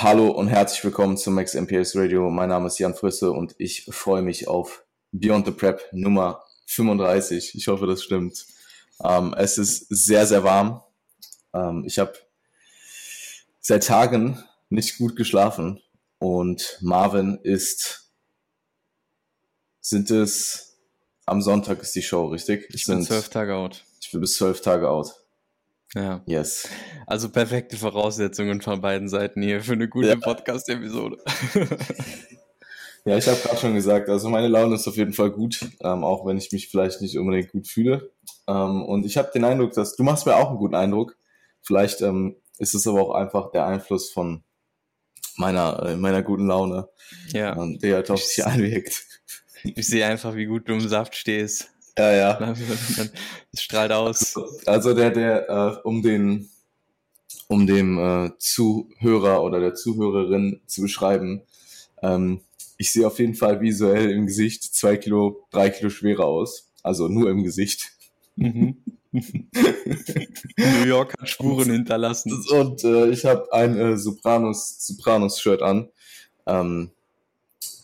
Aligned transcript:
Hallo 0.00 0.30
und 0.30 0.46
herzlich 0.46 0.84
willkommen 0.84 1.16
zum 1.16 1.34
Max 1.34 1.54
MPS 1.54 1.96
Radio. 1.96 2.30
Mein 2.30 2.50
Name 2.50 2.68
ist 2.68 2.78
Jan 2.78 2.94
Frisse 2.94 3.32
und 3.32 3.56
ich 3.58 3.84
freue 3.86 4.22
mich 4.22 4.46
auf 4.46 4.84
Beyond 5.10 5.46
the 5.46 5.50
Prep 5.50 5.82
Nummer 5.90 6.44
35. 6.66 7.56
Ich 7.56 7.66
hoffe, 7.66 7.88
das 7.88 8.04
stimmt. 8.04 8.46
Ähm, 9.02 9.34
es 9.36 9.58
ist 9.58 9.88
sehr, 9.88 10.24
sehr 10.24 10.44
warm. 10.44 10.80
Ähm, 11.52 11.82
ich 11.84 11.98
habe 11.98 12.12
seit 13.58 13.88
Tagen 13.88 14.40
nicht 14.68 14.98
gut 14.98 15.16
geschlafen 15.16 15.80
und 16.20 16.78
Marvin 16.80 17.40
ist, 17.42 18.12
sind 19.80 20.12
es, 20.12 20.78
am 21.26 21.42
Sonntag 21.42 21.82
ist 21.82 21.96
die 21.96 22.02
Show, 22.02 22.26
richtig? 22.28 22.72
Ich 22.72 22.84
bin 22.84 23.02
zwölf 23.02 23.30
Tage 23.30 23.56
out. 23.56 23.84
Ich 24.00 24.12
bin 24.12 24.20
bis 24.20 24.34
zwölf 24.34 24.60
Tage 24.60 24.88
out. 24.88 25.16
Ja. 25.94 26.22
Yes. 26.26 26.68
Also 27.06 27.30
perfekte 27.30 27.76
Voraussetzungen 27.76 28.60
von 28.60 28.80
beiden 28.80 29.08
Seiten 29.08 29.42
hier 29.42 29.62
für 29.62 29.72
eine 29.72 29.88
gute 29.88 30.08
ja. 30.08 30.16
Podcast-Episode. 30.16 31.18
ja, 33.04 33.16
ich 33.16 33.26
habe 33.26 33.38
gerade 33.40 33.56
schon 33.56 33.74
gesagt, 33.74 34.08
also 34.08 34.28
meine 34.28 34.48
Laune 34.48 34.74
ist 34.74 34.86
auf 34.86 34.96
jeden 34.96 35.14
Fall 35.14 35.30
gut, 35.30 35.60
ähm, 35.80 36.04
auch 36.04 36.26
wenn 36.26 36.36
ich 36.36 36.52
mich 36.52 36.68
vielleicht 36.68 37.00
nicht 37.00 37.16
unbedingt 37.18 37.52
gut 37.52 37.66
fühle. 37.66 38.10
Ähm, 38.46 38.82
und 38.84 39.06
ich 39.06 39.16
habe 39.16 39.30
den 39.32 39.44
Eindruck, 39.44 39.72
dass 39.72 39.96
du 39.96 40.02
machst 40.02 40.26
mir 40.26 40.36
auch 40.36 40.50
einen 40.50 40.58
guten 40.58 40.74
Eindruck. 40.74 41.16
Vielleicht 41.62 42.02
ähm, 42.02 42.36
ist 42.58 42.74
es 42.74 42.86
aber 42.86 43.00
auch 43.00 43.14
einfach 43.14 43.50
der 43.50 43.66
Einfluss 43.66 44.10
von 44.10 44.44
meiner 45.36 45.82
äh, 45.86 45.96
meiner 45.96 46.22
guten 46.22 46.46
Laune, 46.46 46.88
ja. 47.32 47.56
ähm, 47.56 47.78
der 47.78 47.96
halt 47.96 48.10
auf 48.10 48.20
dich 48.20 48.44
einwirkt. 48.44 49.04
Ich 49.62 49.86
sehe 49.86 50.06
einfach, 50.06 50.34
wie 50.34 50.46
gut 50.46 50.68
du 50.68 50.74
im 50.74 50.80
Saft 50.80 51.16
stehst. 51.16 51.70
Ja, 51.98 52.12
ja. 52.12 52.54
Es 53.52 53.62
strahlt 53.62 53.92
aus. 53.92 54.36
Also 54.66 54.94
der, 54.94 55.10
der, 55.10 55.48
äh, 55.48 55.80
um 55.82 56.02
den, 56.02 56.48
um 57.48 57.66
dem 57.66 57.98
äh, 57.98 58.30
Zuhörer 58.38 59.42
oder 59.42 59.58
der 59.58 59.74
Zuhörerin 59.74 60.60
zu 60.66 60.82
beschreiben, 60.82 61.42
ähm, 62.02 62.40
ich 62.76 62.92
sehe 62.92 63.06
auf 63.06 63.18
jeden 63.18 63.34
Fall 63.34 63.60
visuell 63.60 64.10
im 64.12 64.26
Gesicht 64.26 64.62
zwei 64.62 64.96
Kilo, 64.96 65.44
drei 65.50 65.70
Kilo 65.70 65.90
schwerer 65.90 66.26
aus. 66.26 66.70
Also 66.84 67.08
nur 67.08 67.28
im 67.30 67.42
Gesicht. 67.42 67.90
Mhm. 68.36 68.76
New 69.12 70.84
York 70.86 71.14
hat 71.18 71.28
Spuren 71.28 71.70
hinterlassen. 71.70 72.32
Und 72.50 72.84
äh, 72.84 73.08
ich 73.08 73.24
habe 73.24 73.52
ein 73.52 73.76
äh, 73.76 73.96
Sopranos, 73.96 74.86
Sopranos-Shirt 74.86 75.62
an. 75.62 75.88
Ähm, 76.46 76.92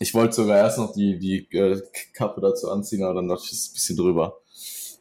ich 0.05 0.13
wollte 0.13 0.35
sogar 0.35 0.57
erst 0.57 0.77
noch 0.77 0.93
die, 0.93 1.17
die 1.17 1.47
äh, 1.57 1.81
Kappe 2.13 2.39
dazu 2.39 2.69
anziehen, 2.69 3.03
aber 3.03 3.15
dann 3.15 3.27
dachte 3.27 3.41
ich, 3.45 3.53
es 3.53 3.61
ist 3.61 3.71
ein 3.71 3.73
bisschen 3.73 3.97
drüber. 3.97 4.37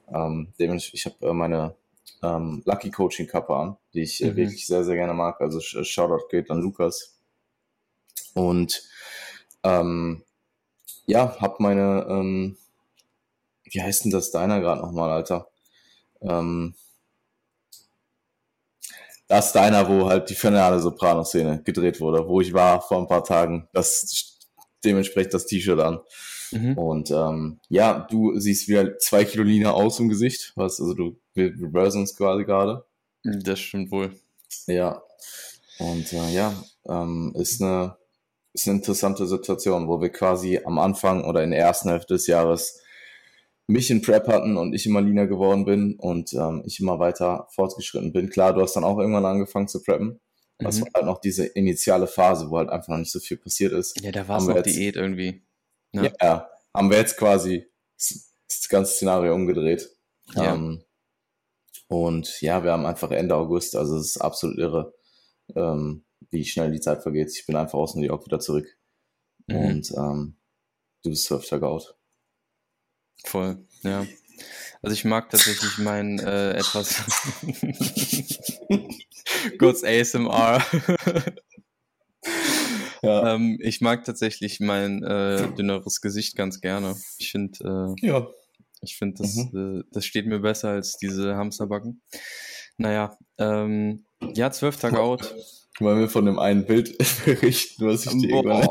Ähm, 0.09 0.55
dementsprechend, 0.59 0.99
ich 0.99 1.05
habe 1.05 1.31
äh, 1.31 1.35
meine 1.35 1.75
ähm, 2.23 2.63
Lucky 2.65 2.91
Coaching 2.91 3.27
Kappe 3.27 3.55
an, 3.55 3.77
die 3.93 4.01
ich 4.01 4.23
äh, 4.23 4.31
mhm. 4.31 4.37
wirklich 4.37 4.67
sehr, 4.67 4.83
sehr 4.83 4.95
gerne 4.95 5.13
mag. 5.13 5.43
Also 5.43 5.61
Shoutout 5.61 6.29
geht 6.31 6.51
an 6.51 6.63
Lukas. 6.63 7.19
Und 8.33 8.83
ähm, 9.63 10.23
ja, 11.05 11.37
hab 11.39 11.61
meine, 11.61 12.07
ähm, 12.09 12.57
wie 13.65 13.83
heißt 13.83 14.07
denn 14.07 14.11
das 14.11 14.31
deiner 14.31 14.61
gerade 14.61 14.81
nochmal, 14.81 15.11
Alter? 15.11 15.49
Ähm, 16.23 16.75
das 19.27 19.53
Deiner, 19.53 19.87
wo 19.89 20.09
halt 20.09 20.31
die 20.31 20.35
finale 20.35 20.81
Soprano-Szene 20.81 21.63
gedreht 21.63 22.01
wurde, 22.01 22.27
wo 22.27 22.41
ich 22.41 22.55
war 22.55 22.81
vor 22.81 22.99
ein 22.99 23.09
paar 23.09 23.25
Tagen. 23.25 23.69
Das 23.73 24.34
dementsprechend 24.85 25.35
das 25.35 25.47
T-Shirt 25.47 25.81
an. 25.81 26.01
Mhm. 26.53 26.79
Und 26.79 27.11
ähm, 27.11 27.61
ja, 27.69 28.07
du 28.11 28.39
siehst 28.39 28.69
wieder 28.69 28.99
zwei 28.99 29.25
Kilo 29.25 29.43
leaner 29.43 29.75
aus 29.75 29.99
im 29.99 30.09
Gesicht. 30.09 30.53
Was, 30.57 30.81
also 30.81 30.95
du 30.95 31.17
reversen 31.37 32.03
uns 32.03 32.17
quasi 32.17 32.45
gerade. 32.45 32.85
Das 33.23 33.61
stimmt 33.61 33.91
wohl. 33.91 34.13
Ja. 34.67 35.03
Und 35.79 36.13
äh, 36.13 36.33
ja, 36.33 36.55
ähm, 36.87 37.33
ist 37.37 37.61
eine 37.61 37.97
ist 38.55 38.69
eine 38.69 38.79
interessante 38.79 39.27
Situation, 39.27 39.89
wo 39.89 40.01
wir 40.01 40.11
quasi 40.11 40.61
am 40.65 40.79
Anfang 40.79 41.25
oder 41.25 41.43
in 41.43 41.51
der 41.51 41.61
ersten 41.61 41.89
Hälfte 41.89 42.15
des 42.15 42.29
Jahres 42.29 42.81
mich 43.67 43.91
in 43.91 44.01
Prep 44.01 44.29
hatten 44.29 44.57
und 44.57 44.75
ich 44.75 44.87
immer 44.87 45.01
leaner 45.01 45.27
geworden 45.27 45.65
bin 45.65 45.97
und 45.99 46.33
ähm, 46.35 46.63
ich 46.65 46.79
immer 46.81 46.99
weiter 46.99 47.49
fortgeschritten 47.51 48.13
bin. 48.13 48.31
Klar, 48.31 48.55
du 48.55 48.61
hast 48.61 48.77
dann 48.77 48.85
auch 48.85 48.99
irgendwann 48.99 49.25
angefangen 49.25 49.69
zu 49.69 49.83
preppen. 49.83 50.21
Das 50.59 50.79
mhm. 50.79 50.83
war 50.83 50.91
halt 50.95 51.07
noch 51.07 51.21
diese 51.21 51.47
initiale 51.47 52.07
Phase, 52.07 52.51
wo 52.51 52.59
halt 52.59 52.71
einfach 52.71 52.89
noch 52.89 52.99
nicht 52.99 53.11
so 53.11 53.21
viel 53.21 53.37
passiert 53.37 53.73
ist. 53.73 54.01
Ja, 54.01 54.13
da 54.13 54.27
war 54.29 54.39
es 54.39 54.47
noch 54.47 54.57
jetzt, 54.57 54.67
Diät 54.67 54.97
irgendwie. 54.97 55.43
Ne? 55.93 56.13
Ja, 56.21 56.49
haben 56.73 56.91
wir 56.91 56.99
jetzt 56.99 57.17
quasi 57.17 57.67
das 57.99 58.69
ganze 58.69 58.93
Szenario 58.93 59.35
umgedreht. 59.35 59.89
Ja. 60.35 60.55
Ähm, 60.55 60.85
und 61.89 62.41
ja, 62.41 62.65
wir 62.65 62.73
haben 62.73 62.87
einfach 62.87 63.11
Ende 63.11 63.35
August, 63.35 63.77
also 63.77 63.97
es 63.97 64.17
ist 64.17 64.19
absolut 64.19 64.59
irre, 64.59 64.95
ähm, 65.55 66.05
wie 66.31 66.45
schnell 66.45 66.73
die 66.73 66.81
Zeit 66.81 67.03
vergeht. 67.03 67.31
Ich 67.31 67.47
bin 67.47 67.57
einfach 67.57 67.79
aus 67.79 67.95
New 67.95 68.07
York 68.07 68.25
wieder 68.27 68.41
zurück. 68.41 68.67
Mhm. 69.47 69.57
Und 69.57 69.91
ähm, 69.93 70.37
du 71.03 71.11
bist 71.11 71.25
zwölf 71.25 71.47
Tage 71.47 71.67
out. 71.67 71.97
Voll, 73.25 73.67
ja. 73.83 74.07
Also 74.85 74.93
ich 74.93 75.07
mag 75.07 75.31
tatsächlich 75.31 75.79
mein 75.79 76.19
äh, 76.19 76.53
etwas 76.53 77.03
kurz 79.59 79.83
ASMR. 79.83 80.63
ja. 83.03 83.35
ähm, 83.35 83.59
ich 83.63 83.81
mag 83.81 84.05
tatsächlich 84.05 84.61
mein 84.61 85.03
äh, 85.03 85.49
dünneres 85.55 86.03
Gesicht 86.03 86.37
ganz 86.37 86.61
gerne. 86.61 86.95
Ich 87.17 87.31
finde, 87.31 87.95
äh, 88.03 88.07
ja. 88.07 88.27
ich 88.83 88.99
finde, 88.99 89.23
das, 89.23 89.37
mhm. 89.37 89.81
äh, 89.81 89.85
das 89.91 90.05
steht 90.05 90.27
mir 90.27 90.41
besser 90.41 90.69
als 90.69 90.99
diese 90.99 91.35
Hamsterbacken. 91.35 92.03
Naja, 92.77 93.17
ähm, 93.39 94.05
ja, 94.35 94.51
zwölf 94.51 94.77
Tage 94.77 95.01
out. 95.01 95.35
Wollen 95.81 95.99
wir 95.99 96.09
von 96.09 96.25
dem 96.25 96.39
einen 96.39 96.67
Bild 96.67 96.97
berichten, 97.25 97.87
was 97.87 98.07
ich 98.07 98.13
dir 98.13 98.31
irgendwann 98.31 98.69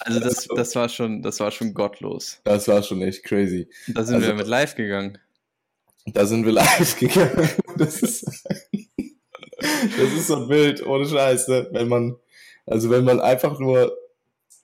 Also 0.00 0.20
das, 0.20 0.46
das 0.54 0.76
war 0.76 0.88
schon, 0.88 1.20
das 1.20 1.40
war 1.40 1.50
schon 1.50 1.74
gottlos. 1.74 2.40
Das 2.44 2.68
war 2.68 2.82
schon 2.82 3.02
echt 3.02 3.24
crazy. 3.24 3.68
Da 3.88 4.04
sind 4.04 4.16
also, 4.16 4.28
wir 4.28 4.34
mit 4.34 4.46
live 4.46 4.76
gegangen. 4.76 5.18
Da 6.06 6.26
sind 6.26 6.44
wir 6.44 6.52
live 6.52 6.96
gegangen. 7.00 7.48
Das 7.76 8.02
ist, 8.02 8.24
das 9.58 10.12
ist 10.16 10.28
so 10.28 10.36
ein 10.36 10.48
Bild, 10.48 10.86
ohne 10.86 11.08
Scheiß, 11.08 11.48
ne? 11.48 11.68
Wenn 11.72 11.88
man, 11.88 12.16
also 12.64 12.88
wenn 12.90 13.04
man 13.04 13.20
einfach 13.20 13.58
nur, 13.58 13.96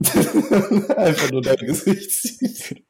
einfach 0.96 1.30
nur 1.32 1.42
dein 1.42 1.56
Gesicht 1.56 2.10
sieht. 2.12 2.84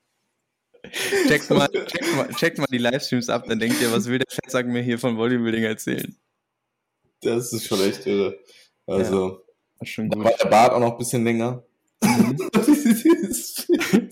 Checkt 1.26 1.48
mal, 1.48 1.68
checkt 1.68 2.16
mal, 2.16 2.28
checkt 2.34 2.58
mal 2.58 2.66
die 2.70 2.78
Livestreams 2.78 3.30
ab, 3.30 3.44
dann 3.48 3.58
denkt 3.58 3.80
ihr, 3.80 3.90
was 3.92 4.06
will 4.06 4.18
der 4.18 4.26
Fettsack 4.28 4.66
mir 4.66 4.82
hier 4.82 4.98
von 4.98 5.16
Bodybuilding 5.16 5.64
erzählen? 5.64 6.14
Das 7.22 7.52
ist 7.52 7.66
schon 7.66 7.80
echt 7.80 8.06
irre. 8.06 8.38
Also, 8.86 9.42
ja, 9.80 9.86
schon 9.86 10.08
gut. 10.08 10.20
da 10.20 10.24
war 10.24 10.36
der 10.36 10.48
Bart 10.48 10.72
auch 10.72 10.80
noch 10.80 10.92
ein 10.92 10.98
bisschen 10.98 11.24
länger. 11.24 11.64
Mhm. 12.02 12.36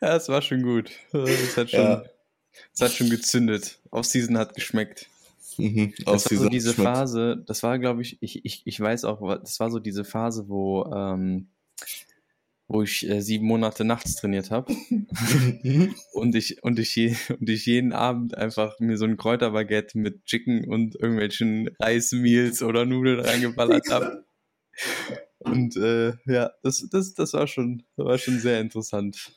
ja, 0.00 0.16
es 0.16 0.28
war 0.28 0.42
schon 0.42 0.62
gut. 0.62 0.90
Es 1.12 1.56
hat 1.56 1.70
schon, 1.70 1.80
ja. 1.80 2.04
es 2.74 2.80
hat 2.80 2.92
schon 2.92 3.10
gezündet. 3.10 3.78
Off-Season 3.90 4.38
hat 4.38 4.54
geschmeckt. 4.54 5.08
Mhm, 5.58 5.94
das 6.04 6.30
war 6.30 6.38
so 6.38 6.48
diese 6.48 6.74
Phase, 6.74 7.42
das 7.46 7.62
war, 7.62 7.78
glaube 7.78 8.02
ich, 8.02 8.18
ich, 8.20 8.44
ich, 8.44 8.62
ich 8.66 8.78
weiß 8.80 9.04
auch, 9.04 9.20
das 9.38 9.58
war 9.58 9.70
so 9.70 9.78
diese 9.78 10.04
Phase, 10.04 10.48
wo 10.48 10.84
ähm, 10.84 11.48
wo 12.68 12.82
ich 12.82 13.08
äh, 13.08 13.20
sieben 13.20 13.46
Monate 13.46 13.84
nachts 13.84 14.16
trainiert 14.16 14.50
habe 14.50 14.74
und 16.12 16.34
ich 16.34 16.62
und 16.62 16.78
ich 16.78 16.94
je, 16.96 17.14
und 17.38 17.48
ich 17.48 17.66
jeden 17.66 17.92
Abend 17.92 18.36
einfach 18.36 18.78
mir 18.80 18.96
so 18.96 19.04
ein 19.04 19.16
Kräuterbaguette 19.16 19.98
mit 19.98 20.24
Chicken 20.24 20.68
und 20.68 20.96
irgendwelchen 20.96 21.70
Reismeals 21.78 22.62
oder 22.62 22.84
Nudeln 22.84 23.20
reingeballert 23.20 23.88
habe. 23.90 24.24
Und 25.38 25.76
äh, 25.76 26.14
ja, 26.26 26.50
das, 26.62 26.86
das, 26.90 27.14
das 27.14 27.32
war 27.32 27.46
schon, 27.46 27.84
das 27.96 28.06
war 28.06 28.18
schon 28.18 28.40
sehr 28.40 28.60
interessant. 28.60 29.32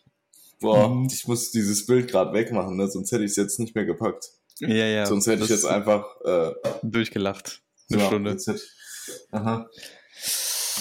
Boah, 0.60 0.90
mhm. 0.90 1.08
ich 1.12 1.28
muss 1.28 1.52
dieses 1.52 1.86
Bild 1.86 2.10
gerade 2.10 2.34
wegmachen, 2.34 2.76
ne? 2.78 2.90
sonst 2.90 3.12
hätte 3.12 3.24
ich 3.24 3.32
es 3.32 3.38
jetzt 3.38 3.60
nicht 3.60 3.76
mehr 3.76 3.86
gepackt. 3.86 4.30
Ja, 4.60 4.68
ja. 4.68 5.06
Sonst 5.06 5.28
hätte 5.28 5.44
ich 5.44 5.50
jetzt 5.50 5.66
einfach 5.66 6.04
äh, 6.26 6.52
durchgelacht. 6.84 7.62
Eine 7.90 8.02
ja, 8.02 8.08
Stunde. 8.08 8.38
Aha. 9.32 9.70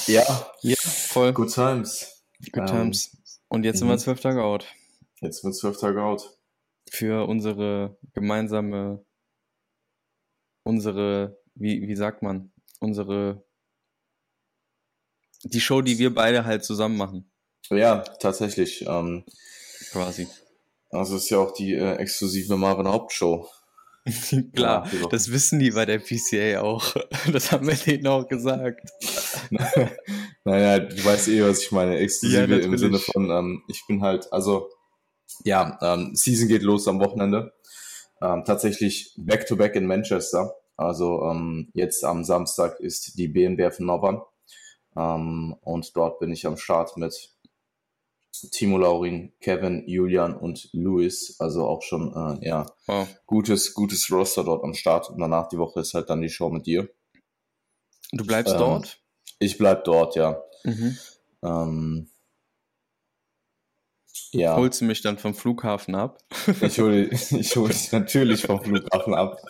Ja, 0.07 0.51
ja, 0.63 0.77
voll. 0.81 1.33
Good 1.33 1.55
times. 1.55 2.18
Good 2.53 2.67
times. 2.67 3.13
Ähm, 3.15 3.21
Und 3.49 3.65
jetzt 3.65 3.79
sind 3.79 3.89
wir 3.89 3.95
mhm. 3.95 4.01
zwölf 4.01 4.21
Tage 4.21 4.43
out. 4.43 4.67
Jetzt 5.21 5.43
sind 5.43 5.51
wir 5.51 5.55
zwölf 5.55 5.79
Tage 5.79 6.03
out. 6.03 6.39
Für 6.91 7.29
unsere 7.29 7.99
gemeinsame, 8.15 9.05
unsere, 10.63 11.39
wie, 11.55 11.87
wie 11.87 11.97
sagt 11.97 12.23
man, 12.23 12.53
unsere, 12.81 13.45
die 15.45 15.61
Show, 15.61 15.83
die 15.83 15.99
wir 15.99 16.15
beide 16.15 16.45
halt 16.45 16.65
zusammen 16.65 16.97
machen. 16.97 17.31
Ja, 17.71 17.99
tatsächlich. 18.01 18.87
Ähm, 18.87 19.25
Quasi. 19.91 20.29
Also 20.91 21.17
ist 21.17 21.31
ja 21.31 21.39
auch 21.39 21.53
die 21.53 21.75
äh, 21.75 21.97
exklusive 21.97 22.57
Marvin 22.57 22.89
Hauptshow. 22.89 23.49
Klar, 24.55 24.89
ja, 24.91 25.09
das 25.09 25.31
wissen 25.31 25.59
die 25.59 25.73
bei 25.73 25.85
der 25.85 25.99
PCA 25.99 26.61
auch. 26.63 26.95
Das 27.33 27.53
haben 27.53 27.67
wir 27.67 27.75
denen 27.75 28.07
auch 28.07 28.27
gesagt. 28.27 28.89
naja, 30.49 30.79
du 30.79 31.05
weißt 31.05 31.29
eh, 31.29 31.43
was 31.43 31.63
ich 31.63 31.73
meine. 31.73 31.99
Exklusive 31.99 32.57
ja, 32.57 32.65
im 32.65 32.79
Sinne 32.79 32.99
von, 32.99 33.31
ähm, 33.31 33.63
ich 33.69 33.85
bin 33.87 34.03
halt, 34.03 34.33
also, 34.33 34.71
ja, 35.45 35.79
ähm, 35.83 36.15
Season 36.15 36.49
geht 36.49 36.63
los 36.63 36.89
am 36.89 37.01
Wochenende. 37.01 37.53
Ähm, 38.21 38.45
tatsächlich 38.45 39.15
back-to-back 39.17 39.73
-back 39.73 39.79
in 39.79 39.87
Manchester. 39.87 40.55
Also 40.77 41.23
ähm, 41.25 41.71
jetzt 41.75 42.05
am 42.05 42.25
Samstag 42.25 42.81
ist 42.81 43.19
die 43.19 43.29
BNBF 43.29 43.81
Nobbern 43.81 44.23
ähm, 44.97 45.57
und 45.61 45.97
dort 45.97 46.21
bin 46.21 46.33
ich 46.33 46.47
am 46.47 46.57
Start 46.57 46.97
mit 46.97 47.31
Timo 48.53 48.79
Laurin, 48.79 49.33
Kevin, 49.41 49.83
Julian 49.89 50.37
und 50.37 50.69
Luis. 50.73 51.37
Also 51.41 51.67
auch 51.67 51.83
schon 51.83 52.13
äh, 52.15 52.47
ja 52.47 52.67
wow. 52.87 53.09
gutes 53.27 53.75
gutes 53.75 54.11
Roster 54.11 54.45
dort 54.45 54.63
am 54.65 54.75
Start. 54.75 55.11
Und 55.11 55.19
danach 55.19 55.49
die 55.49 55.59
Woche 55.59 55.81
ist 55.81 55.95
halt 55.95 56.11
dann 56.11 56.23
die 56.23 56.31
Show 56.31 56.49
mit 56.49 56.67
dir. 56.67 56.89
Du 58.13 58.25
bleibst 58.25 58.55
ähm, 58.55 58.61
dort? 58.61 59.01
Ich 59.39 59.59
bleib 59.59 59.85
dort, 59.85 60.17
ja. 60.17 60.43
Mhm. 60.65 60.99
Ähm, 61.43 62.09
ja. 64.33 64.57
Holst 64.57 64.81
du 64.81 64.85
mich 64.85 65.01
dann 65.01 65.19
vom 65.19 65.35
Flughafen 65.35 65.95
ab? 65.95 66.19
Ich 66.63 66.81
hole 66.81 67.09
ich 67.11 67.57
hol 67.57 67.69
dich 67.69 67.93
natürlich 67.93 68.43
vom 68.43 68.63
Flughafen 68.63 69.15
ab. 69.15 69.41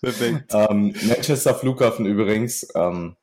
Perfekt. 0.00 0.52
Ähm, 0.52 0.94
Manchester 1.02 1.54
Flughafen 1.54 2.06
übrigens, 2.06 2.68
ähm, 2.74 3.16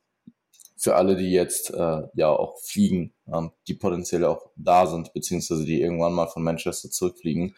für 0.78 0.96
alle, 0.96 1.16
die 1.18 1.32
jetzt 1.32 1.72
äh, 1.74 2.02
ja 2.14 2.30
auch 2.30 2.58
fliegen, 2.62 3.14
ähm, 3.32 3.52
die 3.68 3.74
potenziell 3.74 4.24
auch 4.26 4.50
da 4.56 4.88
sind, 4.88 5.14
beziehungsweise 5.14 5.66
die 5.66 5.82
irgendwann 5.82 6.14
mal 6.14 6.28
von 6.28 6.44
Manchester 6.44 6.90
zurückfliegen, 6.90 7.56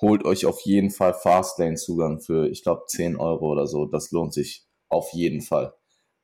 holt 0.00 0.24
euch 0.24 0.44
auf 0.46 0.60
jeden 0.62 0.90
Fall 0.90 1.14
Fastlane-Zugang 1.14 2.20
für, 2.20 2.48
ich 2.48 2.62
glaube, 2.62 2.84
10 2.86 3.16
Euro 3.16 3.50
oder 3.52 3.66
so. 3.66 3.86
Das 3.86 4.10
lohnt 4.10 4.34
sich 4.34 4.66
auf 4.88 5.12
jeden 5.12 5.40
Fall. 5.40 5.74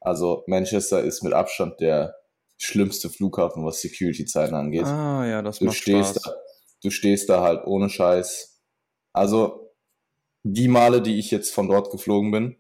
Also 0.05 0.45
Manchester 0.47 1.03
ist 1.03 1.23
mit 1.23 1.33
Abstand 1.33 1.81
der 1.81 2.15
schlimmste 2.59 3.09
Flughafen, 3.09 3.65
was 3.65 3.81
Security-Zeiten 3.81 4.55
angeht. 4.55 4.85
Ah, 4.85 5.27
ja, 5.27 5.41
das 5.41 5.59
du 5.59 5.65
macht 5.65 5.77
stehst 5.77 6.17
Spaß. 6.17 6.23
Da, 6.23 6.35
du 6.83 6.91
stehst 6.91 7.29
da 7.31 7.41
halt 7.41 7.67
ohne 7.67 7.89
Scheiß. 7.89 8.61
Also, 9.15 9.73
die 10.43 10.69
Male, 10.69 11.01
die 11.01 11.19
ich 11.19 11.31
jetzt 11.31 11.55
von 11.55 11.69
dort 11.69 11.91
geflogen 11.91 12.31
bin, 12.31 12.57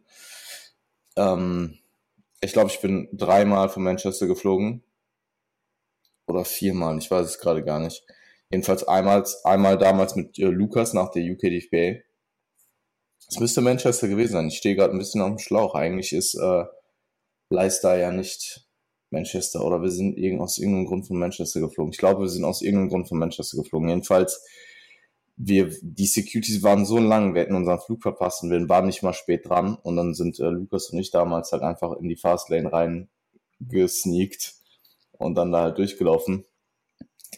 ähm, 1.17 1.79
ich 2.41 2.55
glaube, 2.55 2.71
ich 2.71 2.81
bin 2.81 3.09
dreimal 3.13 3.69
von 3.69 3.83
Manchester 3.83 4.27
geflogen. 4.27 4.83
Oder 6.27 6.47
viermal, 6.47 6.97
ich 6.97 7.11
weiß 7.11 7.27
es 7.27 7.39
gerade 7.39 7.63
gar 7.63 7.79
nicht. 7.79 8.07
Jedenfalls 8.51 8.89
einmal, 8.89 9.23
einmal 9.45 9.77
damals 9.77 10.17
mit 10.17 10.39
äh, 10.39 10.47
Lukas 10.47 10.95
nach 10.95 11.11
der 11.11 11.23
UKDFBA. 11.25 12.01
Es 13.29 13.39
müsste 13.39 13.61
Manchester 13.61 14.09
gewesen 14.09 14.33
sein. 14.33 14.49
Ich 14.49 14.57
stehe 14.57 14.77
gerade 14.77 14.95
ein 14.95 14.99
bisschen 14.99 15.21
auf 15.21 15.29
dem 15.29 15.39
Schlauch. 15.39 15.75
Eigentlich 15.75 16.15
ist 16.15 16.35
äh, 16.37 16.65
Leicester 17.55 17.97
ja 17.97 18.11
nicht 18.11 18.67
Manchester 19.11 19.65
oder 19.65 19.81
wir 19.81 19.91
sind 19.91 20.19
aus 20.41 20.59
irgendeinem 20.59 20.87
Grund 20.87 21.07
von 21.07 21.19
Manchester 21.19 21.61
geflogen. 21.61 21.93
Ich 21.93 21.99
glaube, 21.99 22.23
wir 22.23 22.29
sind 22.29 22.45
aus 22.45 22.63
irgendeinem 22.63 22.91
Grund 22.91 23.09
von 23.09 23.19
Manchester 23.19 23.57
geflogen. 23.57 23.89
Jedenfalls, 23.89 24.45
wir, 25.37 25.75
die 25.83 26.07
Securities 26.07 26.63
waren 26.63 26.85
so 26.85 26.99
lang, 26.99 27.35
wir 27.35 27.43
hätten 27.43 27.57
unseren 27.57 27.81
Flug 27.81 28.03
verpasst 28.03 28.43
und 28.43 28.51
wir 28.51 28.69
waren 28.69 28.87
nicht 28.87 29.03
mal 29.03 29.15
spät 29.15 29.49
dran 29.49 29.77
und 29.83 29.97
dann 29.97 30.15
sind 30.15 30.39
äh, 30.39 30.49
Lukas 30.49 30.91
und 30.91 30.99
ich 30.99 31.11
damals 31.11 31.53
halt 31.53 31.63
einfach 31.63 31.97
in 31.97 32.09
die 32.09 32.17
Fastlane 32.17 32.73
rein 32.73 33.09
gesneakt 33.61 34.55
und 35.13 35.35
dann 35.35 35.53
da 35.53 35.63
halt 35.63 35.79
durchgelaufen. 35.79 36.45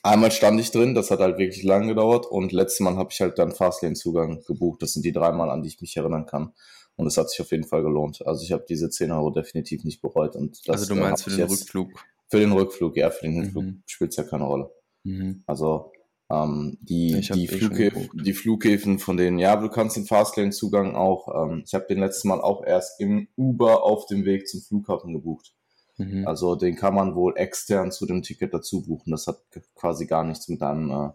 Einmal 0.03 0.31
stand 0.31 0.61
ich 0.61 0.71
drin, 0.71 0.95
das 0.95 1.11
hat 1.11 1.21
halt 1.21 1.39
wirklich 1.39 1.63
lang 1.63 1.89
gedauert 1.89 2.27
und 2.27 2.53
letztes 2.53 2.81
Mal 2.81 2.97
habe 2.97 3.11
ich 3.13 3.21
halt 3.21 3.39
dann 3.39 3.53
Fastlane-Zugang 3.53 4.43
gebucht. 4.47 4.83
Das 4.83 4.93
sind 4.93 5.05
die 5.05 5.13
drei 5.13 5.33
Mal, 5.33 5.51
an 5.51 5.63
die 5.63 5.69
ich 5.69 5.81
mich 5.81 5.97
erinnern 5.97 6.27
kann. 6.27 6.53
Und 6.97 7.07
es 7.07 7.17
hat 7.17 7.31
sich 7.31 7.41
auf 7.41 7.51
jeden 7.51 7.65
Fall 7.65 7.83
gelohnt. 7.83 8.27
Also 8.27 8.43
ich 8.43 8.53
habe 8.53 8.65
diese 8.69 8.89
10 8.89 9.13
Euro 9.13 9.31
definitiv 9.31 9.85
nicht 9.85 10.01
bereut. 10.01 10.35
Und 10.35 10.67
das, 10.67 10.83
also 10.83 10.95
du 10.95 11.01
meinst 11.01 11.25
für 11.25 11.31
den 11.31 11.47
Rückflug? 11.47 11.91
Für 12.29 12.41
den 12.41 12.53
Rückflug, 12.53 12.97
ja, 12.97 13.11
für 13.11 13.27
den 13.27 13.35
Hinflug 13.35 13.65
mhm. 13.65 13.83
spielt 13.87 14.11
es 14.11 14.17
ja 14.17 14.25
keine 14.25 14.45
Rolle. 14.45 14.71
Mhm. 15.05 15.45
Also 15.47 15.93
ähm, 16.31 16.79
die, 16.81 17.21
die, 17.21 17.45
eh 17.45 17.49
Flughäfen, 17.49 18.11
die 18.15 18.33
Flughäfen 18.33 18.99
von 18.99 19.17
denen, 19.17 19.39
ja, 19.39 19.55
du 19.57 19.69
kannst 19.69 19.97
den 19.97 20.07
Fastlane-Zugang 20.07 20.97
auch, 20.97 21.29
ähm, 21.51 21.63
ich 21.65 21.75
habe 21.75 21.87
den 21.87 22.01
letzten 22.01 22.29
Mal 22.29 22.41
auch 22.41 22.65
erst 22.65 23.01
im 23.01 23.29
Uber 23.37 23.85
auf 23.85 24.07
dem 24.07 24.25
Weg 24.25 24.49
zum 24.49 24.61
Flughafen 24.61 25.13
gebucht. 25.13 25.53
Mhm. 25.99 26.27
Also 26.27 26.57
den 26.57 26.75
kann 26.75 26.95
man 26.95 27.15
wohl 27.15 27.37
extern 27.37 27.93
zu 27.93 28.07
dem 28.07 28.23
Ticket 28.23 28.53
dazu 28.53 28.83
buchen. 28.83 29.13
Das 29.13 29.27
hat 29.27 29.41
quasi 29.75 30.07
gar 30.07 30.25
nichts 30.25 30.49
mit 30.49 30.61
deinem, 30.61 30.91
äh, 30.91 31.11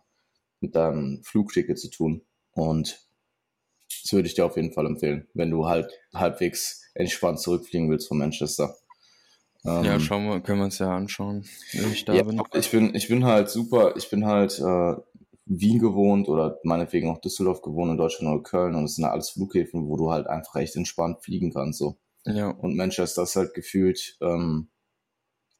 mit 0.61 0.75
deinem 0.75 1.21
Flugticket 1.23 1.77
zu 1.77 1.89
tun. 1.89 2.21
Und 2.53 3.05
das 4.03 4.13
würde 4.13 4.27
ich 4.27 4.35
dir 4.35 4.45
auf 4.45 4.55
jeden 4.55 4.73
Fall 4.73 4.85
empfehlen, 4.85 5.27
wenn 5.33 5.51
du 5.51 5.67
halt 5.67 5.91
halbwegs 6.13 6.83
entspannt 6.93 7.39
zurückfliegen 7.39 7.89
willst 7.89 8.07
von 8.07 8.17
Manchester. 8.17 8.75
Ähm, 9.63 9.83
ja, 9.83 9.99
schauen 9.99 10.25
wir, 10.25 10.41
können 10.41 10.59
wir 10.59 10.65
uns 10.65 10.79
ja 10.79 10.95
anschauen, 10.95 11.45
wenn 11.73 11.91
ich 11.91 12.05
da 12.05 12.13
ja, 12.13 12.23
bin. 12.23 12.41
Ich 12.53 12.71
bin, 12.71 12.95
ich 12.95 13.07
bin 13.07 13.25
halt 13.25 13.49
super, 13.49 13.95
ich 13.95 14.09
bin 14.09 14.25
halt 14.25 14.59
äh, 14.59 14.95
Wien 15.45 15.79
gewohnt 15.79 16.27
oder 16.27 16.59
meinetwegen 16.63 17.09
auch 17.09 17.19
Düsseldorf 17.19 17.61
gewohnt 17.61 17.91
in 17.91 17.97
Deutschland 17.97 18.33
oder 18.33 18.43
Köln 18.43 18.75
und 18.75 18.85
es 18.85 18.95
sind 18.95 19.05
alles 19.05 19.29
Flughäfen, 19.29 19.87
wo 19.87 19.97
du 19.97 20.11
halt 20.11 20.27
einfach 20.27 20.55
echt 20.55 20.75
entspannt 20.75 21.23
fliegen 21.23 21.53
kannst. 21.53 21.79
So. 21.79 21.97
Ja. 22.25 22.49
Und 22.49 22.75
Manchester 22.75 23.23
ist 23.23 23.35
halt 23.35 23.53
gefühlt, 23.53 24.17
ähm, 24.21 24.69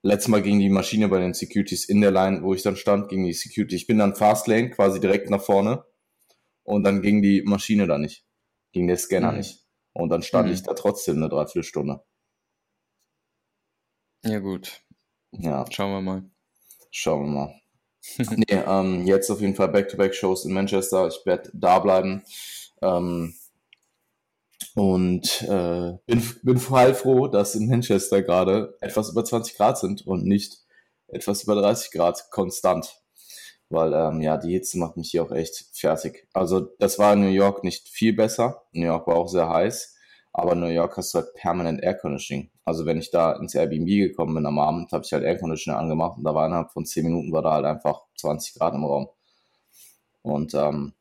letztes 0.02 0.30
Mal 0.30 0.42
ging 0.42 0.60
die 0.60 0.70
Maschine 0.70 1.08
bei 1.08 1.20
den 1.20 1.34
Securities 1.34 1.86
in 1.86 2.02
der 2.02 2.12
Line, 2.12 2.42
wo 2.42 2.56
ich 2.56 2.64
dann 2.64 2.76
stand, 2.76 3.10
ging 3.10 3.24
die 3.24 3.34
Security. 3.34 3.76
Ich 3.76 3.86
bin 3.86 4.00
dann 4.00 4.16
Fastlane, 4.16 4.72
quasi 4.72 5.00
direkt 5.00 5.30
nach 5.30 5.42
vorne 5.42 5.84
und 6.72 6.84
dann 6.84 7.02
ging 7.02 7.22
die 7.22 7.42
Maschine 7.42 7.86
da 7.86 7.98
nicht. 7.98 8.26
Ging 8.72 8.88
der 8.88 8.98
Scanner 8.98 9.34
mhm. 9.34 9.40
nicht. 9.40 9.66
Und 9.92 10.10
dann 10.10 10.24
stand 10.24 10.48
mhm. 10.48 10.54
ich 10.54 10.64
da 10.64 10.74
trotzdem 10.74 11.18
eine 11.18 11.28
Dreiviertelstunde. 11.28 12.02
Ja, 14.24 14.40
gut. 14.40 14.82
Ja. 15.32 15.66
Schauen 15.70 15.92
wir 15.92 16.02
mal. 16.02 16.32
Schauen 16.90 17.26
wir 17.26 17.32
mal. 17.32 17.62
nee, 18.38 18.64
ähm, 18.66 19.06
jetzt 19.06 19.30
auf 19.30 19.42
jeden 19.42 19.56
Fall 19.56 19.68
Back-to-Back-Shows 19.68 20.46
in 20.46 20.54
Manchester. 20.54 21.08
Ich 21.08 21.26
werde 21.26 21.52
da 21.54 21.80
bleiben. 21.80 22.24
Ähm, 22.82 23.34
und 24.74 25.42
äh, 25.42 25.98
bin, 26.06 26.36
bin 26.44 26.58
froh, 26.58 27.28
dass 27.28 27.56
in 27.56 27.68
Manchester 27.68 28.22
gerade 28.22 28.78
etwas 28.80 29.10
über 29.10 29.26
20 29.26 29.58
Grad 29.58 29.78
sind 29.78 30.08
und 30.08 30.24
nicht 30.24 30.60
etwas 31.08 31.44
über 31.44 31.56
30 31.56 31.92
Grad 31.92 32.32
konstant 32.32 33.01
weil 33.72 33.94
ähm, 33.94 34.22
ja, 34.22 34.38
die 34.38 34.54
Hitze 34.54 34.78
macht 34.78 34.98
mich 34.98 35.12
hier 35.12 35.24
auch 35.24 35.32
echt 35.32 35.66
fertig. 35.74 36.28
Also 36.34 36.62
das 36.80 37.00
war 37.00 37.14
in 37.14 37.22
New 37.22 37.28
York 37.28 37.64
nicht 37.64 37.90
viel 37.90 38.14
besser. 38.14 38.64
New 38.74 38.86
York 38.86 39.08
war 39.08 39.16
auch 39.16 39.28
sehr 39.28 39.50
heiß, 39.50 39.96
aber 40.34 40.54
in 40.54 40.60
New 40.60 40.68
York 40.68 40.98
hast 40.98 41.14
du 41.14 41.20
halt 41.20 41.34
permanent 41.34 41.82
Air 41.82 41.96
Conditioning. 41.96 42.52
Also 42.66 42.86
wenn 42.86 43.00
ich 43.00 43.12
da 43.12 43.34
ins 43.34 43.56
Airbnb 43.56 43.88
gekommen 43.88 44.36
bin 44.36 44.46
am 44.46 44.60
Abend, 44.60 44.92
habe 44.92 45.04
ich 45.06 45.14
halt 45.14 45.24
Air 45.24 45.38
Conditioner 45.38 45.80
angemacht 45.80 46.18
und 46.18 46.24
da 46.24 46.36
war 46.36 46.46
innerhalb 46.48 46.72
von 46.72 46.86
10 46.86 47.04
Minuten 47.04 47.32
war 47.32 47.42
da 47.42 47.54
halt 47.54 47.66
einfach 47.66 48.02
20 48.18 48.56
Grad 48.56 48.74
im 48.74 48.86
Raum. 48.86 49.10
Und 50.22 50.54
ähm, 50.54 50.94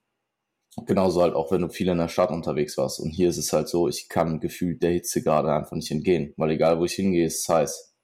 genauso 0.86 1.22
halt 1.22 1.34
auch, 1.34 1.50
wenn 1.50 1.62
du 1.62 1.68
viel 1.68 1.88
in 1.88 1.98
der 1.98 2.08
Stadt 2.08 2.30
unterwegs 2.30 2.76
warst. 2.78 3.00
Und 3.00 3.10
hier 3.10 3.28
ist 3.28 3.38
es 3.38 3.52
halt 3.52 3.68
so, 3.68 3.88
ich 3.88 4.08
kann 4.08 4.40
gefühlt 4.40 4.82
der 4.82 4.92
Hitze 4.92 5.22
gerade 5.22 5.52
einfach 5.52 5.76
nicht 5.76 5.90
entgehen, 5.90 6.32
weil 6.36 6.50
egal 6.50 6.78
wo 6.78 6.84
ich 6.84 6.94
hingehe, 6.94 7.26
ist 7.26 7.42
es 7.42 7.48
heiß. 7.48 7.94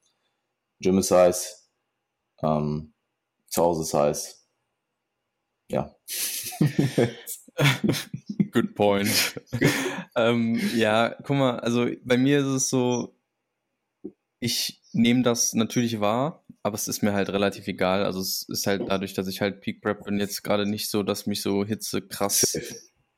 Gym 0.79 0.97
ist 0.99 1.11
heiß, 1.11 1.71
ähm, 2.43 2.93
zu 3.47 3.63
Hause 3.63 3.81
ist 3.81 3.93
heiß, 3.93 4.46
ja. 5.69 5.95
Good 8.51 8.75
point. 8.75 9.09
ähm, 10.15 10.59
ja, 10.75 11.15
guck 11.23 11.37
mal, 11.37 11.59
also 11.59 11.87
bei 12.03 12.17
mir 12.17 12.39
ist 12.39 12.45
es 12.45 12.69
so, 12.69 13.15
ich 14.39 14.81
nehme 14.93 15.23
das 15.23 15.53
natürlich 15.53 15.99
wahr, 15.99 16.45
aber 16.63 16.75
es 16.75 16.87
ist 16.87 17.03
mir 17.03 17.13
halt 17.13 17.29
relativ 17.29 17.67
egal. 17.67 18.05
Also 18.05 18.19
es 18.19 18.45
ist 18.47 18.67
halt 18.67 18.83
dadurch, 18.87 19.13
dass 19.13 19.27
ich 19.27 19.41
halt 19.41 19.61
Peak 19.61 19.81
Prep 19.81 20.03
bin, 20.03 20.19
jetzt 20.19 20.43
gerade 20.43 20.65
nicht 20.65 20.89
so, 20.89 21.03
dass 21.03 21.25
mich 21.25 21.41
so 21.41 21.65
Hitze 21.65 22.01
krass, 22.01 22.57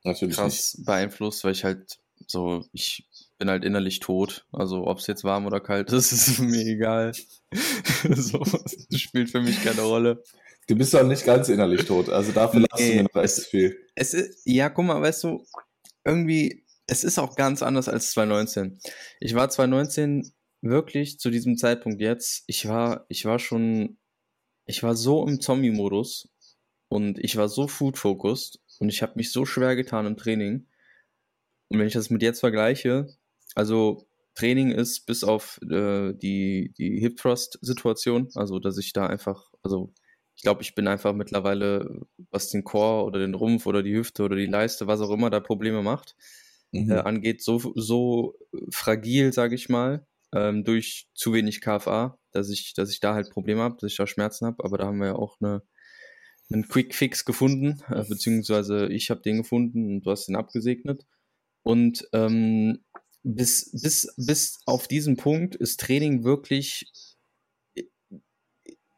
krass 0.03 0.75
nicht. 0.75 0.85
beeinflusst, 0.85 1.43
weil 1.43 1.51
ich 1.51 1.63
halt 1.63 1.99
so, 2.27 2.65
ich 2.73 3.07
bin 3.37 3.49
halt 3.49 3.63
innerlich 3.63 3.99
tot. 3.99 4.45
Also 4.51 4.85
ob 4.87 4.99
es 4.99 5.07
jetzt 5.07 5.23
warm 5.23 5.45
oder 5.45 5.59
kalt 5.59 5.91
ist, 5.91 6.11
ist 6.11 6.39
mir 6.39 6.65
egal. 6.65 7.13
so, 8.15 8.39
das 8.39 8.99
spielt 8.99 9.29
für 9.29 9.41
mich 9.41 9.63
keine 9.63 9.81
Rolle. 9.81 10.23
Du 10.69 10.75
bist 10.75 10.93
doch 10.93 11.03
nicht 11.03 11.25
ganz 11.25 11.49
innerlich 11.49 11.83
tot, 11.85 12.09
also 12.09 12.31
dafür 12.31 12.59
lassen 12.59 12.83
nee, 12.83 12.95
wir 12.97 13.03
noch 13.03 13.15
recht 13.15 13.39
viel. 13.39 13.75
Es 13.95 14.13
ist, 14.13 14.43
ja, 14.45 14.69
guck 14.69 14.85
mal, 14.85 15.01
weißt 15.01 15.23
du, 15.23 15.43
irgendwie, 16.05 16.63
es 16.85 17.03
ist 17.03 17.17
auch 17.17 17.35
ganz 17.35 17.63
anders 17.63 17.89
als 17.89 18.11
2019. 18.11 18.79
Ich 19.19 19.33
war 19.33 19.49
2019 19.49 20.31
wirklich 20.61 21.17
zu 21.17 21.31
diesem 21.31 21.57
Zeitpunkt 21.57 21.99
jetzt, 22.01 22.43
ich 22.45 22.67
war, 22.67 23.07
ich 23.09 23.25
war 23.25 23.39
schon, 23.39 23.97
ich 24.67 24.83
war 24.83 24.95
so 24.95 25.25
im 25.25 25.41
Zombie-Modus 25.41 26.29
und 26.87 27.17
ich 27.17 27.35
war 27.35 27.49
so 27.49 27.67
food-focused 27.67 28.59
und 28.77 28.89
ich 28.89 29.01
habe 29.01 29.13
mich 29.15 29.31
so 29.31 29.47
schwer 29.47 29.75
getan 29.75 30.05
im 30.05 30.17
Training. 30.17 30.67
Und 31.69 31.79
wenn 31.79 31.87
ich 31.87 31.93
das 31.93 32.11
mit 32.11 32.21
jetzt 32.21 32.41
vergleiche, 32.41 33.07
also 33.55 34.07
Training 34.35 34.69
ist 34.69 35.07
bis 35.07 35.23
auf 35.23 35.59
äh, 35.63 36.13
die, 36.13 36.75
die 36.77 36.99
Hip 36.99 37.17
Thrust-Situation, 37.17 38.29
also 38.35 38.59
dass 38.59 38.77
ich 38.77 38.93
da 38.93 39.07
einfach, 39.07 39.51
also 39.63 39.95
ich 40.39 40.43
glaube, 40.43 40.61
ich 40.61 40.73
bin 40.73 40.87
einfach 40.87 41.13
mittlerweile, 41.13 41.99
was 42.31 42.47
den 42.47 42.63
Chor 42.63 43.05
oder 43.05 43.19
den 43.19 43.35
Rumpf 43.35 43.65
oder 43.65 43.83
die 43.83 43.93
Hüfte 43.93 44.23
oder 44.23 44.37
die 44.37 44.45
Leiste, 44.45 44.87
was 44.87 45.01
auch 45.01 45.09
immer 45.09 45.29
da 45.29 45.41
Probleme 45.41 45.83
macht, 45.83 46.15
mhm. 46.71 46.89
äh, 46.89 46.99
angeht, 46.99 47.43
so, 47.43 47.73
so 47.75 48.35
fragil, 48.71 49.33
sage 49.33 49.55
ich 49.55 49.67
mal, 49.67 50.07
ähm, 50.33 50.63
durch 50.63 51.09
zu 51.13 51.33
wenig 51.33 51.59
KFA, 51.59 52.17
dass 52.31 52.49
ich, 52.49 52.73
dass 52.73 52.89
ich 52.89 53.01
da 53.01 53.15
halt 53.15 53.31
Probleme 53.31 53.59
habe, 53.59 53.75
dass 53.81 53.91
ich 53.91 53.97
da 53.97 54.07
Schmerzen 54.07 54.45
habe. 54.45 54.63
Aber 54.63 54.77
da 54.77 54.85
haben 54.85 54.99
wir 54.99 55.07
ja 55.07 55.15
auch 55.15 55.35
eine, 55.41 55.61
einen 56.49 56.69
Quick 56.69 56.95
Fix 56.95 57.25
gefunden, 57.25 57.83
äh, 57.89 58.05
beziehungsweise 58.07 58.87
ich 58.87 59.09
habe 59.09 59.19
den 59.19 59.39
gefunden 59.39 59.95
und 59.95 60.05
du 60.05 60.11
hast 60.11 60.27
den 60.27 60.37
abgesegnet. 60.37 61.05
Und 61.63 62.07
ähm, 62.13 62.79
bis, 63.23 63.71
bis, 63.73 64.13
bis 64.15 64.61
auf 64.65 64.87
diesen 64.87 65.17
Punkt 65.17 65.57
ist 65.57 65.81
Training 65.81 66.23
wirklich 66.23 66.89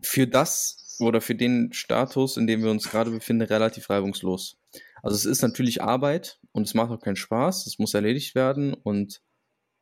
für 0.04 0.28
das 0.28 0.81
oder 1.02 1.22
für 1.22 1.36
den 1.36 1.74
Status, 1.74 2.38
in 2.38 2.48
dem 2.48 2.64
wir 2.64 2.72
uns 2.72 2.90
gerade 2.90 3.12
befinden, 3.12 3.44
relativ 3.44 3.90
reibungslos. 3.90 4.58
Also 5.04 5.16
es 5.16 5.26
ist 5.26 5.42
natürlich 5.42 5.82
Arbeit 5.82 6.40
und 6.52 6.68
es 6.68 6.74
macht 6.74 6.92
auch 6.92 7.02
keinen 7.02 7.16
Spaß, 7.16 7.66
es 7.68 7.80
muss 7.80 7.94
erledigt 7.94 8.36
werden 8.36 8.74
und 8.74 9.22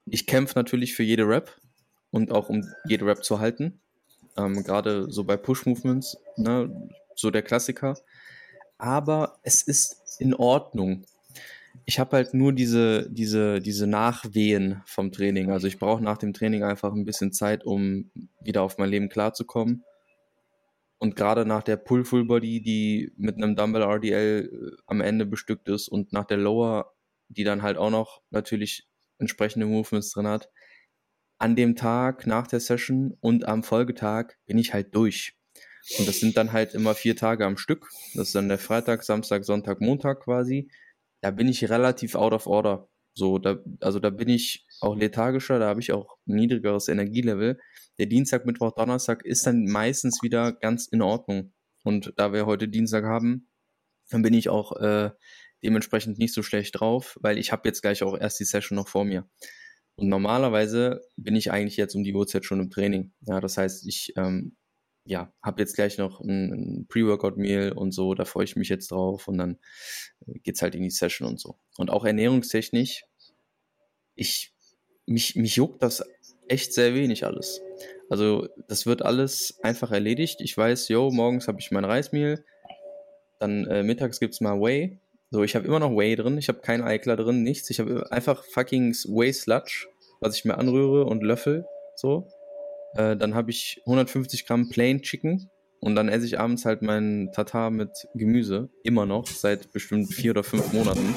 ich 0.05 0.25
kämpfe 0.25 0.57
natürlich 0.57 0.95
für 0.95 1.03
jede 1.03 1.27
Rap 1.27 1.55
und 2.11 2.31
auch 2.31 2.49
um 2.49 2.63
jede 2.85 3.05
Rap 3.05 3.23
zu 3.23 3.39
halten. 3.39 3.79
Ähm, 4.37 4.63
gerade 4.63 5.11
so 5.11 5.23
bei 5.23 5.37
Push-Movements, 5.37 6.17
ne, 6.37 6.89
so 7.15 7.31
der 7.31 7.41
Klassiker. 7.41 7.97
Aber 8.77 9.39
es 9.43 9.61
ist 9.61 10.19
in 10.19 10.33
Ordnung. 10.33 11.05
Ich 11.85 11.99
habe 11.99 12.15
halt 12.15 12.33
nur 12.33 12.53
diese, 12.53 13.09
diese, 13.09 13.59
diese 13.59 13.87
Nachwehen 13.87 14.81
vom 14.85 15.11
Training. 15.11 15.51
Also 15.51 15.67
ich 15.67 15.79
brauche 15.79 16.03
nach 16.03 16.17
dem 16.17 16.33
Training 16.33 16.63
einfach 16.63 16.93
ein 16.93 17.05
bisschen 17.05 17.33
Zeit, 17.33 17.65
um 17.65 18.09
wieder 18.41 18.63
auf 18.63 18.77
mein 18.77 18.89
Leben 18.89 19.09
klarzukommen. 19.09 19.83
Und 20.99 21.15
gerade 21.15 21.45
nach 21.45 21.63
der 21.63 21.77
Pull-Full 21.77 22.25
Body, 22.25 22.61
die 22.61 23.13
mit 23.15 23.37
einem 23.37 23.55
Dumbbell 23.55 23.83
RDL 23.83 24.49
äh, 24.51 24.81
am 24.85 25.01
Ende 25.01 25.25
bestückt 25.25 25.69
ist 25.69 25.87
und 25.87 26.11
nach 26.11 26.25
der 26.25 26.37
Lower, 26.37 26.93
die 27.29 27.43
dann 27.43 27.61
halt 27.61 27.77
auch 27.77 27.89
noch 27.89 28.21
natürlich 28.31 28.87
entsprechende 29.17 29.65
Movements 29.65 30.11
drin 30.11 30.27
hat, 30.27 30.49
an 31.37 31.55
dem 31.55 31.75
Tag 31.75 32.27
nach 32.27 32.47
der 32.47 32.59
Session 32.59 33.17
und 33.21 33.45
am 33.45 33.63
Folgetag 33.63 34.33
bin 34.45 34.57
ich 34.57 34.73
halt 34.73 34.93
durch. 34.93 35.37
Und 35.97 36.07
das 36.07 36.19
sind 36.19 36.35
dann 36.35 36.51
halt 36.51 36.73
immer 36.73 36.93
vier 36.93 37.15
Tage 37.15 37.45
am 37.45 37.57
Stück. 37.57 37.89
Das 38.13 38.27
ist 38.27 38.35
dann 38.35 38.49
der 38.49 38.59
Freitag, 38.59 39.03
Samstag, 39.03 39.45
Sonntag, 39.45 39.79
Montag 39.79 40.21
quasi. 40.21 40.69
Da 41.21 41.31
bin 41.31 41.47
ich 41.47 41.69
relativ 41.69 42.15
out 42.15 42.33
of 42.33 42.45
order. 42.45 42.89
So, 43.13 43.39
da, 43.39 43.57
also 43.79 43.99
da 43.99 44.09
bin 44.09 44.29
ich 44.29 44.65
auch 44.81 44.95
lethargischer, 44.95 45.59
da 45.59 45.67
habe 45.67 45.81
ich 45.81 45.91
auch 45.91 46.17
niedrigeres 46.25 46.87
Energielevel 46.87 47.57
der 47.99 48.05
Dienstag, 48.05 48.45
Mittwoch, 48.45 48.71
Donnerstag 48.71 49.25
ist 49.25 49.45
dann 49.45 49.65
meistens 49.65 50.23
wieder 50.23 50.53
ganz 50.53 50.87
in 50.87 51.01
Ordnung. 51.01 51.51
Und 51.83 52.13
da 52.15 52.31
wir 52.31 52.45
heute 52.45 52.69
Dienstag 52.69 53.03
haben, 53.03 53.49
dann 54.09 54.21
bin 54.21 54.33
ich 54.33 54.47
auch 54.47 54.71
äh, 54.77 55.11
dementsprechend 55.61 56.17
nicht 56.17 56.33
so 56.33 56.41
schlecht 56.41 56.79
drauf, 56.79 57.17
weil 57.21 57.37
ich 57.37 57.51
habe 57.51 57.67
jetzt 57.67 57.81
gleich 57.81 58.01
auch 58.01 58.17
erst 58.17 58.39
die 58.39 58.45
Session 58.45 58.77
noch 58.77 58.87
vor 58.87 59.03
mir. 59.03 59.29
Und 59.95 60.07
normalerweise 60.07 61.01
bin 61.17 61.35
ich 61.35 61.51
eigentlich 61.51 61.75
jetzt 61.75 61.93
um 61.93 62.03
die 62.03 62.15
Uhrzeit 62.15 62.45
schon 62.45 62.61
im 62.61 62.69
Training. 62.69 63.11
Ja, 63.19 63.41
das 63.41 63.57
heißt, 63.57 63.85
ich 63.85 64.13
ähm, 64.15 64.55
ja, 65.03 65.33
habe 65.43 65.61
jetzt 65.61 65.75
gleich 65.75 65.97
noch 65.97 66.21
ein, 66.21 66.53
ein 66.53 66.87
Pre-Workout-Meal 66.87 67.73
und 67.73 67.91
so, 67.91 68.13
da 68.13 68.23
freue 68.23 68.45
ich 68.45 68.55
mich 68.55 68.69
jetzt 68.69 68.91
drauf 68.91 69.27
und 69.27 69.37
dann 69.37 69.59
äh, 70.25 70.39
geht's 70.39 70.61
halt 70.61 70.73
in 70.73 70.83
die 70.83 70.89
Session 70.89 71.27
und 71.27 71.37
so. 71.37 71.59
Und 71.75 71.89
auch 71.89 72.05
ernährungstechnisch, 72.05 73.03
ich, 74.15 74.53
mich, 75.09 75.35
mich 75.35 75.55
juckt 75.55 75.81
das 75.83 76.03
echt 76.47 76.73
sehr 76.73 76.93
wenig 76.95 77.25
alles. 77.25 77.61
Also 78.09 78.47
das 78.67 78.85
wird 78.85 79.03
alles 79.03 79.59
einfach 79.61 79.91
erledigt. 79.91 80.41
Ich 80.41 80.57
weiß, 80.57 80.87
yo, 80.89 81.11
morgens 81.11 81.47
habe 81.47 81.59
ich 81.59 81.71
mein 81.71 81.85
Reismehl, 81.85 82.43
dann 83.39 83.65
äh, 83.67 83.83
mittags 83.83 84.19
es 84.21 84.41
mal 84.41 84.59
Whey. 84.59 84.99
So, 85.31 85.43
ich 85.43 85.55
habe 85.55 85.67
immer 85.67 85.79
noch 85.79 85.95
Whey 85.95 86.15
drin, 86.15 86.37
ich 86.37 86.47
habe 86.47 86.59
keinen 86.59 86.83
Eikler 86.83 87.15
drin, 87.15 87.43
nichts. 87.43 87.69
Ich 87.69 87.79
habe 87.79 88.11
einfach 88.11 88.43
fucking 88.43 88.93
Whey 88.93 89.31
Sludge, 89.31 89.87
was 90.21 90.35
ich 90.35 90.45
mir 90.45 90.57
anrühre 90.57 91.05
und 91.05 91.23
löffel. 91.23 91.65
So. 91.95 92.27
Äh, 92.95 93.15
dann 93.15 93.35
habe 93.35 93.51
ich 93.51 93.81
150 93.85 94.47
Gramm 94.47 94.69
Plain 94.69 95.01
Chicken 95.03 95.49
und 95.79 95.95
dann 95.95 96.09
esse 96.09 96.25
ich 96.25 96.39
abends 96.39 96.65
halt 96.65 96.81
meinen 96.81 97.31
Tatar 97.31 97.69
mit 97.69 97.91
Gemüse. 98.15 98.69
Immer 98.83 99.05
noch, 99.05 99.27
seit 99.27 99.71
bestimmt 99.71 100.11
vier 100.13 100.31
oder 100.31 100.43
fünf 100.43 100.73
Monaten. 100.73 101.15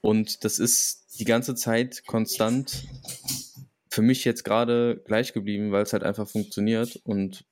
Und 0.00 0.44
das 0.44 0.58
ist 0.58 1.18
die 1.18 1.24
ganze 1.24 1.54
Zeit 1.54 2.06
konstant 2.06 2.84
für 3.90 4.02
mich 4.02 4.24
jetzt 4.24 4.44
gerade 4.44 5.02
gleich 5.04 5.32
geblieben, 5.32 5.72
weil 5.72 5.82
es 5.82 5.92
halt 5.92 6.04
einfach 6.04 6.28
funktioniert 6.28 6.96
und 7.04 7.44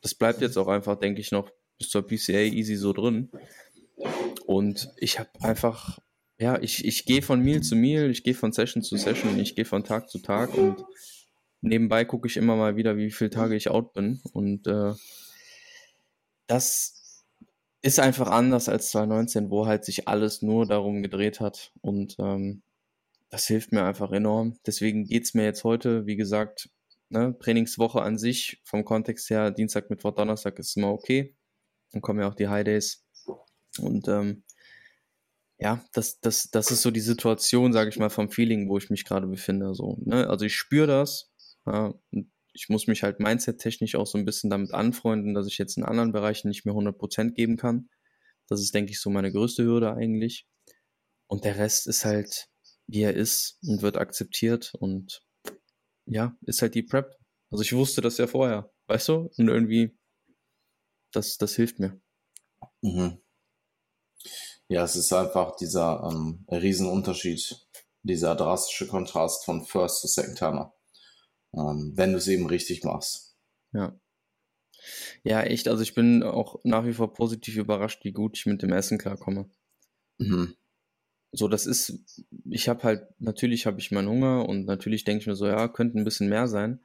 das 0.00 0.14
bleibt 0.14 0.40
jetzt 0.40 0.56
auch 0.56 0.68
einfach, 0.68 0.98
denke 0.98 1.20
ich, 1.20 1.30
noch 1.30 1.50
bis 1.78 1.90
zur 1.90 2.06
PCA 2.06 2.40
easy 2.40 2.76
so 2.76 2.92
drin. 2.92 3.30
Und 4.46 4.90
ich 4.96 5.18
habe 5.18 5.30
einfach, 5.40 5.98
ja, 6.38 6.60
ich, 6.60 6.84
ich 6.84 7.04
gehe 7.04 7.22
von 7.22 7.40
Meal 7.40 7.62
zu 7.62 7.76
Meal, 7.76 8.10
ich 8.10 8.24
gehe 8.24 8.34
von 8.34 8.52
Session 8.52 8.82
zu 8.82 8.96
Session, 8.96 9.38
ich 9.38 9.54
gehe 9.54 9.64
von 9.64 9.84
Tag 9.84 10.08
zu 10.10 10.18
Tag 10.18 10.54
und 10.54 10.84
nebenbei 11.60 12.04
gucke 12.04 12.26
ich 12.26 12.36
immer 12.36 12.56
mal 12.56 12.76
wieder, 12.76 12.96
wie 12.96 13.10
viele 13.10 13.30
Tage 13.30 13.54
ich 13.54 13.70
out 13.70 13.92
bin. 13.92 14.20
Und 14.32 14.66
äh, 14.66 14.94
das 16.46 16.97
ist 17.82 18.00
einfach 18.00 18.28
anders 18.28 18.68
als 18.68 18.90
2019, 18.90 19.50
wo 19.50 19.66
halt 19.66 19.84
sich 19.84 20.08
alles 20.08 20.42
nur 20.42 20.66
darum 20.66 21.02
gedreht 21.02 21.40
hat. 21.40 21.72
Und 21.80 22.16
ähm, 22.18 22.62
das 23.30 23.46
hilft 23.46 23.72
mir 23.72 23.84
einfach 23.84 24.10
enorm. 24.12 24.58
Deswegen 24.66 25.04
geht's 25.04 25.34
mir 25.34 25.44
jetzt 25.44 25.64
heute, 25.64 26.06
wie 26.06 26.16
gesagt, 26.16 26.70
ne, 27.10 27.36
Trainingswoche 27.38 28.02
an 28.02 28.18
sich, 28.18 28.60
vom 28.64 28.84
Kontext 28.84 29.30
her, 29.30 29.50
Dienstag, 29.50 29.90
Mittwoch, 29.90 30.14
Donnerstag 30.14 30.58
ist 30.58 30.76
immer 30.76 30.90
okay. 30.92 31.34
Dann 31.92 32.02
kommen 32.02 32.20
ja 32.20 32.28
auch 32.28 32.34
die 32.34 32.48
High 32.48 32.64
Days. 32.64 33.04
Und 33.78 34.08
ähm, 34.08 34.42
ja, 35.58 35.84
das, 35.92 36.20
das, 36.20 36.50
das 36.50 36.70
ist 36.70 36.82
so 36.82 36.90
die 36.90 37.00
Situation, 37.00 37.72
sage 37.72 37.90
ich 37.90 37.98
mal, 37.98 38.10
vom 38.10 38.30
Feeling, 38.30 38.68
wo 38.68 38.78
ich 38.78 38.90
mich 38.90 39.04
gerade 39.04 39.26
befinde. 39.26 39.74
So, 39.74 39.98
ne? 40.04 40.28
Also 40.28 40.44
ich 40.44 40.54
spüre 40.56 40.86
das. 40.86 41.32
Ja, 41.66 41.94
ich 42.58 42.68
muss 42.68 42.88
mich 42.88 43.04
halt 43.04 43.20
mindset-technisch 43.20 43.94
auch 43.94 44.06
so 44.06 44.18
ein 44.18 44.24
bisschen 44.24 44.50
damit 44.50 44.74
anfreunden, 44.74 45.32
dass 45.32 45.46
ich 45.46 45.58
jetzt 45.58 45.76
in 45.76 45.84
anderen 45.84 46.10
Bereichen 46.10 46.48
nicht 46.48 46.66
mehr 46.66 46.74
100% 46.74 47.30
geben 47.30 47.56
kann. 47.56 47.88
Das 48.48 48.60
ist, 48.60 48.74
denke 48.74 48.90
ich, 48.90 49.00
so 49.00 49.10
meine 49.10 49.30
größte 49.30 49.62
Hürde 49.62 49.94
eigentlich. 49.94 50.48
Und 51.28 51.44
der 51.44 51.56
Rest 51.56 51.86
ist 51.86 52.04
halt, 52.04 52.48
wie 52.88 53.02
er 53.02 53.14
ist 53.14 53.58
und 53.62 53.82
wird 53.82 53.96
akzeptiert 53.96 54.74
und 54.74 55.22
ja, 56.06 56.36
ist 56.42 56.60
halt 56.60 56.74
die 56.74 56.82
Prep. 56.82 57.14
Also 57.50 57.62
ich 57.62 57.72
wusste 57.74 58.00
das 58.00 58.18
ja 58.18 58.26
vorher, 58.26 58.72
weißt 58.88 59.08
du? 59.08 59.30
Und 59.36 59.48
irgendwie, 59.48 59.96
das, 61.12 61.36
das 61.36 61.54
hilft 61.54 61.78
mir. 61.78 62.00
Mhm. 62.82 63.18
Ja, 64.66 64.82
es 64.82 64.96
ist 64.96 65.12
einfach 65.12 65.54
dieser 65.56 66.10
ähm, 66.10 66.44
Riesenunterschied, 66.50 67.68
dieser 68.02 68.34
drastische 68.34 68.88
Kontrast 68.88 69.44
von 69.44 69.64
First 69.64 70.00
zu 70.00 70.08
Second 70.08 70.38
Timer. 70.38 70.74
Ähm, 71.58 71.92
wenn 71.96 72.12
du 72.12 72.18
es 72.18 72.28
eben 72.28 72.46
richtig 72.46 72.84
machst. 72.84 73.36
Ja. 73.72 73.98
Ja, 75.24 75.42
echt. 75.42 75.68
Also 75.68 75.82
ich 75.82 75.94
bin 75.94 76.22
auch 76.22 76.60
nach 76.62 76.86
wie 76.86 76.94
vor 76.94 77.12
positiv 77.12 77.56
überrascht, 77.56 78.04
wie 78.04 78.12
gut 78.12 78.38
ich 78.38 78.46
mit 78.46 78.62
dem 78.62 78.72
Essen 78.72 78.96
klarkomme. 78.96 79.50
Mhm 80.18 80.54
so, 81.32 81.48
das 81.48 81.66
ist, 81.66 82.24
ich 82.50 82.68
habe 82.68 82.82
halt, 82.84 83.06
natürlich 83.18 83.66
habe 83.66 83.80
ich 83.80 83.90
meinen 83.90 84.08
Hunger 84.08 84.48
und 84.48 84.64
natürlich 84.64 85.04
denke 85.04 85.22
ich 85.22 85.26
mir 85.26 85.34
so, 85.34 85.46
ja, 85.46 85.68
könnte 85.68 85.98
ein 85.98 86.04
bisschen 86.04 86.28
mehr 86.28 86.48
sein. 86.48 86.80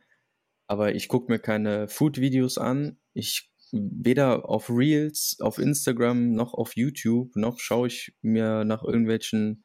Aber 0.68 0.96
ich 0.96 1.08
gucke 1.08 1.32
mir 1.32 1.40
keine 1.40 1.88
Food-Videos 1.88 2.58
an. 2.58 2.98
Ich 3.14 3.52
weder 3.72 4.50
auf 4.50 4.70
Reels, 4.70 5.38
auf 5.40 5.60
Instagram, 5.60 6.34
noch 6.34 6.54
auf 6.54 6.76
YouTube, 6.76 7.36
noch 7.36 7.60
schaue 7.60 7.88
ich 7.88 8.16
mir 8.22 8.66
nach 8.66 8.84
irgendwelchen, 8.84 9.64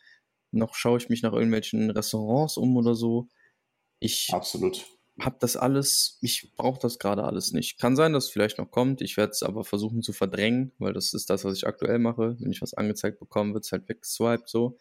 noch 0.52 0.74
schaue 0.74 0.98
ich 0.98 1.08
mich 1.08 1.22
nach 1.22 1.32
irgendwelchen 1.32 1.90
Restaurants 1.90 2.56
um 2.56 2.76
oder 2.76 2.94
so. 2.94 3.28
Ich 4.00 4.28
Absolut 4.32 4.97
habe 5.20 5.36
das 5.40 5.56
alles, 5.56 6.18
ich 6.20 6.52
brauche 6.56 6.78
das 6.80 6.98
gerade 6.98 7.24
alles 7.24 7.52
nicht. 7.52 7.78
Kann 7.78 7.96
sein, 7.96 8.12
dass 8.12 8.26
es 8.26 8.30
vielleicht 8.30 8.58
noch 8.58 8.70
kommt. 8.70 9.00
Ich 9.00 9.16
werde 9.16 9.32
es 9.32 9.42
aber 9.42 9.64
versuchen 9.64 10.02
zu 10.02 10.12
verdrängen, 10.12 10.72
weil 10.78 10.92
das 10.92 11.12
ist 11.12 11.30
das, 11.30 11.44
was 11.44 11.56
ich 11.56 11.66
aktuell 11.66 11.98
mache. 11.98 12.36
Wenn 12.38 12.52
ich 12.52 12.62
was 12.62 12.74
angezeigt 12.74 13.18
bekomme, 13.18 13.54
wird 13.54 13.64
es 13.64 13.72
halt 13.72 13.88
weggeswiped 13.88 14.48
so. 14.48 14.78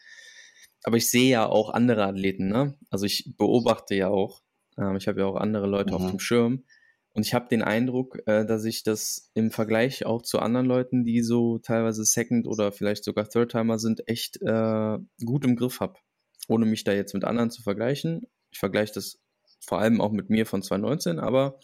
Aber 0.84 0.98
ich 0.98 1.10
sehe 1.10 1.30
ja 1.30 1.48
auch 1.48 1.72
andere 1.72 2.06
Athleten, 2.06 2.48
ne? 2.48 2.78
Also 2.90 3.06
ich 3.06 3.34
beobachte 3.38 3.96
ja 3.96 4.10
auch. 4.10 4.44
Ähm, 4.78 4.96
ich 4.96 5.08
habe 5.08 5.22
ja 5.22 5.26
auch 5.26 5.36
andere 5.36 5.68
Leute 5.68 5.94
mhm. 5.94 5.96
auf 5.96 6.10
dem 6.12 6.20
Schirm. 6.20 6.64
Und 7.14 7.26
ich 7.26 7.34
habe 7.34 7.48
den 7.50 7.64
Eindruck, 7.64 8.20
äh, 8.28 8.46
dass 8.46 8.64
ich 8.64 8.84
das 8.84 9.32
im 9.34 9.50
Vergleich 9.50 10.06
auch 10.06 10.22
zu 10.22 10.38
anderen 10.40 10.68
Leuten, 10.68 11.04
die 11.04 11.24
so 11.24 11.58
teilweise 11.58 12.06
Second 12.06 12.46
oder 12.46 12.72
vielleicht 12.72 13.04
sogar 13.04 13.28
Third-Timer 13.28 13.80
sind, 13.80 14.08
echt 14.08 14.40
äh, 14.44 14.98
gut 15.26 15.44
im 15.46 15.56
Griff 15.56 15.80
habe. 15.80 15.96
Ohne 16.48 16.68
mich 16.68 16.84
da 16.84 16.94
jetzt 16.94 17.16
mit 17.16 17.24
anderen 17.24 17.50
zu 17.50 17.64
vergleichen. 17.64 18.28
Ich 18.52 18.60
vergleiche 18.60 18.94
das 18.94 19.20
vor 19.60 19.80
allem 19.80 20.02
auch 20.02 20.12
mit 20.12 20.30
mir 20.30 20.46
von 20.46 20.62
2019, 20.62 21.20
aber 21.20 21.60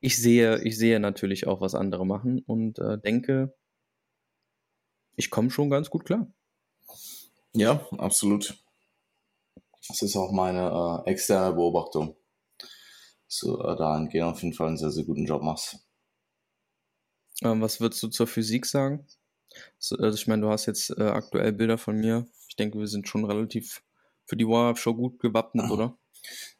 ich 0.00 0.20
sehe, 0.20 0.62
ich 0.62 0.78
sehe 0.78 0.98
natürlich 1.00 1.46
auch, 1.46 1.60
was 1.60 1.74
andere 1.74 2.06
machen 2.06 2.42
und 2.46 2.78
äh, 2.78 2.98
denke, 2.98 3.54
ich 5.16 5.30
komme 5.30 5.50
schon 5.50 5.70
ganz 5.70 5.90
gut 5.90 6.04
klar. 6.06 6.32
Ja, 7.52 7.86
absolut. 7.98 8.56
Das 9.88 10.02
ist 10.02 10.16
auch 10.16 10.32
meine 10.32 11.02
äh, 11.06 11.10
externe 11.10 11.54
Beobachtung. 11.54 12.16
So, 13.26 13.60
äh, 13.62 13.76
dahingehend 13.76 14.32
auf 14.32 14.42
jeden 14.42 14.54
Fall 14.54 14.68
einen 14.68 14.76
sehr, 14.76 14.90
sehr 14.90 15.04
guten 15.04 15.26
Job 15.26 15.42
machst. 15.42 15.78
Ähm, 17.42 17.60
was 17.60 17.80
würdest 17.80 18.02
du 18.02 18.08
zur 18.08 18.26
Physik 18.26 18.66
sagen? 18.66 19.06
Also 19.78 20.14
ich 20.14 20.26
meine, 20.26 20.42
du 20.42 20.48
hast 20.48 20.66
jetzt 20.66 20.90
äh, 20.90 21.02
aktuell 21.02 21.52
Bilder 21.52 21.78
von 21.78 21.96
mir. 21.96 22.26
Ich 22.48 22.56
denke, 22.56 22.78
wir 22.78 22.86
sind 22.86 23.08
schon 23.08 23.24
relativ 23.24 23.82
für 24.26 24.36
die 24.36 24.46
Warm-Up-Show 24.46 24.94
gut 24.94 25.18
gewappnet, 25.18 25.66
mhm. 25.66 25.72
oder? 25.72 25.98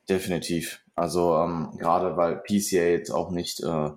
Definitiv. 0.08 0.80
Also 0.94 1.36
ähm, 1.36 1.76
gerade 1.78 2.16
weil 2.16 2.42
PCA 2.42 2.90
jetzt 2.90 3.10
auch 3.10 3.30
nicht 3.30 3.60
äh, 3.60 3.90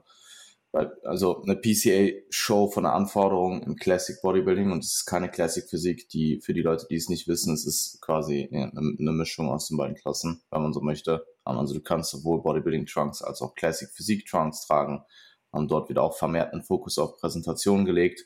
also 1.04 1.44
eine 1.44 1.56
PCA-Show 1.56 2.70
von 2.70 2.84
der 2.84 2.94
Anforderung 2.94 3.62
im 3.62 3.76
Classic 3.76 4.20
Bodybuilding 4.22 4.72
und 4.72 4.84
es 4.84 4.94
ist 4.94 5.06
keine 5.06 5.30
Classic 5.30 5.70
Physik, 5.70 6.10
die 6.10 6.42
für 6.42 6.54
die 6.54 6.62
Leute, 6.62 6.88
die 6.90 6.96
es 6.96 7.10
nicht 7.10 7.28
wissen, 7.28 7.54
es 7.54 7.66
ist 7.66 8.02
quasi 8.02 8.50
eine, 8.52 8.72
eine 8.74 9.12
Mischung 9.12 9.50
aus 9.50 9.68
den 9.68 9.78
beiden 9.78 9.96
Klassen, 9.96 10.42
wenn 10.50 10.64
man 10.64 10.74
so 10.74 10.82
möchte. 10.82 11.26
Also 11.44 11.76
du 11.76 11.82
kannst 11.82 12.10
sowohl 12.10 12.42
Bodybuilding 12.42 12.88
Trunks 12.88 13.22
als 13.22 13.42
auch 13.42 13.54
Classic 13.54 13.88
Physik 13.90 14.26
Trunks 14.26 14.66
tragen. 14.66 15.04
Haben 15.52 15.68
dort 15.68 15.90
wieder 15.90 16.02
auch 16.02 16.18
vermehrt 16.18 16.54
einen 16.54 16.64
Fokus 16.64 16.98
auf 16.98 17.18
Präsentation 17.18 17.86
gelegt 17.86 18.26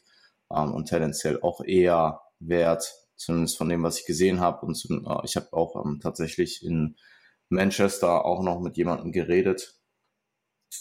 ähm, 0.50 0.74
und 0.74 0.86
tendenziell 0.86 1.41
auch 1.41 1.62
eher 1.62 2.22
Wert, 2.39 2.94
zumindest 3.17 3.58
von 3.58 3.67
dem, 3.67 3.84
was 3.84 4.00
ich 4.00 4.06
gesehen 4.06 4.39
habe. 4.39 4.65
Und 4.65 4.75
zum, 4.75 5.06
äh, 5.06 5.25
ich 5.25 5.36
habe 5.36 5.51
auch 5.51 5.84
ähm, 5.84 6.00
tatsächlich 6.01 6.63
in 6.63 6.96
Manchester 7.50 8.25
auch 8.25 8.44
noch 8.44 8.60
mit 8.60 8.77
jemandem 8.77 9.12
geredet, 9.12 9.80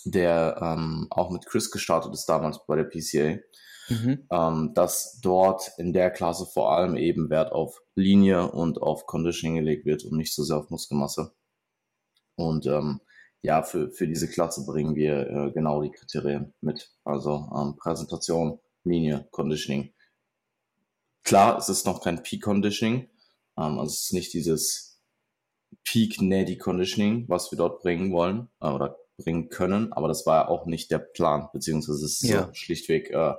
der 0.04 0.58
ähm, 0.60 1.06
auch 1.10 1.30
mit 1.30 1.46
Chris 1.46 1.70
gestartet 1.70 2.12
ist 2.12 2.26
damals 2.26 2.66
bei 2.66 2.76
der 2.76 2.84
PCA, 2.84 3.38
mhm. 3.88 4.26
ähm, 4.30 4.72
dass 4.74 5.20
dort 5.20 5.72
in 5.78 5.92
der 5.92 6.10
Klasse 6.10 6.46
vor 6.46 6.72
allem 6.72 6.96
eben 6.96 7.30
Wert 7.30 7.52
auf 7.52 7.82
Linie 7.94 8.50
und 8.50 8.82
auf 8.82 9.06
Conditioning 9.06 9.56
gelegt 9.56 9.86
wird 9.86 10.04
und 10.04 10.16
nicht 10.16 10.34
so 10.34 10.42
sehr 10.42 10.56
auf 10.56 10.70
Muskelmasse. 10.70 11.32
Und 12.36 12.66
ähm, 12.66 13.00
ja, 13.42 13.62
für, 13.62 13.90
für 13.90 14.08
diese 14.08 14.28
Klasse 14.28 14.66
bringen 14.66 14.96
wir 14.96 15.30
äh, 15.30 15.52
genau 15.52 15.82
die 15.82 15.90
Kriterien 15.90 16.52
mit. 16.60 16.90
Also 17.04 17.48
ähm, 17.56 17.76
Präsentation, 17.76 18.58
Linie, 18.84 19.28
Conditioning. 19.30 19.92
Klar, 21.22 21.58
es 21.58 21.68
ist 21.68 21.86
noch 21.86 22.02
kein 22.02 22.22
Peak 22.22 22.42
Conditioning. 22.42 23.08
Ähm, 23.56 23.78
also 23.78 23.86
es 23.86 24.02
ist 24.04 24.12
nicht 24.12 24.32
dieses 24.32 24.95
Peak 25.84 26.20
Natty 26.20 26.58
Conditioning, 26.58 27.24
was 27.28 27.50
wir 27.50 27.58
dort 27.58 27.82
bringen 27.82 28.12
wollen 28.12 28.48
äh, 28.60 28.68
oder 28.68 28.96
bringen 29.16 29.48
können, 29.48 29.92
aber 29.92 30.08
das 30.08 30.26
war 30.26 30.42
ja 30.42 30.48
auch 30.48 30.66
nicht 30.66 30.90
der 30.90 30.98
Plan, 30.98 31.48
beziehungsweise 31.52 32.04
es 32.04 32.22
ist 32.22 32.28
ja. 32.28 32.46
so 32.46 32.54
schlichtweg, 32.54 33.10
äh, 33.10 33.34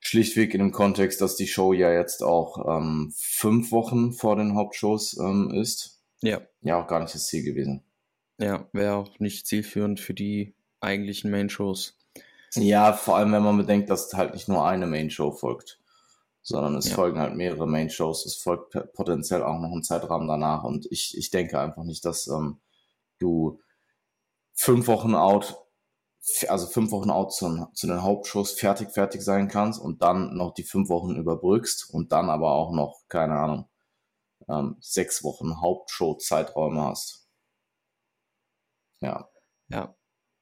schlichtweg 0.00 0.54
in 0.54 0.60
dem 0.60 0.72
Kontext, 0.72 1.20
dass 1.20 1.36
die 1.36 1.46
Show 1.46 1.72
ja 1.72 1.92
jetzt 1.92 2.22
auch 2.22 2.78
ähm, 2.78 3.12
fünf 3.16 3.72
Wochen 3.72 4.12
vor 4.12 4.36
den 4.36 4.54
Hauptshows 4.54 5.18
ähm, 5.18 5.50
ist. 5.50 6.02
Ja. 6.22 6.40
Ja, 6.62 6.82
auch 6.82 6.86
gar 6.86 7.00
nicht 7.00 7.14
das 7.14 7.26
Ziel 7.26 7.44
gewesen. 7.44 7.82
Ja, 8.38 8.68
wäre 8.72 8.94
auch 8.94 9.18
nicht 9.18 9.46
zielführend 9.46 10.00
für 10.00 10.14
die 10.14 10.54
eigentlichen 10.80 11.30
Main-Shows. 11.30 11.98
Ja, 12.54 12.92
vor 12.92 13.16
allem, 13.16 13.32
wenn 13.32 13.42
man 13.42 13.56
bedenkt, 13.56 13.90
dass 13.90 14.12
halt 14.14 14.34
nicht 14.34 14.48
nur 14.48 14.66
eine 14.66 14.86
Main-Show 14.86 15.32
folgt, 15.32 15.80
sondern 16.42 16.74
es 16.76 16.88
ja. 16.88 16.94
folgen 16.94 17.20
halt 17.20 17.34
mehrere 17.34 17.66
Main-Shows, 17.66 18.26
es 18.26 18.36
folgt 18.36 18.76
potenziell 18.94 19.42
auch 19.42 19.60
noch 19.60 19.70
ein 19.70 19.84
Zeitrahmen 19.84 20.28
danach 20.28 20.64
und 20.64 20.86
ich, 20.90 21.16
ich 21.16 21.30
denke 21.30 21.58
einfach 21.60 21.84
nicht, 21.84 22.04
dass 22.04 22.26
ähm, 22.26 22.60
du 23.18 23.60
fünf 24.52 24.88
Wochen 24.88 25.14
out, 25.14 25.56
also 26.48 26.66
fünf 26.66 26.90
Wochen 26.90 27.10
out 27.10 27.32
zu, 27.32 27.68
zu 27.74 27.86
den 27.86 28.02
Hauptshows 28.02 28.52
fertig, 28.52 28.90
fertig 28.90 29.22
sein 29.22 29.48
kannst 29.48 29.80
und 29.80 30.02
dann 30.02 30.36
noch 30.36 30.52
die 30.52 30.64
fünf 30.64 30.88
Wochen 30.88 31.16
überbrückst 31.16 31.90
und 31.90 32.12
dann 32.12 32.28
aber 32.28 32.52
auch 32.52 32.72
noch, 32.72 33.02
keine 33.08 33.34
Ahnung, 33.34 33.68
ähm, 34.48 34.76
sechs 34.80 35.22
Wochen 35.22 35.60
Hauptshow-Zeiträume 35.60 36.82
hast. 36.82 37.28
Ja. 39.00 39.28
Ja, 39.68 39.96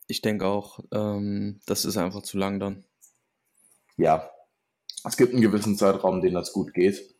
ich 0.07 0.23
denke 0.23 0.47
auch, 0.47 0.80
ähm, 0.92 1.61
das 1.66 1.85
ist 1.85 1.97
einfach 1.97 2.23
zu 2.23 2.37
lang 2.37 2.59
dann. 2.59 2.85
Ja, 3.97 4.30
es 5.04 5.16
gibt 5.16 5.33
einen 5.33 5.42
gewissen 5.42 5.76
Zeitraum, 5.76 6.21
den 6.21 6.35
das 6.35 6.52
gut 6.52 6.75
geht. 6.75 7.15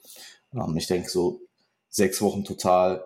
Ähm, 0.55 0.77
ich 0.77 0.87
denke 0.87 1.09
so 1.09 1.40
sechs 1.88 2.21
Wochen 2.21 2.45
total 2.45 3.05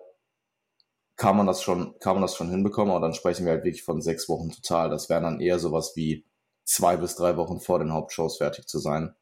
kann 1.17 1.37
man 1.37 1.47
das 1.47 1.63
schon, 1.63 1.99
kann 2.01 2.15
man 2.15 2.23
das 2.23 2.35
schon 2.35 2.51
hinbekommen, 2.51 2.91
aber 2.91 3.01
dann 3.01 3.15
sprechen 3.15 3.47
wir 3.47 3.53
halt 3.53 3.65
wirklich 3.65 3.85
von 3.85 4.03
sechs 4.03 4.29
Wochen 4.29 4.51
total. 4.51 4.91
Das 4.91 5.09
wären 5.09 5.23
dann 5.23 5.41
eher 5.41 5.59
sowas 5.59 5.93
wie 5.95 6.27
zwei 6.65 6.97
bis 6.97 7.15
drei 7.15 7.37
Wochen 7.37 7.61
vor 7.61 7.79
den 7.79 7.93
Hauptshows 7.93 8.39
fertig 8.39 8.67
zu 8.67 8.79
sein, 8.79 9.15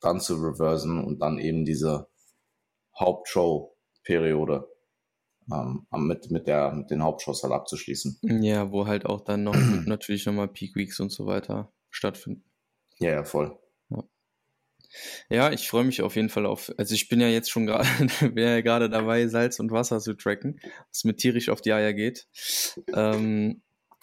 dann 0.00 0.20
zu 0.20 0.34
reversen 0.34 1.02
und 1.02 1.20
dann 1.20 1.38
eben 1.38 1.64
diese 1.64 2.08
Hauptshow-Periode 2.98 4.68
ähm, 5.52 5.86
mit, 5.92 6.30
mit, 6.30 6.46
der, 6.46 6.72
mit 6.72 6.90
den 6.90 7.02
Hauptshows 7.02 7.42
halt 7.44 7.52
abzuschließen. 7.52 8.18
Ja, 8.42 8.72
wo 8.72 8.86
halt 8.86 9.06
auch 9.06 9.20
dann 9.20 9.44
noch 9.44 9.54
natürlich 9.86 10.26
nochmal 10.26 10.48
Peak 10.48 10.74
Weeks 10.74 10.98
und 10.98 11.10
so 11.10 11.26
weiter 11.26 11.72
stattfinden. 11.90 12.44
Ja, 12.98 13.10
ja, 13.10 13.24
voll. 13.24 13.56
Ja, 15.30 15.52
ich 15.52 15.68
freue 15.68 15.84
mich 15.84 16.02
auf 16.02 16.16
jeden 16.16 16.28
Fall 16.28 16.46
auf. 16.46 16.72
Also 16.76 16.94
ich 16.94 17.08
bin 17.08 17.20
ja 17.20 17.28
jetzt 17.28 17.50
schon 17.50 17.66
gerade, 17.66 17.86
ja 18.36 18.60
gerade 18.60 18.90
dabei, 18.90 19.26
Salz 19.28 19.58
und 19.58 19.70
Wasser 19.70 20.00
zu 20.00 20.14
tracken, 20.14 20.60
was 20.88 21.04
mir 21.04 21.16
tierisch 21.16 21.48
auf 21.48 21.60
die 21.60 21.72
Eier 21.72 21.92
geht. 21.92 22.26
Ähm, 22.94 23.62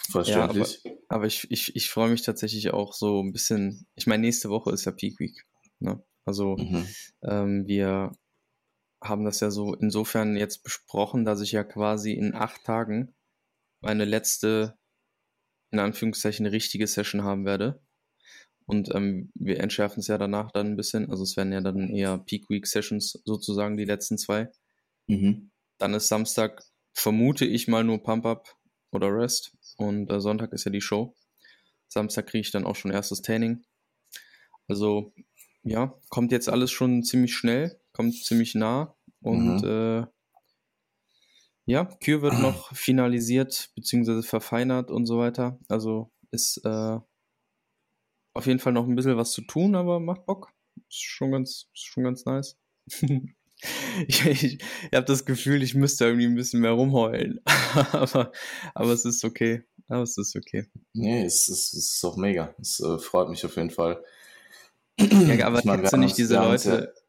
Verständlich. 0.10 0.82
Ja, 0.84 0.92
aber, 0.92 1.00
aber, 1.10 1.26
ich, 1.26 1.50
ich, 1.52 1.76
ich 1.76 1.90
freue 1.90 2.10
mich 2.10 2.24
tatsächlich 2.24 2.72
auch 2.72 2.94
so 2.94 3.22
ein 3.22 3.32
bisschen. 3.32 3.86
Ich 3.96 4.08
meine, 4.08 4.22
nächste 4.22 4.50
Woche 4.50 4.72
ist 4.72 4.86
ja 4.86 4.92
Peak 4.92 5.20
Week. 5.20 5.46
Ne? 5.80 6.02
Also 6.26 6.58
mhm. 6.58 6.88
ähm, 7.24 7.68
wir 7.68 8.12
haben 9.02 9.26
das 9.26 9.40
ja 9.40 9.52
so 9.52 9.74
insofern 9.76 10.36
jetzt 10.36 10.64
besprochen, 10.64 11.26
dass 11.26 11.42
ich 11.42 11.52
ja 11.52 11.64
quasi 11.64 12.14
in 12.14 12.34
acht 12.34 12.64
Tagen 12.66 13.16
meine 13.82 14.06
letzte, 14.06 14.78
in 15.72 15.80
Anführungszeichen, 15.80 16.46
richtige 16.46 16.88
Session 16.88 17.24
haben 17.24 17.46
werde. 17.46 17.82
Und 18.70 18.94
ähm, 18.94 19.32
wir 19.34 19.60
entschärfen 19.62 20.02
es 20.02 20.08
ja 20.08 20.20
danach 20.20 20.52
dann 20.52 20.68
ein 20.68 20.76
bisschen. 20.76 21.10
Also 21.10 21.24
es 21.24 21.36
werden 21.36 21.52
ja 21.52 21.60
dann 21.60 21.90
eher 21.90 22.20
Peak 22.20 22.52
Week 22.52 22.68
Sessions 22.68 23.20
sozusagen 23.26 23.78
die 23.78 23.86
letzten 23.86 24.20
zwei. 24.20 24.52
Mhm. 25.08 25.50
Dann 25.80 25.96
ist 25.96 26.08
Samstag, 26.08 26.64
vermute 26.94 27.46
ich 27.46 27.68
mal 27.68 27.84
nur 27.84 28.04
Pump 28.04 28.28
Up 28.28 28.56
oder 28.92 29.08
Rest. 29.12 29.58
Und 29.78 30.12
äh, 30.12 30.22
Sonntag 30.22 30.54
ist 30.54 30.66
ja 30.66 30.72
die 30.72 30.82
Show. 30.82 31.16
Samstag 31.88 32.28
kriege 32.28 32.42
ich 32.42 32.52
dann 32.52 32.66
auch 32.66 32.76
schon 32.76 32.92
erstes 32.92 33.24
Training. 33.24 33.64
Also 34.68 35.14
ja, 35.64 35.96
kommt 36.10 36.32
jetzt 36.32 36.48
alles 36.48 36.70
schon 36.70 37.02
ziemlich 37.02 37.34
schnell, 37.36 37.82
kommt 37.92 38.14
ziemlich 38.24 38.54
nah. 38.54 38.96
Und 39.22 39.64
mhm. 39.64 39.68
äh, 39.68 40.06
ja, 41.66 41.86
Kür 41.86 42.22
wird 42.22 42.40
noch 42.40 42.72
finalisiert 42.76 43.72
bzw. 43.74 44.22
verfeinert 44.22 44.92
und 44.92 45.08
so 45.08 45.18
weiter. 45.18 45.58
Also 45.70 46.12
ist 46.30 46.64
äh, 46.66 47.00
auf 48.34 48.46
jeden 48.46 48.60
Fall 48.60 48.74
noch 48.74 48.88
ein 48.88 48.96
bisschen 48.96 49.18
was 49.18 49.32
zu 49.32 49.42
tun, 49.42 49.76
aber 49.76 50.00
macht 50.00 50.26
Bock. 50.26 50.52
Ist 50.90 51.04
schon 51.04 51.32
ganz, 51.32 51.68
ist 51.74 51.86
schon 51.86 52.04
ganz 52.04 52.26
nice. 52.26 52.58
ich, 54.08 54.26
ich, 54.26 54.44
ich 54.44 54.94
habe 54.94 55.06
das 55.06 55.26
Gefühl, 55.26 55.64
ich 55.64 55.76
müsste 55.76 56.06
irgendwie 56.06 56.26
ein 56.26 56.36
bisschen 56.36 56.62
mehr 56.62 56.72
rumheulen. 56.72 57.42
aber, 57.92 58.32
aber 58.74 58.92
es 58.92 59.06
ist 59.06 59.24
okay. 59.24 59.64
Aber 59.88 60.04
es 60.04 60.18
ist 60.18 60.36
okay. 60.36 60.68
Nee, 60.94 61.24
es 61.24 61.50
ist, 61.50 61.74
es 61.74 61.96
ist 61.96 62.06
auch 62.06 62.18
mega. 62.18 62.54
Es 62.60 62.80
äh, 62.80 63.00
freut 63.00 63.30
mich 63.30 63.44
auf 63.46 63.56
jeden 63.56 63.72
Fall. 63.72 64.04
Ja, 65.00 65.48
aber 65.48 65.60
ich 65.60 65.66
mein, 65.66 65.80
kennst 65.80 65.94
du 65.94 65.98
nicht 65.98 66.18
diese 66.18 66.36
Leute, 66.36 66.92
ja 66.94 67.02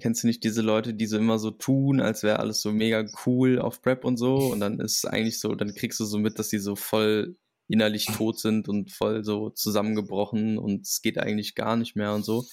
kennst 0.00 0.22
du 0.22 0.26
nicht 0.26 0.44
diese 0.44 0.62
Leute, 0.62 0.94
die 0.94 1.06
so 1.06 1.16
immer 1.16 1.38
so 1.38 1.50
tun, 1.50 2.00
als 2.00 2.22
wäre 2.22 2.38
alles 2.38 2.60
so 2.60 2.72
mega 2.72 3.04
cool 3.24 3.58
auf 3.58 3.80
Prep 3.80 4.04
und 4.04 4.16
so 4.16 4.36
und 4.36 4.60
dann 4.60 4.80
ist 4.80 4.98
es 4.98 5.04
eigentlich 5.06 5.40
so, 5.40 5.54
dann 5.54 5.74
kriegst 5.74 5.98
du 6.00 6.04
so 6.04 6.18
mit, 6.18 6.38
dass 6.38 6.48
die 6.48 6.58
so 6.58 6.76
voll 6.76 7.36
innerlich 7.68 8.06
tot 8.06 8.38
sind 8.38 8.68
und 8.68 8.92
voll 8.92 9.24
so 9.24 9.50
zusammengebrochen 9.50 10.58
und 10.58 10.86
es 10.86 11.02
geht 11.02 11.18
eigentlich 11.18 11.54
gar 11.54 11.76
nicht 11.76 11.96
mehr 11.96 12.14
und 12.14 12.24
so. 12.24 12.44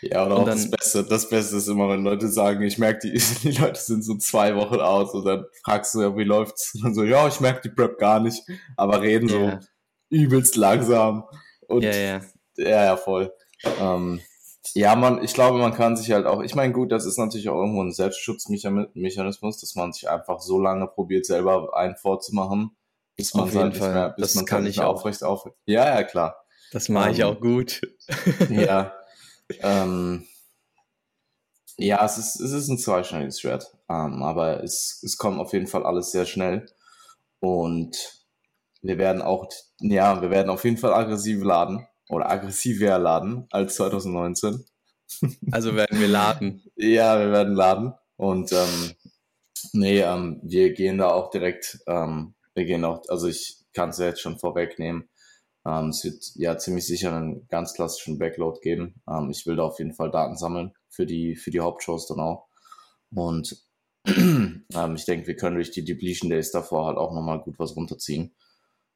Ja, 0.00 0.24
oder 0.24 0.36
und 0.36 0.42
auch 0.42 0.46
dann, 0.46 0.58
das 0.58 0.70
Beste, 0.70 1.04
das 1.04 1.28
Beste 1.28 1.56
ist 1.56 1.68
immer, 1.68 1.88
wenn 1.88 2.02
Leute 2.02 2.28
sagen, 2.28 2.62
ich 2.62 2.78
merke, 2.78 3.10
die, 3.10 3.22
die 3.42 3.52
Leute 3.52 3.80
sind 3.80 4.02
so 4.02 4.16
zwei 4.16 4.56
Wochen 4.56 4.80
aus 4.80 5.12
und 5.12 5.24
dann 5.24 5.44
fragst 5.64 5.94
du 5.94 6.02
ja, 6.02 6.16
wie 6.16 6.24
läuft's? 6.24 6.74
Und 6.74 6.84
dann 6.84 6.94
so, 6.94 7.04
ja, 7.04 7.28
ich 7.28 7.40
merke 7.40 7.68
die 7.68 7.74
Prep 7.74 7.98
gar 7.98 8.20
nicht, 8.20 8.42
aber 8.76 9.02
reden 9.02 9.28
yeah. 9.28 9.60
so 9.60 9.66
übelst 10.08 10.56
langsam 10.56 11.24
und 11.68 11.82
ja, 11.82 11.94
ja, 11.94 12.20
ja, 12.56 12.84
ja 12.84 12.96
voll. 12.96 13.32
Ähm, 13.80 14.20
ja, 14.74 14.94
man, 14.94 15.22
ich 15.22 15.34
glaube, 15.34 15.58
man 15.58 15.74
kann 15.74 15.96
sich 15.96 16.12
halt 16.12 16.26
auch, 16.26 16.42
ich 16.42 16.54
meine, 16.54 16.72
gut, 16.72 16.92
das 16.92 17.04
ist 17.04 17.18
natürlich 17.18 17.48
auch 17.48 17.56
irgendwo 17.56 17.82
ein 17.82 17.92
Selbstschutzmechanismus, 17.92 19.60
dass 19.60 19.74
man 19.74 19.92
sich 19.92 20.08
einfach 20.08 20.40
so 20.40 20.58
lange 20.58 20.86
probiert, 20.86 21.26
selber 21.26 21.76
einen 21.76 21.96
vorzumachen, 21.96 22.76
bis 23.16 23.34
man 23.34 23.44
Auf 23.44 23.54
jeden 23.54 23.72
Fall. 23.72 23.92
Mehr, 23.92 24.10
bis 24.10 24.28
das 24.28 24.34
man 24.36 24.46
kann 24.46 24.66
ich 24.66 24.80
auch. 24.80 24.94
aufrecht 24.96 25.22
auf. 25.22 25.44
Ja, 25.66 25.86
ja, 25.86 26.02
klar. 26.02 26.36
Das 26.72 26.88
mache 26.88 27.10
ich 27.10 27.18
ähm, 27.18 27.26
auch 27.26 27.40
gut. 27.40 27.80
ja. 28.50 28.94
Ähm, 29.60 30.26
ja, 31.76 32.02
es 32.06 32.16
ist, 32.16 32.40
es 32.40 32.52
ist 32.52 32.68
ein 32.68 32.78
zweischneidiges 32.78 33.40
Schwert. 33.40 33.66
Ähm, 33.90 34.22
aber 34.22 34.62
es, 34.62 35.02
es 35.02 35.18
kommt 35.18 35.38
auf 35.38 35.52
jeden 35.52 35.66
Fall 35.66 35.84
alles 35.84 36.10
sehr 36.10 36.24
schnell. 36.24 36.66
Und 37.40 38.24
wir 38.80 38.96
werden 38.96 39.20
auch, 39.20 39.46
ja, 39.80 40.22
wir 40.22 40.30
werden 40.30 40.48
auf 40.48 40.64
jeden 40.64 40.78
Fall 40.78 40.94
aggressiv 40.94 41.42
laden. 41.42 41.86
Oder 42.08 42.30
aggressiver 42.30 42.98
laden 42.98 43.46
als 43.50 43.74
2019. 43.76 44.64
Also 45.50 45.76
werden 45.76 46.00
wir 46.00 46.08
laden. 46.08 46.64
ja, 46.76 47.18
wir 47.18 47.30
werden 47.30 47.54
laden. 47.54 47.92
Und 48.16 48.50
ähm, 48.52 48.92
nee, 49.74 50.00
ähm, 50.00 50.40
wir 50.42 50.72
gehen 50.72 50.96
da 50.96 51.10
auch 51.10 51.28
direkt 51.28 51.80
ähm, 51.86 52.34
wir 52.54 52.64
gehen 52.64 52.84
auch, 52.84 53.02
also 53.08 53.28
ich 53.28 53.58
kann 53.72 53.90
es 53.90 53.98
ja 53.98 54.06
jetzt 54.06 54.20
schon 54.20 54.38
vorwegnehmen. 54.38 55.08
Ähm, 55.66 55.88
es 55.88 56.04
wird 56.04 56.32
ja 56.34 56.58
ziemlich 56.58 56.86
sicher 56.86 57.14
einen 57.14 57.46
ganz 57.48 57.74
klassischen 57.74 58.18
Backload 58.18 58.60
geben. 58.60 59.02
Ähm, 59.08 59.30
ich 59.30 59.46
will 59.46 59.56
da 59.56 59.64
auf 59.64 59.78
jeden 59.78 59.94
Fall 59.94 60.10
Daten 60.10 60.36
sammeln 60.36 60.72
für 60.88 61.06
die, 61.06 61.36
für 61.36 61.50
die 61.50 61.60
Hauptshows 61.60 62.06
dann 62.06 62.20
auch. 62.20 62.48
Und 63.14 63.64
ähm, 64.06 64.94
ich 64.94 65.04
denke, 65.04 65.26
wir 65.26 65.36
können 65.36 65.56
durch 65.56 65.70
die 65.70 65.84
Depletion 65.84 66.30
Days 66.30 66.50
davor 66.50 66.86
halt 66.86 66.98
auch 66.98 67.12
nochmal 67.12 67.40
gut 67.40 67.58
was 67.58 67.76
runterziehen. 67.76 68.34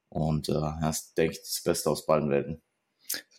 Und 0.09 0.49
äh, 0.49 0.71
das 0.81 1.13
denke 1.13 1.33
ich, 1.33 1.39
das 1.39 1.61
Beste 1.63 1.89
aus 1.89 2.05
beiden 2.05 2.29
Welten. 2.29 2.61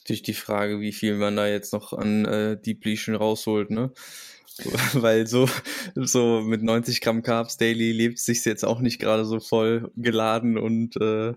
Durch 0.07 0.23
die 0.23 0.35
Frage, 0.35 0.81
wie 0.81 0.93
viel 0.93 1.17
man 1.17 1.37
da 1.37 1.47
jetzt 1.47 1.73
noch 1.73 1.93
an 1.93 2.25
äh, 2.25 2.61
Depletion 2.61 3.15
rausholt, 3.15 3.71
ne? 3.71 3.93
Weil 4.95 5.27
so, 5.27 5.49
so 5.95 6.41
mit 6.41 6.63
90 6.63 7.01
Gramm 7.01 7.23
Carbs 7.23 7.57
daily 7.57 7.93
lebt 7.93 8.19
sich 8.19 8.45
jetzt 8.45 8.65
auch 8.65 8.81
nicht 8.81 8.99
gerade 8.99 9.25
so 9.25 9.41
voll 9.41 9.91
geladen 9.97 10.59
und 10.59 10.97
äh, 11.01 11.35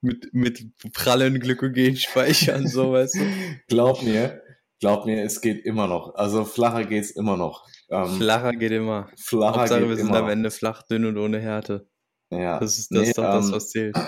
mit, 0.00 0.32
mit 0.32 0.66
prallen 0.92 1.40
Glykogenspeichern, 1.40 2.68
so 2.68 2.92
weißt 2.92 3.16
du. 3.16 3.20
Glaub 3.68 4.02
mir, 4.02 4.42
glaub 4.80 5.06
mir, 5.06 5.24
es 5.24 5.40
geht 5.40 5.64
immer 5.64 5.88
noch. 5.88 6.14
Also 6.14 6.44
flacher 6.44 6.84
geht's 6.84 7.10
immer 7.10 7.36
noch. 7.36 7.66
Ähm, 7.90 8.06
flacher 8.06 8.52
geht 8.52 8.72
immer. 8.72 9.08
Flacher 9.16 9.60
Hauptsache, 9.60 9.80
geht 9.80 9.88
wir 9.88 9.96
sind 9.96 10.08
immer. 10.08 10.18
am 10.18 10.28
Ende 10.28 10.50
flach, 10.50 10.82
dünn 10.82 11.04
und 11.04 11.18
ohne 11.18 11.40
Härte. 11.40 11.88
Ja. 12.30 12.60
Das 12.60 12.78
ist, 12.78 12.92
das 12.92 13.00
nee, 13.00 13.08
ist 13.08 13.18
doch 13.18 13.24
ähm, 13.24 13.30
das, 13.32 13.52
was 13.52 13.70
zählt. 13.70 13.96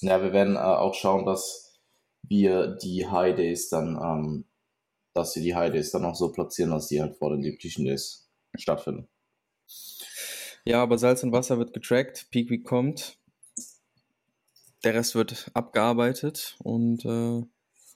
Ja, 0.00 0.22
wir 0.22 0.32
werden 0.34 0.56
äh, 0.56 0.58
auch 0.58 0.92
schauen, 0.92 1.24
dass 1.24 1.80
wir 2.22 2.76
die 2.76 3.06
High 3.06 3.34
Days 3.34 3.70
dann, 3.70 3.96
ähm, 3.96 4.44
dass 5.16 5.34
wir 5.34 5.42
die 5.42 5.54
High 5.54 5.72
Days 5.72 5.90
dann 5.90 6.04
auch 6.04 6.14
so 6.14 6.30
platzieren, 6.30 6.70
dass 6.70 6.88
die 6.88 7.00
halt 7.00 7.16
vor 7.16 7.30
den 7.30 7.42
Depletion 7.42 7.84
Days 7.84 8.28
stattfinden. 8.54 9.08
Ja, 10.64 10.82
aber 10.82 10.98
Salz 10.98 11.22
und 11.22 11.32
Wasser 11.32 11.58
wird 11.58 11.72
getrackt, 11.72 12.28
Peak 12.30 12.50
Week 12.50 12.64
kommt. 12.64 13.18
Der 14.84 14.94
Rest 14.94 15.14
wird 15.14 15.50
abgearbeitet 15.54 16.56
und 16.58 17.04
äh, 17.04 17.42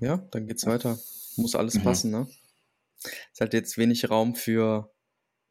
ja, 0.04 0.16
dann 0.30 0.46
geht's 0.46 0.66
weiter. 0.66 0.98
Muss 1.36 1.54
alles 1.54 1.74
mhm. 1.74 1.82
passen, 1.82 2.10
ne? 2.10 2.28
Ist 3.32 3.40
halt 3.40 3.54
jetzt 3.54 3.78
wenig 3.78 4.10
Raum 4.10 4.34
für 4.34 4.92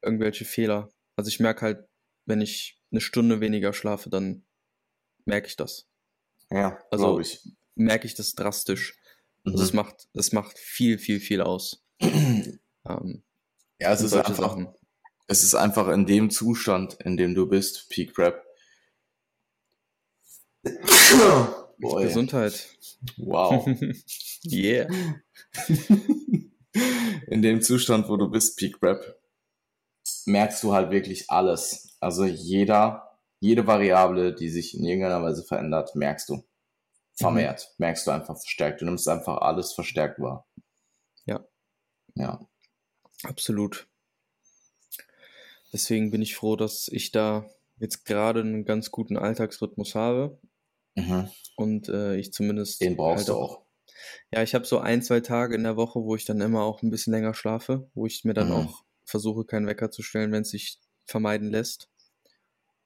irgendwelche 0.02 0.46
Fehler. 0.46 0.92
Also 1.16 1.30
ich 1.30 1.40
merke 1.40 1.62
halt, 1.62 1.88
wenn 2.26 2.42
ich 2.42 2.82
eine 2.92 3.02
Stunde 3.02 3.42
weniger 3.42 3.74
schlafe, 3.74 4.10
dann 4.10 4.46
merke 5.26 5.48
ich 5.48 5.56
das. 5.56 5.88
Ja, 6.52 6.80
also 6.90 7.20
ich. 7.20 7.42
merke 7.76 8.08
ich 8.08 8.16
das 8.16 8.34
drastisch. 8.34 8.98
Mhm. 9.44 9.52
Also 9.52 9.64
es 9.64 9.74
macht, 9.74 10.08
es 10.14 10.32
macht 10.32 10.58
viel, 10.58 10.98
viel, 10.98 11.20
viel 11.20 11.42
aus. 11.42 11.84
ähm, 12.00 13.24
ja, 13.80 13.94
es 13.94 14.02
ist 14.02 14.14
einfach, 14.14 14.36
Sachen. 14.36 14.68
es 15.28 15.44
ist 15.44 15.56
einfach 15.56 15.88
in 15.90 16.06
dem 16.06 16.30
Zustand, 16.30 16.96
in 17.06 17.18
dem 17.18 17.34
du 17.34 17.48
bist, 17.48 17.90
Peak 17.90 18.14
Prep. 18.14 18.44
Boy. 21.80 22.04
Gesundheit. 22.04 22.68
Wow. 23.18 23.66
yeah. 24.46 24.88
in 27.28 27.42
dem 27.42 27.62
Zustand, 27.62 28.10
wo 28.10 28.18
du 28.18 28.30
bist, 28.30 28.58
Peak 28.58 28.80
Prep, 28.80 29.18
merkst 30.26 30.64
du 30.64 30.74
halt 30.74 30.92
wirklich 30.92 31.30
alles. 31.30 31.98
Also 32.02 32.26
jeder, 32.26 33.18
jede 33.40 33.66
Variable, 33.66 34.36
die 34.36 34.50
sich 34.50 34.78
in 34.78 34.84
irgendeiner 34.84 35.24
Weise 35.24 35.44
verändert, 35.44 35.96
merkst 35.96 36.30
du. 36.30 36.44
Vermehrt. 37.20 37.68
Mhm. 37.78 37.84
Merkst 37.84 38.08
du 38.08 38.12
einfach 38.12 38.38
verstärkt. 38.38 38.82
Du 38.82 38.86
nimmst 38.86 39.08
einfach 39.08 39.38
alles 39.42 39.74
verstärkt 39.74 40.20
wahr. 40.20 40.48
Ja. 41.26 41.46
Ja. 42.16 42.40
Absolut. 43.24 43.88
Deswegen 45.74 46.12
bin 46.12 46.22
ich 46.22 46.36
froh, 46.36 46.56
dass 46.56 46.88
ich 46.88 47.12
da 47.12 47.46
jetzt 47.78 48.06
gerade 48.06 48.40
einen 48.40 48.66
ganz 48.66 48.90
guten 48.92 49.18
Alltagsrhythmus 49.18 49.96
habe. 49.96 50.40
Mhm. 50.96 51.30
Und 51.56 51.90
äh, 51.90 52.16
ich 52.16 52.34
zumindest. 52.34 52.82
Den 52.82 52.96
brauchst 52.96 53.28
halt 53.28 53.30
du 53.30 53.34
auch. 53.34 53.66
Ja, 54.32 54.42
ich 54.42 54.56
habe 54.56 54.66
so 54.66 54.80
ein, 54.80 55.02
zwei 55.02 55.20
Tage 55.20 55.56
in 55.56 55.64
der 55.64 55.76
Woche, 55.76 56.00
wo 56.02 56.16
ich 56.16 56.26
dann 56.26 56.42
immer 56.42 56.64
auch 56.64 56.82
ein 56.82 56.90
bisschen 56.90 57.14
länger 57.14 57.34
schlafe, 57.34 57.90
wo 57.94 58.06
ich 58.06 58.24
mir 58.24 58.34
dann 58.34 58.48
mhm. 58.48 58.54
auch 58.54 58.84
versuche, 59.04 59.46
keinen 59.46 59.68
Wecker 59.68 59.92
zu 59.92 60.04
stellen, 60.04 60.32
wenn 60.32 60.44
es 60.44 60.52
sich 60.52 60.80
vermeiden 61.06 61.50
lässt. 61.50 61.90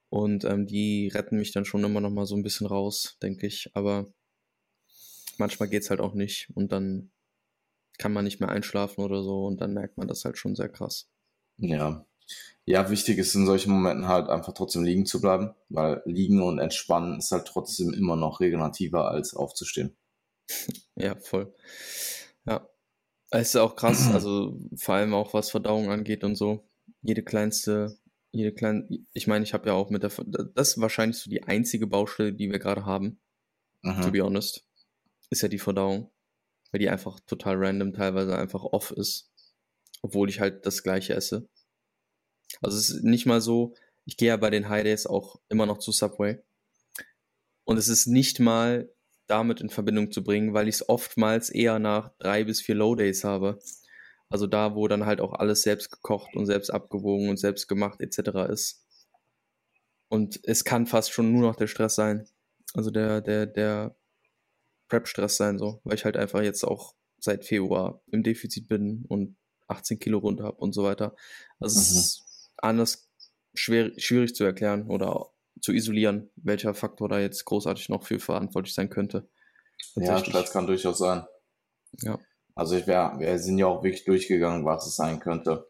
Und 0.10 0.44
ähm, 0.46 0.66
die 0.66 1.10
retten 1.14 1.38
mich 1.38 1.52
dann 1.52 1.66
schon 1.66 1.84
immer 1.84 2.02
noch 2.02 2.12
mal 2.12 2.26
so 2.26 2.36
ein 2.36 2.44
bisschen 2.44 2.68
raus, 2.68 3.18
denke 3.22 3.48
ich. 3.48 3.72
Aber 3.74 4.14
manchmal 5.40 5.70
geht 5.70 5.84
es 5.84 5.90
halt 5.90 6.00
auch 6.00 6.14
nicht 6.14 6.50
und 6.56 6.72
dann 6.72 7.12
kann 7.98 8.14
man 8.14 8.26
nicht 8.26 8.40
mehr 8.40 8.50
einschlafen 8.50 9.04
oder 9.04 9.24
so 9.24 9.46
und 9.46 9.62
dann 9.62 9.74
merkt 9.74 9.98
man 9.98 10.08
das 10.08 10.26
halt 10.26 10.38
schon 10.38 10.56
sehr 10.56 10.70
krass. 10.70 11.10
Ja. 11.58 12.06
Ja, 12.66 12.90
wichtig 12.90 13.18
ist 13.18 13.36
in 13.36 13.46
solchen 13.46 13.72
Momenten 13.72 14.08
halt 14.08 14.30
einfach 14.30 14.54
trotzdem 14.54 14.84
liegen 14.84 15.06
zu 15.06 15.20
bleiben, 15.20 15.54
weil 15.68 16.02
liegen 16.06 16.42
und 16.42 16.60
entspannen 16.60 17.20
ist 17.20 17.32
halt 17.32 17.46
trotzdem 17.46 17.94
immer 17.94 18.16
noch 18.16 18.40
regenerativer 18.40 19.10
als 19.10 19.36
aufzustehen. 19.36 19.98
ja, 20.96 21.16
voll. 21.16 21.54
Ja. 22.46 22.68
Es 23.30 23.50
ist 23.50 23.56
auch 23.56 23.76
krass, 23.76 24.12
also 24.14 24.60
vor 24.76 24.96
allem 24.96 25.14
auch 25.14 25.34
was 25.34 25.50
Verdauung 25.50 25.90
angeht 25.90 26.24
und 26.24 26.36
so. 26.36 26.70
Jede 27.02 27.24
kleinste, 27.24 27.98
jede 28.32 28.54
kleine, 28.54 28.88
ich 29.12 29.28
meine, 29.28 29.44
ich 29.44 29.54
habe 29.54 29.68
ja 29.68 29.74
auch 29.74 29.90
mit 29.90 30.04
der, 30.04 30.12
das 30.54 30.70
ist 30.70 30.82
wahrscheinlich 30.82 31.18
so 31.18 31.30
die 31.30 31.44
einzige 31.44 31.88
Baustelle, 31.88 32.34
die 32.34 32.52
wir 32.52 32.60
gerade 32.60 32.86
haben, 32.86 33.20
mhm. 33.82 34.02
to 34.02 34.12
be 34.12 34.22
honest, 34.22 34.68
ist 35.30 35.42
ja 35.42 35.48
die 35.48 35.60
Verdauung, 35.60 36.12
weil 36.72 36.80
die 36.80 36.90
einfach 36.90 37.20
total 37.22 37.56
random 37.58 37.94
teilweise 37.94 38.38
einfach 38.38 38.64
off 38.64 38.92
ist, 38.92 39.32
obwohl 40.02 40.30
ich 40.30 40.40
halt 40.40 40.66
das 40.66 40.84
gleiche 40.84 41.14
esse. 41.14 41.48
Also 42.62 42.78
es 42.78 42.90
ist 42.90 43.04
nicht 43.04 43.26
mal 43.26 43.42
so, 43.42 43.76
ich 44.06 44.18
gehe 44.18 44.30
ja 44.30 44.38
bei 44.38 44.50
den 44.50 44.70
High 44.70 44.84
Days 44.84 45.06
auch 45.06 45.40
immer 45.50 45.66
noch 45.66 45.80
zu 45.80 45.92
Subway 45.92 46.40
und 47.64 47.78
es 47.78 47.88
ist 47.88 48.08
nicht 48.08 48.40
mal 48.40 48.90
damit 49.28 49.62
in 49.62 49.70
Verbindung 49.70 50.12
zu 50.12 50.24
bringen, 50.24 50.54
weil 50.54 50.68
ich 50.68 50.76
es 50.76 50.90
oftmals 50.90 51.50
eher 51.50 51.80
nach 51.80 52.12
drei 52.20 52.44
bis 52.44 52.62
vier 52.62 52.76
Low 52.76 52.96
Days 52.96 53.24
habe. 53.24 53.60
Also 54.30 54.48
da, 54.48 54.76
wo 54.76 54.88
dann 54.88 55.06
halt 55.06 55.22
auch 55.22 55.34
alles 55.34 55.62
selbst 55.62 55.92
gekocht 55.92 56.36
und 56.36 56.46
selbst 56.46 56.72
abgewogen 56.72 57.30
und 57.30 57.38
selbst 57.38 57.68
gemacht 57.68 58.02
etc. 58.02 58.50
ist. 58.50 58.86
Und 60.10 60.40
es 60.44 60.66
kann 60.66 60.86
fast 60.88 61.12
schon 61.12 61.32
nur 61.32 61.42
noch 61.42 61.56
der 61.56 61.68
Stress 61.68 61.96
sein. 61.96 62.28
Also 62.74 62.92
der, 62.92 63.22
der, 63.22 63.46
der 63.46 63.96
Prep-Stress 64.90 65.38
sein, 65.38 65.58
so, 65.58 65.82
weil 65.84 65.96
ich 65.96 66.06
halt 66.06 66.18
einfach 66.18 66.42
jetzt 66.42 66.64
auch 66.64 66.96
seit 67.20 67.46
Februar 67.46 68.02
im 68.12 68.24
Defizit 68.24 68.68
bin 68.68 69.06
und 69.08 69.38
18 69.68 70.00
Kilo 70.00 70.20
runter 70.20 70.46
habe 70.46 70.58
und 70.58 70.74
so 70.74 70.84
weiter. 70.84 71.16
Also 71.60 71.78
mhm. 71.78 71.82
es 71.82 71.92
ist 71.92 72.52
anders 72.58 73.10
schwer, 73.54 73.92
schwierig 73.98 74.36
zu 74.36 74.44
erklären 74.44 74.90
oder 74.90 75.30
zu 75.62 75.72
isolieren, 75.72 76.30
welcher 76.36 76.74
Faktor 76.74 77.10
da 77.10 77.20
jetzt 77.20 77.46
großartig 77.46 77.90
noch 77.90 78.04
für 78.04 78.20
verantwortlich 78.20 78.74
sein 78.74 78.90
könnte. 78.90 79.30
Ja, 79.96 80.18
Stress 80.20 80.52
kann 80.52 80.68
durchaus 80.68 80.98
sein. 80.98 81.26
Ja. 82.02 82.20
Also 82.56 82.76
ich 82.76 82.88
wär, 82.88 83.16
wir 83.18 83.40
sind 83.40 83.58
ja 83.58 83.68
auch 83.68 83.84
wirklich 83.84 84.06
durchgegangen, 84.06 84.66
was 84.66 84.86
es 84.86 84.96
sein 84.96 85.20
könnte. 85.20 85.68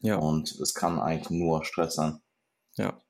Ja. 0.00 0.16
Und 0.16 0.52
es 0.60 0.74
kann 0.74 0.98
eigentlich 0.98 1.30
nur 1.30 1.64
Stress 1.64 1.94
sein. 1.94 2.20
Ja. 2.76 3.00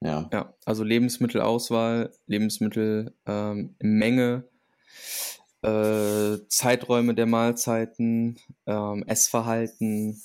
Ja. 0.00 0.28
Ja, 0.32 0.54
also 0.64 0.84
Lebensmittelauswahl, 0.84 2.12
Lebensmittelmenge, 2.26 3.14
ähm, 3.26 4.44
äh, 5.62 6.38
Zeiträume 6.48 7.14
der 7.14 7.26
Mahlzeiten, 7.26 8.38
ähm, 8.66 9.04
Essverhalten, 9.06 10.20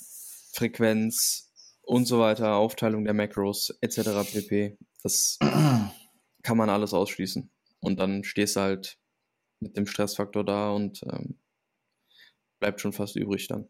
Frequenz 0.52 1.52
und 1.82 2.06
so 2.06 2.20
weiter, 2.20 2.54
Aufteilung 2.54 3.04
der 3.04 3.14
Macros 3.14 3.76
etc. 3.80 4.32
pp. 4.32 4.78
Das 5.02 5.38
kann 6.42 6.56
man 6.56 6.70
alles 6.70 6.94
ausschließen. 6.94 7.50
Und 7.80 8.00
dann 8.00 8.24
stehst 8.24 8.56
du 8.56 8.60
halt 8.60 8.98
mit 9.60 9.76
dem 9.76 9.86
Stressfaktor 9.86 10.44
da 10.44 10.70
und 10.70 11.02
ähm, 11.10 11.38
bleibt 12.60 12.80
schon 12.80 12.92
fast 12.92 13.16
übrig 13.16 13.48
dann. 13.48 13.68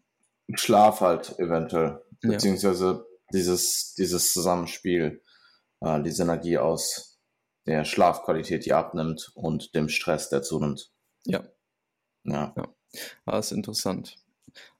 Schlaf 0.54 1.00
halt 1.00 1.38
eventuell. 1.38 2.00
Beziehungsweise 2.20 2.86
ja. 2.86 3.04
dieses, 3.32 3.94
dieses 3.94 4.32
Zusammenspiel, 4.32 5.22
äh, 5.80 6.02
die 6.02 6.10
Synergie 6.10 6.58
aus 6.58 7.13
der 7.66 7.84
Schlafqualität, 7.84 8.66
die 8.66 8.72
abnimmt 8.72 9.32
und 9.34 9.74
dem 9.74 9.88
Stress, 9.88 10.28
der 10.28 10.42
zunimmt. 10.42 10.92
Ja. 11.24 11.44
Ja. 12.24 12.52
ja. 12.56 12.68
Das 12.92 13.02
ah, 13.26 13.38
ist 13.38 13.52
interessant. 13.52 14.16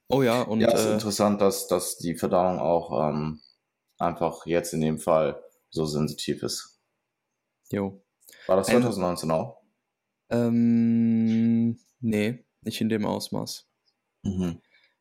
Oh 0.09 0.23
ja, 0.23 0.43
und. 0.43 0.61
Ja, 0.61 0.69
es 0.69 0.81
ist 0.81 0.87
äh, 0.87 0.93
interessant, 0.95 1.41
dass, 1.41 1.67
dass 1.67 1.99
die 1.99 2.15
Verdauung 2.15 2.59
auch 2.59 3.09
ähm, 3.09 3.41
einfach 3.99 4.47
jetzt 4.47 4.73
in 4.73 4.81
dem 4.81 4.99
Fall 4.99 5.43
so 5.71 5.87
sensitiv 5.87 6.43
ist. 6.43 6.81
Jo. 7.71 8.03
War 8.47 8.57
das 8.57 8.69
2019 8.69 9.31
Ein, 9.31 9.37
auch? 9.37 9.63
Ähm, 10.31 11.79
nee, 12.01 12.45
nicht 12.61 12.81
in 12.81 12.89
dem 12.89 13.07
Ausmaß. 13.07 13.67
Mhm. 14.23 14.61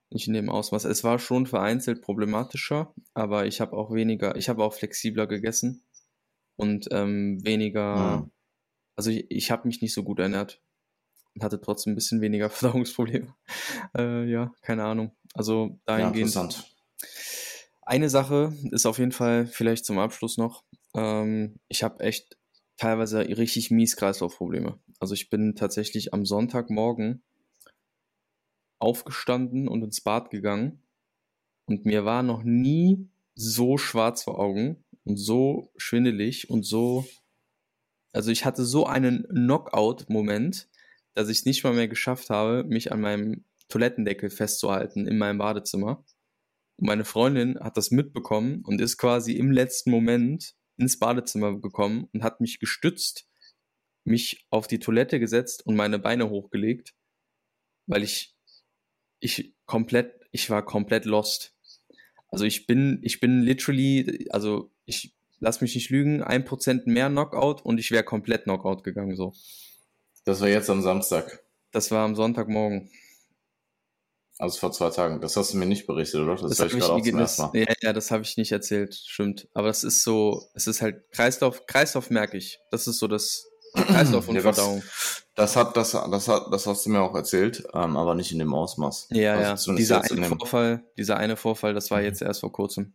Nicht 0.10 0.28
in 0.28 0.34
dem 0.34 0.50
Ausmaß. 0.50 0.86
Es 0.86 1.04
war 1.04 1.20
schon 1.20 1.46
vereinzelt 1.46 2.02
problematischer, 2.02 2.94
aber 3.14 3.46
ich 3.46 3.62
habe 3.62 3.76
auch 3.76 3.92
weniger, 3.92 4.36
ich 4.36 4.48
habe 4.48 4.64
auch 4.64 4.74
flexibler 4.74 5.28
gegessen 5.28 5.84
und 6.56 6.88
ähm, 6.92 7.44
weniger, 7.44 8.22
mhm. 8.22 8.32
also 8.96 9.10
ich, 9.10 9.26
ich 9.30 9.52
habe 9.52 9.68
mich 9.68 9.82
nicht 9.82 9.94
so 9.94 10.04
gut 10.04 10.20
ernährt 10.20 10.62
und 11.36 11.44
hatte 11.44 11.60
trotzdem 11.60 11.94
ein 11.94 11.96
bisschen 11.96 12.22
weniger 12.22 12.50
Verdauungsprobleme. 12.52 13.34
äh, 13.98 14.26
ja, 14.30 14.54
keine 14.62 14.84
Ahnung. 14.84 15.12
Also 15.34 15.80
dahingehend. 15.86 16.34
Ja, 16.34 16.42
interessant. 16.42 16.70
Eine 17.82 18.10
Sache 18.10 18.54
ist 18.72 18.86
auf 18.86 18.98
jeden 18.98 19.12
Fall 19.12 19.46
vielleicht 19.46 19.86
zum 19.86 20.00
Abschluss 20.00 20.38
noch. 20.38 20.64
Ähm, 20.96 21.60
ich 21.68 21.84
habe 21.84 22.04
echt 22.04 22.38
teilweise 22.78 23.20
richtig 23.20 23.72
mies 23.72 23.96
Kreislaufprobleme. 23.98 24.80
Also 25.00 25.14
ich 25.14 25.30
bin 25.30 25.56
tatsächlich 25.56 26.14
am 26.14 26.26
Sonntagmorgen 26.26 27.24
aufgestanden 28.80 29.68
und 29.68 29.84
ins 29.84 30.02
Bad 30.02 30.30
gegangen 30.30 30.82
und 31.66 31.86
mir 31.86 32.06
war 32.06 32.24
noch 32.24 32.44
nie 32.44 33.10
so 33.36 33.78
schwarz 33.78 34.24
vor 34.24 34.40
Augen 34.40 34.83
und 35.06 35.18
so 35.18 35.72
schwindelig 35.78 36.50
und 36.50 36.64
so, 36.64 37.06
also 38.14 38.30
ich 38.32 38.46
hatte 38.46 38.64
so 38.64 38.86
einen 38.86 39.24
Knockout-Moment, 39.28 40.70
dass 41.16 41.30
ich 41.30 41.40
es 41.40 41.46
nicht 41.46 41.64
mal 41.64 41.74
mehr 41.74 41.88
geschafft 41.88 42.30
habe, 42.30 42.64
mich 42.64 42.92
an 42.92 43.02
meinem 43.02 43.46
Toilettendeckel 43.70 44.30
festzuhalten 44.30 45.08
in 45.08 45.18
meinem 45.18 45.40
Badezimmer. 45.40 46.06
Und 46.78 46.88
meine 46.88 47.06
Freundin 47.06 47.60
hat 47.60 47.76
das 47.76 47.92
mitbekommen 47.92 48.64
und 48.66 48.82
ist 48.82 48.98
quasi 48.98 49.34
im 49.34 49.52
letzten 49.52 49.90
Moment 49.90 50.56
ins 50.78 51.00
Badezimmer 51.00 51.60
gekommen 51.60 52.08
und 52.14 52.24
hat 52.24 52.40
mich 52.40 52.60
gestützt, 52.60 53.28
mich 54.06 54.46
auf 54.50 54.68
die 54.68 54.80
Toilette 54.80 55.20
gesetzt 55.20 55.66
und 55.66 55.76
meine 55.76 55.98
Beine 55.98 56.30
hochgelegt, 56.30 56.94
weil 57.88 58.04
ich, 58.04 58.36
ich 59.20 59.56
komplett, 59.66 60.20
ich 60.32 60.50
war 60.50 60.64
komplett 60.66 61.06
lost. 61.06 61.56
Also 62.28 62.46
ich 62.46 62.66
bin, 62.66 63.00
ich 63.04 63.20
bin 63.20 63.42
literally, 63.42 64.28
also 64.32 64.73
ich 64.86 65.14
lass 65.40 65.62
mich 65.62 65.76
nicht 65.76 65.90
lügen, 65.90 66.24
ein 66.24 66.46
Prozent 66.46 66.88
mehr 66.88 67.10
Knockout 67.10 67.62
und 67.64 67.78
ich 67.78 67.92
wäre 67.92 68.04
komplett 68.04 68.44
Knockout 68.44 68.84
gegangen, 68.84 69.16
so. 69.16 69.34
Das 70.26 70.40
war 70.40 70.48
jetzt 70.48 70.70
am 70.70 70.82
Samstag. 70.82 71.44
Das 71.72 71.92
war 71.92 72.06
am 72.06 72.16
Sonntagmorgen. 72.16 72.90
Also 74.40 74.58
vor 74.60 74.72
zwei 74.72 74.90
Tagen. 74.90 75.22
Das 75.22 75.38
hast 75.38 75.54
du 75.54 75.58
mir 75.58 75.66
nicht 75.66 75.86
berichtet, 75.86 76.22
oder? 76.22 76.36
Das, 76.36 76.50
das 76.50 76.60
habe 76.60 76.70
ich 76.70 76.80
gerade 76.80 76.94
auch 76.94 77.02
zum 77.02 77.20
ersten 77.20 77.42
Mal. 77.44 77.52
Ja, 77.54 77.74
ja, 77.82 77.94
das 77.94 78.10
habe 78.10 78.24
ich 78.24 78.38
nicht 78.38 78.52
erzählt, 78.52 78.96
stimmt. 78.96 79.48
Aber 79.54 79.70
es 79.70 79.84
ist 79.84 80.04
so, 80.04 80.50
es 80.54 80.66
ist 80.66 80.82
halt 80.82 81.12
Kreislauf, 81.12 81.66
Kreislauf 81.68 82.10
merke 82.10 82.38
ich. 82.38 82.60
Das 82.72 82.88
ist 82.88 83.00
so 83.00 83.08
das 83.08 83.46
Kreislauf 83.74 84.28
und 84.28 84.36
ja, 84.36 84.42
Verdauung. 84.42 84.84
Das, 85.36 85.56
hat, 85.56 85.76
das, 85.78 85.92
das 85.92 86.28
hat, 86.28 86.48
das 86.52 86.68
hast 86.68 86.86
du 86.86 86.90
mir 86.90 87.02
auch 87.02 87.16
erzählt, 87.16 87.64
ähm, 87.74 87.98
aber 87.98 88.16
nicht 88.16 88.32
in 88.32 88.40
dem 88.40 88.54
Ausmaß. 88.54 89.08
Ja, 89.12 89.36
also 89.36 89.72
ja. 89.72 89.78
Dieser 89.78 90.02
eine 90.04 90.26
Vorfall, 90.26 90.84
dieser 90.98 91.18
eine 91.18 91.38
Vorfall, 91.38 91.74
das 91.74 91.92
war 91.92 92.00
mhm. 92.00 92.06
jetzt 92.06 92.22
erst 92.22 92.42
vor 92.42 92.52
kurzem. 92.52 92.94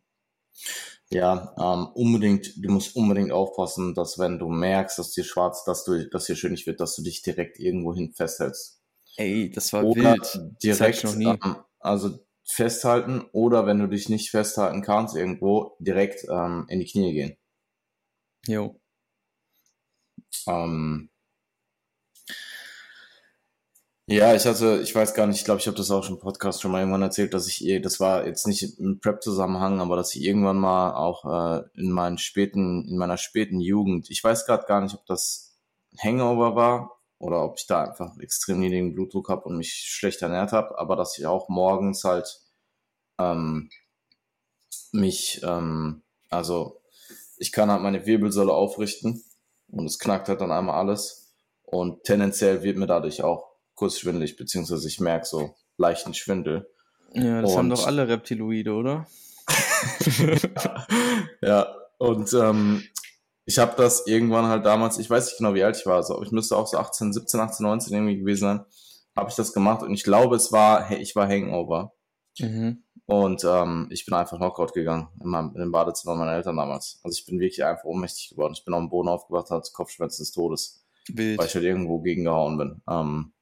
Ja, 1.10 1.54
ähm, 1.58 1.86
unbedingt, 1.94 2.52
du 2.62 2.70
musst 2.70 2.94
unbedingt 2.94 3.32
aufpassen, 3.32 3.94
dass 3.94 4.18
wenn 4.18 4.38
du 4.38 4.48
merkst, 4.48 4.98
dass 4.98 5.12
dir 5.12 5.24
schwarz, 5.24 5.64
dass 5.64 5.84
du, 5.84 6.06
dass 6.10 6.26
dir 6.26 6.36
schön 6.36 6.52
nicht 6.52 6.66
wird, 6.66 6.80
dass 6.80 6.96
du 6.96 7.02
dich 7.02 7.22
direkt 7.22 7.58
irgendwo 7.58 7.94
hin 7.94 8.12
festhältst. 8.12 8.82
Ey, 9.16 9.50
das 9.50 9.72
war 9.72 9.84
oder 9.84 10.12
wild. 10.12 10.52
Direkt, 10.62 11.04
noch 11.04 11.14
nie. 11.14 11.26
Ähm, 11.26 11.56
also 11.80 12.18
festhalten 12.44 13.24
oder 13.32 13.66
wenn 13.66 13.78
du 13.78 13.88
dich 13.88 14.08
nicht 14.08 14.30
festhalten 14.30 14.82
kannst 14.82 15.16
irgendwo, 15.16 15.76
direkt 15.80 16.26
ähm, 16.30 16.66
in 16.68 16.80
die 16.80 16.86
Knie 16.86 17.12
gehen. 17.12 17.36
Jo. 18.46 18.78
Ähm, 20.46 21.10
ja, 24.10 24.34
ich 24.34 24.46
hatte, 24.46 24.80
ich 24.82 24.94
weiß 24.94 25.12
gar 25.12 25.26
nicht, 25.26 25.36
ich 25.36 25.44
glaube, 25.44 25.60
ich 25.60 25.66
habe 25.66 25.76
das 25.76 25.90
auch 25.90 26.02
schon 26.02 26.14
im 26.14 26.20
Podcast 26.20 26.62
schon 26.62 26.72
mal 26.72 26.78
irgendwann 26.78 27.02
erzählt, 27.02 27.34
dass 27.34 27.46
ich, 27.46 27.62
eh, 27.66 27.78
das 27.78 28.00
war 28.00 28.26
jetzt 28.26 28.46
nicht 28.46 28.78
im 28.78 29.00
Prep-Zusammenhang, 29.00 29.82
aber 29.82 29.96
dass 29.96 30.14
ich 30.14 30.24
irgendwann 30.24 30.56
mal 30.56 30.94
auch 30.94 31.26
äh, 31.26 31.64
in 31.74 31.90
meinen 31.90 32.16
späten, 32.16 32.88
in 32.88 32.96
meiner 32.96 33.18
späten 33.18 33.60
Jugend, 33.60 34.08
ich 34.08 34.24
weiß 34.24 34.46
gerade 34.46 34.64
gar 34.66 34.80
nicht, 34.80 34.94
ob 34.94 35.04
das 35.04 35.58
Hangover 36.02 36.56
war 36.56 36.98
oder 37.18 37.44
ob 37.44 37.58
ich 37.58 37.66
da 37.66 37.84
einfach 37.84 38.16
extrem 38.18 38.60
niedrigen 38.60 38.94
Blutdruck 38.94 39.28
habe 39.28 39.44
und 39.44 39.58
mich 39.58 39.74
schlecht 39.74 40.22
ernährt 40.22 40.52
habe, 40.52 40.78
aber 40.78 40.96
dass 40.96 41.18
ich 41.18 41.26
auch 41.26 41.50
morgens 41.50 42.02
halt 42.04 42.40
ähm, 43.18 43.68
mich, 44.92 45.42
ähm, 45.44 46.02
also 46.30 46.80
ich 47.36 47.52
kann 47.52 47.70
halt 47.70 47.82
meine 47.82 48.06
Wirbelsäule 48.06 48.54
aufrichten 48.54 49.22
und 49.70 49.84
es 49.84 49.98
knackt 49.98 50.30
halt 50.30 50.40
dann 50.40 50.50
einmal 50.50 50.76
alles 50.76 51.34
und 51.62 52.04
tendenziell 52.04 52.62
wird 52.62 52.78
mir 52.78 52.86
dadurch 52.86 53.22
auch 53.22 53.47
kurz 53.78 53.98
schwindelig, 53.98 54.36
beziehungsweise 54.36 54.88
ich 54.88 54.98
merke 54.98 55.24
so 55.24 55.54
leichten 55.76 56.12
Schwindel. 56.12 56.68
Ja, 57.14 57.40
das 57.40 57.52
und, 57.52 57.58
haben 57.58 57.70
doch 57.70 57.86
alle 57.86 58.08
Reptiloide, 58.08 58.74
oder? 58.74 59.06
ja, 61.40 61.74
und 61.98 62.32
ähm, 62.34 62.82
ich 63.46 63.58
habe 63.58 63.74
das 63.76 64.06
irgendwann 64.06 64.46
halt 64.46 64.66
damals, 64.66 64.98
ich 64.98 65.08
weiß 65.08 65.26
nicht 65.26 65.38
genau, 65.38 65.54
wie 65.54 65.62
alt 65.62 65.76
ich 65.76 65.86
war, 65.86 65.96
also 65.96 66.20
ich 66.22 66.32
müsste 66.32 66.56
auch 66.56 66.66
so 66.66 66.76
18, 66.76 67.12
17, 67.12 67.40
18, 67.40 67.64
19 67.64 67.94
irgendwie 67.94 68.18
gewesen 68.18 68.40
sein, 68.40 68.64
habe 69.16 69.30
ich 69.30 69.36
das 69.36 69.52
gemacht 69.52 69.82
und 69.82 69.94
ich 69.94 70.02
glaube, 70.02 70.34
es 70.34 70.50
war, 70.50 70.90
ich 70.90 71.14
war 71.14 71.28
Hangover. 71.28 71.92
Mhm. 72.40 72.82
Und 73.06 73.42
ähm, 73.44 73.86
ich 73.90 74.04
bin 74.04 74.14
einfach 74.14 74.36
Knockout 74.36 74.74
gegangen 74.74 75.08
in, 75.22 75.30
meinem, 75.30 75.52
in 75.54 75.60
dem 75.60 75.72
Badezimmer 75.72 76.14
meiner 76.14 76.34
Eltern 76.34 76.56
damals. 76.56 77.00
Also 77.02 77.16
ich 77.16 77.24
bin 77.24 77.40
wirklich 77.40 77.64
einfach 77.64 77.84
ohnmächtig 77.84 78.30
geworden. 78.30 78.52
Ich 78.54 78.64
bin 78.66 78.74
auf 78.74 78.80
dem 78.80 78.90
Boden 78.90 79.08
aufgewacht, 79.08 79.50
hatte 79.50 79.72
Kopfschmerzen 79.72 80.22
des 80.22 80.32
Todes. 80.32 80.84
Wild. 81.08 81.38
Weil 81.38 81.46
ich 81.46 81.54
halt 81.54 81.64
irgendwo 81.64 82.00
gegengehauen 82.00 82.58
bin. 82.58 82.82
Ähm, 82.86 83.32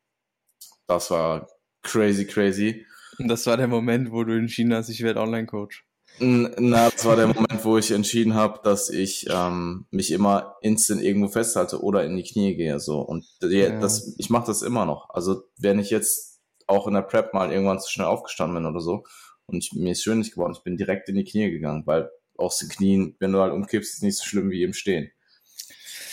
das 0.87 1.11
war 1.11 1.49
crazy, 1.83 2.27
crazy. 2.27 2.87
Und 3.19 3.29
das 3.29 3.47
war 3.47 3.57
der 3.57 3.69
Moment, 3.69 4.13
wo 4.13 4.25
du 4.25 4.37
entschieden 4.37 4.75
hast, 4.75 4.89
ich 4.89 5.03
werde 5.03 5.21
Online-Coach. 5.21 5.85
Na, 6.19 6.89
das 6.91 7.05
war 7.05 7.17
der 7.17 7.27
Moment, 7.27 7.65
wo 7.65 7.77
ich 7.77 7.91
entschieden 7.91 8.35
habe, 8.35 8.61
dass 8.63 8.89
ich 8.89 9.27
ähm, 9.31 9.87
mich 9.91 10.11
immer 10.13 10.57
instant 10.63 11.03
irgendwo 11.03 11.29
festhalte 11.29 11.83
oder 11.83 12.05
in 12.05 12.17
die 12.17 12.23
Knie 12.23 12.57
gehe. 12.57 12.81
So 12.81 13.01
und 13.01 13.27
die, 13.43 13.59
ja. 13.59 13.79
das, 13.81 14.15
ich 14.17 14.31
mache 14.31 14.47
das 14.47 14.63
immer 14.63 14.87
noch. 14.87 15.11
Also 15.11 15.43
wenn 15.59 15.79
ich 15.79 15.91
jetzt 15.91 16.41
auch 16.67 16.87
in 16.87 16.95
der 16.95 17.03
Prep 17.03 17.35
mal 17.35 17.53
irgendwann 17.53 17.81
zu 17.81 17.91
schnell 17.91 18.07
aufgestanden 18.07 18.57
bin 18.57 18.67
oder 18.67 18.81
so 18.81 19.05
und 19.47 19.63
ich, 19.63 19.73
mir 19.75 19.93
ist 19.93 20.03
schön 20.03 20.19
nicht 20.19 20.33
geworden, 20.33 20.55
ich 20.57 20.65
bin 20.65 20.79
direkt 20.79 21.09
in 21.11 21.17
die 21.17 21.25
Knie 21.25 21.51
gegangen, 21.51 21.83
weil 21.87 22.11
aus 22.39 22.59
den 22.59 22.71
Knien, 22.71 23.17
wenn 23.19 23.33
du 23.33 23.41
halt 23.41 23.53
umkippst, 23.53 23.95
ist 23.95 24.03
nicht 24.03 24.17
so 24.17 24.25
schlimm 24.25 24.51
wie 24.51 24.63
im 24.63 24.73
Stehen. 24.73 25.11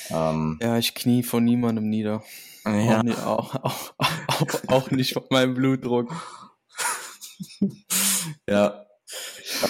Ähm, 0.10 0.60
ja, 0.62 0.78
ich 0.78 0.96
knie 0.96 1.24
von 1.24 1.46
niemandem 1.46 1.90
nieder. 1.90 2.24
Ja. 2.66 3.00
Auch, 3.00 3.04
nicht, 3.04 3.24
auch, 3.24 3.56
auch, 3.56 3.94
auch, 3.98 4.68
auch 4.68 4.92
nicht 4.92 5.14
von 5.14 5.26
meinem 5.30 5.54
Blutdruck. 5.54 6.14
ja, 8.50 8.86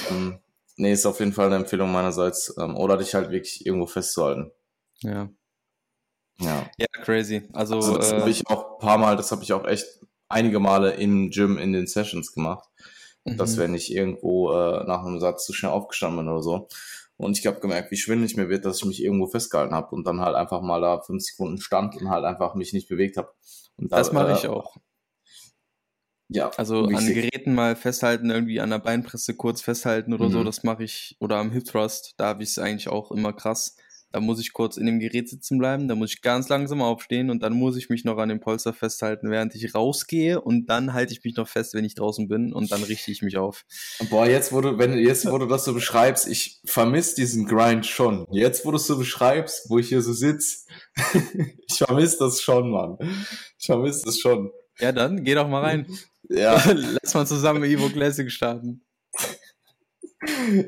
ähm, 0.09 0.39
nee, 0.75 0.93
ist 0.93 1.05
auf 1.05 1.19
jeden 1.19 1.33
Fall 1.33 1.47
eine 1.47 1.55
Empfehlung 1.55 1.91
meinerseits. 1.91 2.53
Ähm, 2.59 2.75
oder 2.77 2.97
dich 2.97 3.15
halt 3.15 3.31
wirklich 3.31 3.65
irgendwo 3.65 3.87
festzuhalten. 3.87 4.51
Ja. 4.99 5.29
Ja. 6.39 6.69
Ja, 6.77 6.87
crazy. 7.03 7.49
Also, 7.53 7.75
also 7.75 7.97
das 7.97 8.11
äh, 8.11 8.19
habe 8.19 8.29
ich 8.29 8.47
auch 8.47 8.73
ein 8.73 8.79
paar 8.79 8.97
Mal, 8.97 9.17
das 9.17 9.31
habe 9.31 9.43
ich 9.43 9.53
auch 9.53 9.65
echt 9.65 9.85
einige 10.29 10.59
Male 10.59 10.91
im 10.91 11.29
Gym 11.29 11.57
in 11.57 11.73
den 11.73 11.87
Sessions 11.87 12.33
gemacht. 12.33 12.69
Mhm. 13.25 13.37
Dass 13.37 13.57
wenn 13.57 13.73
ich 13.73 13.93
irgendwo 13.93 14.51
äh, 14.51 14.83
nach 14.85 15.05
einem 15.05 15.19
Satz 15.19 15.45
zu 15.45 15.53
schnell 15.53 15.71
aufgestanden 15.71 16.19
bin 16.19 16.29
oder 16.29 16.43
so. 16.43 16.67
Und 17.17 17.37
ich 17.37 17.45
habe 17.45 17.59
gemerkt, 17.59 17.91
wie 17.91 17.97
schwindelig 17.97 18.35
mir 18.35 18.49
wird, 18.49 18.65
dass 18.65 18.77
ich 18.77 18.85
mich 18.85 19.03
irgendwo 19.03 19.27
festgehalten 19.27 19.73
habe 19.73 19.95
und 19.95 20.05
dann 20.05 20.19
halt 20.19 20.35
einfach 20.35 20.61
mal 20.61 20.81
da 20.81 21.01
fünf 21.01 21.23
Sekunden 21.23 21.59
stand 21.59 21.95
und 21.95 22.09
halt 22.09 22.25
einfach 22.25 22.55
mich 22.55 22.73
nicht 22.73 22.89
bewegt 22.89 23.17
habe. 23.17 23.31
Da, 23.77 23.97
das 23.97 24.11
mache 24.11 24.31
äh, 24.31 24.33
ich 24.33 24.47
auch. 24.47 24.77
Ja. 26.29 26.49
Also 26.57 26.85
an 26.85 27.07
Geräten 27.07 27.53
mal 27.53 27.75
festhalten, 27.75 28.31
irgendwie 28.31 28.59
an 28.59 28.71
der 28.71 28.79
Beinpresse 28.79 29.35
kurz 29.35 29.61
festhalten 29.61 30.13
oder 30.13 30.29
mhm. 30.29 30.31
so, 30.31 30.43
das 30.43 30.63
mache 30.63 30.83
ich. 30.83 31.15
Oder 31.19 31.37
am 31.37 31.51
Hip 31.51 31.65
Thrust, 31.65 32.15
da 32.17 32.27
habe 32.27 32.43
ich 32.43 32.49
es 32.49 32.59
eigentlich 32.59 32.87
auch 32.87 33.11
immer 33.11 33.33
krass. 33.33 33.77
Da 34.13 34.19
muss 34.19 34.39
ich 34.39 34.53
kurz 34.53 34.77
in 34.77 34.85
dem 34.85 34.99
Gerät 34.99 35.27
sitzen 35.27 35.57
bleiben, 35.57 35.87
da 35.87 35.95
muss 35.95 36.13
ich 36.13 36.21
ganz 36.21 36.47
langsam 36.47 36.83
aufstehen 36.83 37.31
und 37.31 37.41
dann 37.41 37.53
muss 37.53 37.75
ich 37.75 37.89
mich 37.89 38.05
noch 38.05 38.19
an 38.19 38.29
dem 38.29 38.39
Polster 38.39 38.71
festhalten, 38.71 39.31
während 39.31 39.55
ich 39.55 39.73
rausgehe 39.73 40.39
und 40.39 40.67
dann 40.67 40.93
halte 40.93 41.13
ich 41.13 41.23
mich 41.23 41.35
noch 41.35 41.47
fest, 41.47 41.73
wenn 41.73 41.83
ich 41.83 41.95
draußen 41.95 42.27
bin 42.27 42.53
und 42.53 42.71
dann 42.71 42.83
richte 42.83 43.09
ich 43.09 43.23
mich 43.23 43.37
auf. 43.37 43.65
Boah, 44.11 44.27
jetzt 44.27 44.53
wo 44.53 44.61
du, 44.61 44.77
wenn 44.77 44.95
jetzt 44.99 45.25
wo 45.25 45.35
du 45.39 45.47
das 45.47 45.65
so 45.65 45.73
beschreibst, 45.73 46.27
ich 46.27 46.61
vermisse 46.63 47.15
diesen 47.15 47.47
Grind 47.47 47.87
schon. 47.87 48.27
Jetzt 48.29 48.67
wo 48.67 48.69
du 48.69 48.77
es 48.77 48.85
so 48.85 48.99
beschreibst, 48.99 49.67
wo 49.71 49.79
ich 49.79 49.89
hier 49.89 50.03
so 50.03 50.13
sitze, 50.13 50.67
ich 51.67 51.77
vermisse 51.77 52.19
das 52.19 52.39
schon, 52.39 52.69
Mann. 52.69 52.97
Ich 53.57 53.65
vermisse 53.65 54.05
das 54.05 54.19
schon. 54.19 54.51
Ja, 54.79 54.91
dann 54.91 55.23
geh 55.23 55.33
doch 55.33 55.47
mal 55.47 55.61
rein. 55.61 55.87
Ja. 56.29 56.63
Lass 57.01 57.15
mal 57.15 57.25
zusammen 57.25 57.63
Evo 57.63 57.89
Classic 57.89 58.29
starten. 58.31 58.85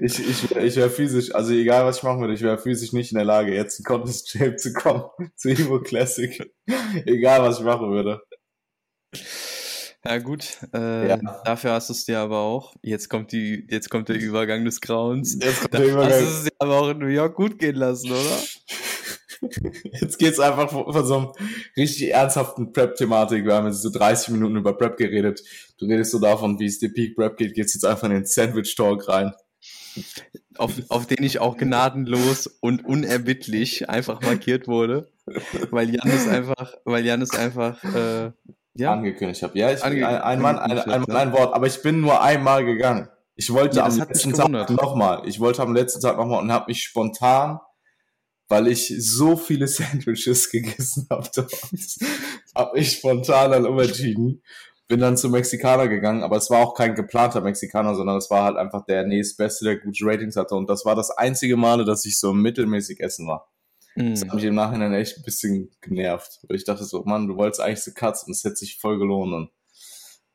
Ich, 0.01 0.19
ich, 0.19 0.55
ich 0.55 0.75
wäre 0.75 0.89
physisch, 0.89 1.33
also 1.33 1.53
egal 1.53 1.85
was 1.85 1.97
ich 1.97 2.03
machen 2.03 2.21
würde, 2.21 2.33
ich 2.33 2.41
wäre 2.41 2.57
physisch 2.57 2.93
nicht 2.93 3.11
in 3.11 3.17
der 3.17 3.25
Lage, 3.25 3.53
jetzt 3.53 3.79
in 3.79 3.85
Contest 3.85 4.29
Shape 4.29 4.55
zu 4.55 4.73
kommen, 4.73 5.03
zu 5.35 5.49
Evo 5.49 5.79
Classic. 5.79 6.51
egal 7.05 7.41
was 7.41 7.59
ich 7.59 7.65
machen 7.65 7.91
würde. 7.91 8.21
Ja, 10.05 10.19
gut. 10.19 10.59
Äh, 10.73 11.09
ja. 11.09 11.17
Dafür 11.45 11.71
hast 11.71 11.89
du 11.89 11.93
es 11.93 12.05
dir 12.05 12.19
aber 12.19 12.37
auch. 12.37 12.75
Jetzt 12.83 13.09
kommt, 13.09 13.31
die, 13.31 13.65
jetzt 13.69 13.89
kommt 13.89 14.07
der 14.09 14.17
Übergang 14.17 14.63
des 14.63 14.79
Grauens. 14.79 15.37
Jetzt 15.41 15.61
kommt 15.61 15.73
der 15.73 15.85
Übergang. 15.85 16.11
Hast 16.11 16.21
du 16.21 16.25
es 16.25 16.43
dir 16.43 16.51
aber 16.59 16.79
auch 16.79 16.89
in 16.89 16.99
New 16.99 17.07
York 17.07 17.35
gut 17.35 17.57
gehen 17.57 17.75
lassen, 17.75 18.11
oder? 18.11 18.39
Jetzt 19.99 20.17
geht's 20.17 20.39
einfach 20.39 20.69
von, 20.71 20.91
von 20.91 21.05
so 21.05 21.17
einem 21.17 21.31
richtig 21.77 22.11
ernsthaften 22.11 22.71
Prep-Thematik. 22.71 23.45
Wir 23.45 23.53
haben 23.53 23.67
jetzt 23.67 23.81
so 23.81 23.89
30 23.89 24.29
Minuten 24.29 24.55
über 24.57 24.77
Prep 24.77 24.97
geredet. 24.97 25.41
Du 25.77 25.85
redest 25.85 26.11
so 26.11 26.19
davon, 26.19 26.59
wie 26.59 26.65
es 26.65 26.79
dir 26.79 26.91
Peak 26.93 27.15
Prep 27.15 27.37
geht, 27.37 27.53
geht's 27.53 27.73
jetzt 27.73 27.85
einfach 27.85 28.07
in 28.07 28.13
den 28.13 28.25
Sandwich-Talk 28.25 29.07
rein. 29.07 29.33
Auf, 30.57 30.73
auf 30.89 31.07
den 31.07 31.23
ich 31.23 31.39
auch 31.39 31.57
gnadenlos 31.57 32.47
und 32.47 32.85
unerbittlich 32.85 33.89
einfach 33.89 34.21
markiert 34.21 34.67
wurde. 34.67 35.11
Weil 35.71 35.93
Janis 35.93 36.27
einfach, 36.27 36.73
weil 36.85 37.05
Janis 37.05 37.31
einfach, 37.31 37.83
äh, 37.83 38.31
ja. 38.73 38.93
Angekündigt 38.93 39.41
habe. 39.41 39.57
Ja, 39.57 39.71
ich 39.71 39.81
bin 39.81 40.03
ein, 40.03 40.21
ein 40.21 40.41
Mann, 40.41 40.59
ein, 40.59 40.77
ein, 40.77 41.05
ein, 41.05 41.11
ein 41.15 41.31
Wort, 41.33 41.53
aber 41.53 41.67
ich 41.67 41.81
bin 41.81 42.01
nur 42.01 42.21
einmal 42.21 42.65
gegangen. 42.65 43.09
Ich 43.35 43.51
wollte 43.51 43.77
ja, 43.77 43.85
am 43.85 43.97
letzten 43.97 44.33
Tag 44.33 44.69
nochmal. 44.69 45.23
Ich 45.25 45.39
wollte 45.39 45.61
am 45.61 45.73
letzten 45.73 46.01
Tag 46.01 46.17
nochmal 46.17 46.41
und 46.41 46.51
habe 46.51 46.65
mich 46.67 46.83
spontan 46.83 47.59
weil 48.47 48.67
ich 48.67 48.93
so 48.99 49.35
viele 49.35 49.67
Sandwiches 49.67 50.49
gegessen 50.49 51.07
habe 51.09 51.29
habe 52.55 52.79
ich 52.79 52.91
spontan 52.91 53.51
dann 53.51 53.65
umentschieden. 53.65 54.41
Bin 54.87 54.99
dann 54.99 55.17
zum 55.17 55.31
Mexikaner 55.31 55.87
gegangen, 55.87 56.21
aber 56.21 56.37
es 56.37 56.49
war 56.51 56.59
auch 56.59 56.75
kein 56.75 56.93
geplanter 56.93 57.41
Mexikaner, 57.41 57.95
sondern 57.95 58.17
es 58.17 58.29
war 58.29 58.43
halt 58.43 58.57
einfach 58.57 58.85
der 58.85 59.05
nächstbeste, 59.05 59.65
der 59.65 59.79
gute 59.79 60.05
Ratings 60.05 60.35
hatte. 60.35 60.53
Und 60.55 60.69
das 60.69 60.85
war 60.85 60.95
das 60.95 61.09
einzige 61.09 61.57
Male, 61.57 61.85
dass 61.85 62.05
ich 62.05 62.19
so 62.19 62.33
mittelmäßig 62.33 62.99
essen 62.99 63.27
war. 63.27 63.51
Mhm. 63.95 64.11
Das 64.11 64.21
hat 64.21 64.33
mich 64.35 64.43
im 64.43 64.55
Nachhinein 64.55 64.93
echt 64.93 65.17
ein 65.17 65.23
bisschen 65.23 65.71
genervt. 65.81 66.39
Weil 66.47 66.57
ich 66.57 66.65
dachte 66.65 66.83
so, 66.83 67.03
Mann, 67.03 67.27
du 67.27 67.35
wolltest 67.35 67.61
eigentlich 67.61 67.83
so 67.83 67.91
Cuts 67.93 68.25
und 68.25 68.33
es 68.33 68.43
hätte 68.43 68.57
sich 68.57 68.77
voll 68.77 68.99
gelohnt. 68.99 69.33
Und, 69.33 69.49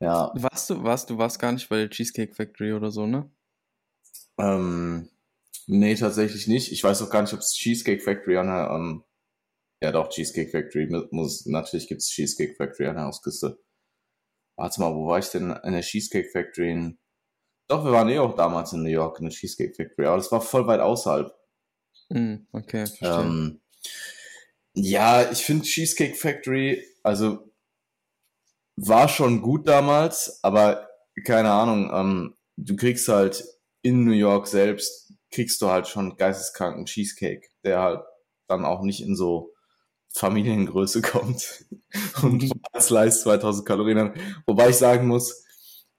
ja. 0.00 0.32
Warst 0.34 0.70
du, 0.70 0.82
warst 0.82 1.10
du 1.10 1.18
warst 1.18 1.38
gar 1.38 1.52
nicht 1.52 1.68
bei 1.68 1.76
der 1.76 1.90
Cheesecake 1.90 2.34
Factory 2.34 2.72
oder 2.72 2.90
so, 2.90 3.06
ne? 3.06 3.30
Ähm, 4.38 5.10
nee, 5.66 5.94
tatsächlich 5.94 6.48
nicht. 6.48 6.72
Ich 6.72 6.82
weiß 6.82 7.02
auch 7.02 7.10
gar 7.10 7.22
nicht, 7.22 7.34
ob 7.34 7.40
es 7.40 7.52
Cheesecake 7.52 8.02
Factory 8.02 8.38
an 8.38 8.46
der, 8.46 8.70
ähm, 8.70 9.04
ja 9.82 9.92
doch, 9.92 10.08
Cheesecake 10.08 10.50
Factory 10.50 10.88
muss, 11.10 11.46
natürlich 11.46 11.88
gibt 11.88 12.00
es 12.00 12.08
Cheesecake 12.08 12.56
Factory 12.56 12.88
an 12.88 12.96
der 12.96 13.04
Hausküste. 13.04 13.58
Warte 14.60 14.78
mal, 14.82 14.94
wo 14.94 15.06
war 15.06 15.18
ich 15.18 15.30
denn 15.30 15.56
in 15.64 15.72
der 15.72 15.80
Cheesecake 15.80 16.28
Factory 16.28 16.70
in, 16.70 16.98
doch, 17.66 17.82
wir 17.82 17.92
waren 17.92 18.10
eh 18.10 18.18
auch 18.18 18.34
damals 18.34 18.74
in 18.74 18.82
New 18.82 18.90
York 18.90 19.18
in 19.18 19.24
der 19.24 19.32
Cheesecake 19.32 19.74
Factory, 19.74 20.06
aber 20.06 20.18
das 20.18 20.30
war 20.30 20.42
voll 20.42 20.66
weit 20.66 20.80
außerhalb. 20.80 21.34
Mm, 22.10 22.34
okay, 22.52 22.84
verstehe. 22.84 23.08
Ähm, 23.08 23.60
ja, 24.74 25.30
ich 25.30 25.46
finde 25.46 25.64
Cheesecake 25.64 26.14
Factory, 26.14 26.84
also 27.02 27.50
war 28.76 29.08
schon 29.08 29.40
gut 29.40 29.66
damals, 29.66 30.40
aber 30.44 30.90
keine 31.24 31.52
Ahnung, 31.52 31.90
ähm, 31.94 32.36
du 32.58 32.76
kriegst 32.76 33.08
halt 33.08 33.42
in 33.80 34.04
New 34.04 34.12
York 34.12 34.46
selbst, 34.46 35.14
kriegst 35.30 35.62
du 35.62 35.68
halt 35.70 35.88
schon 35.88 36.16
geisteskranken 36.16 36.84
Cheesecake, 36.84 37.48
der 37.64 37.80
halt 37.80 38.00
dann 38.46 38.66
auch 38.66 38.82
nicht 38.82 39.00
in 39.00 39.16
so 39.16 39.54
Familiengröße 40.12 41.02
kommt 41.02 41.64
und 42.22 42.50
als 42.72 42.90
Leist 42.90 43.22
2000 43.22 43.66
Kalorien. 43.66 44.12
Wobei 44.46 44.70
ich 44.70 44.76
sagen 44.76 45.06
muss, 45.06 45.44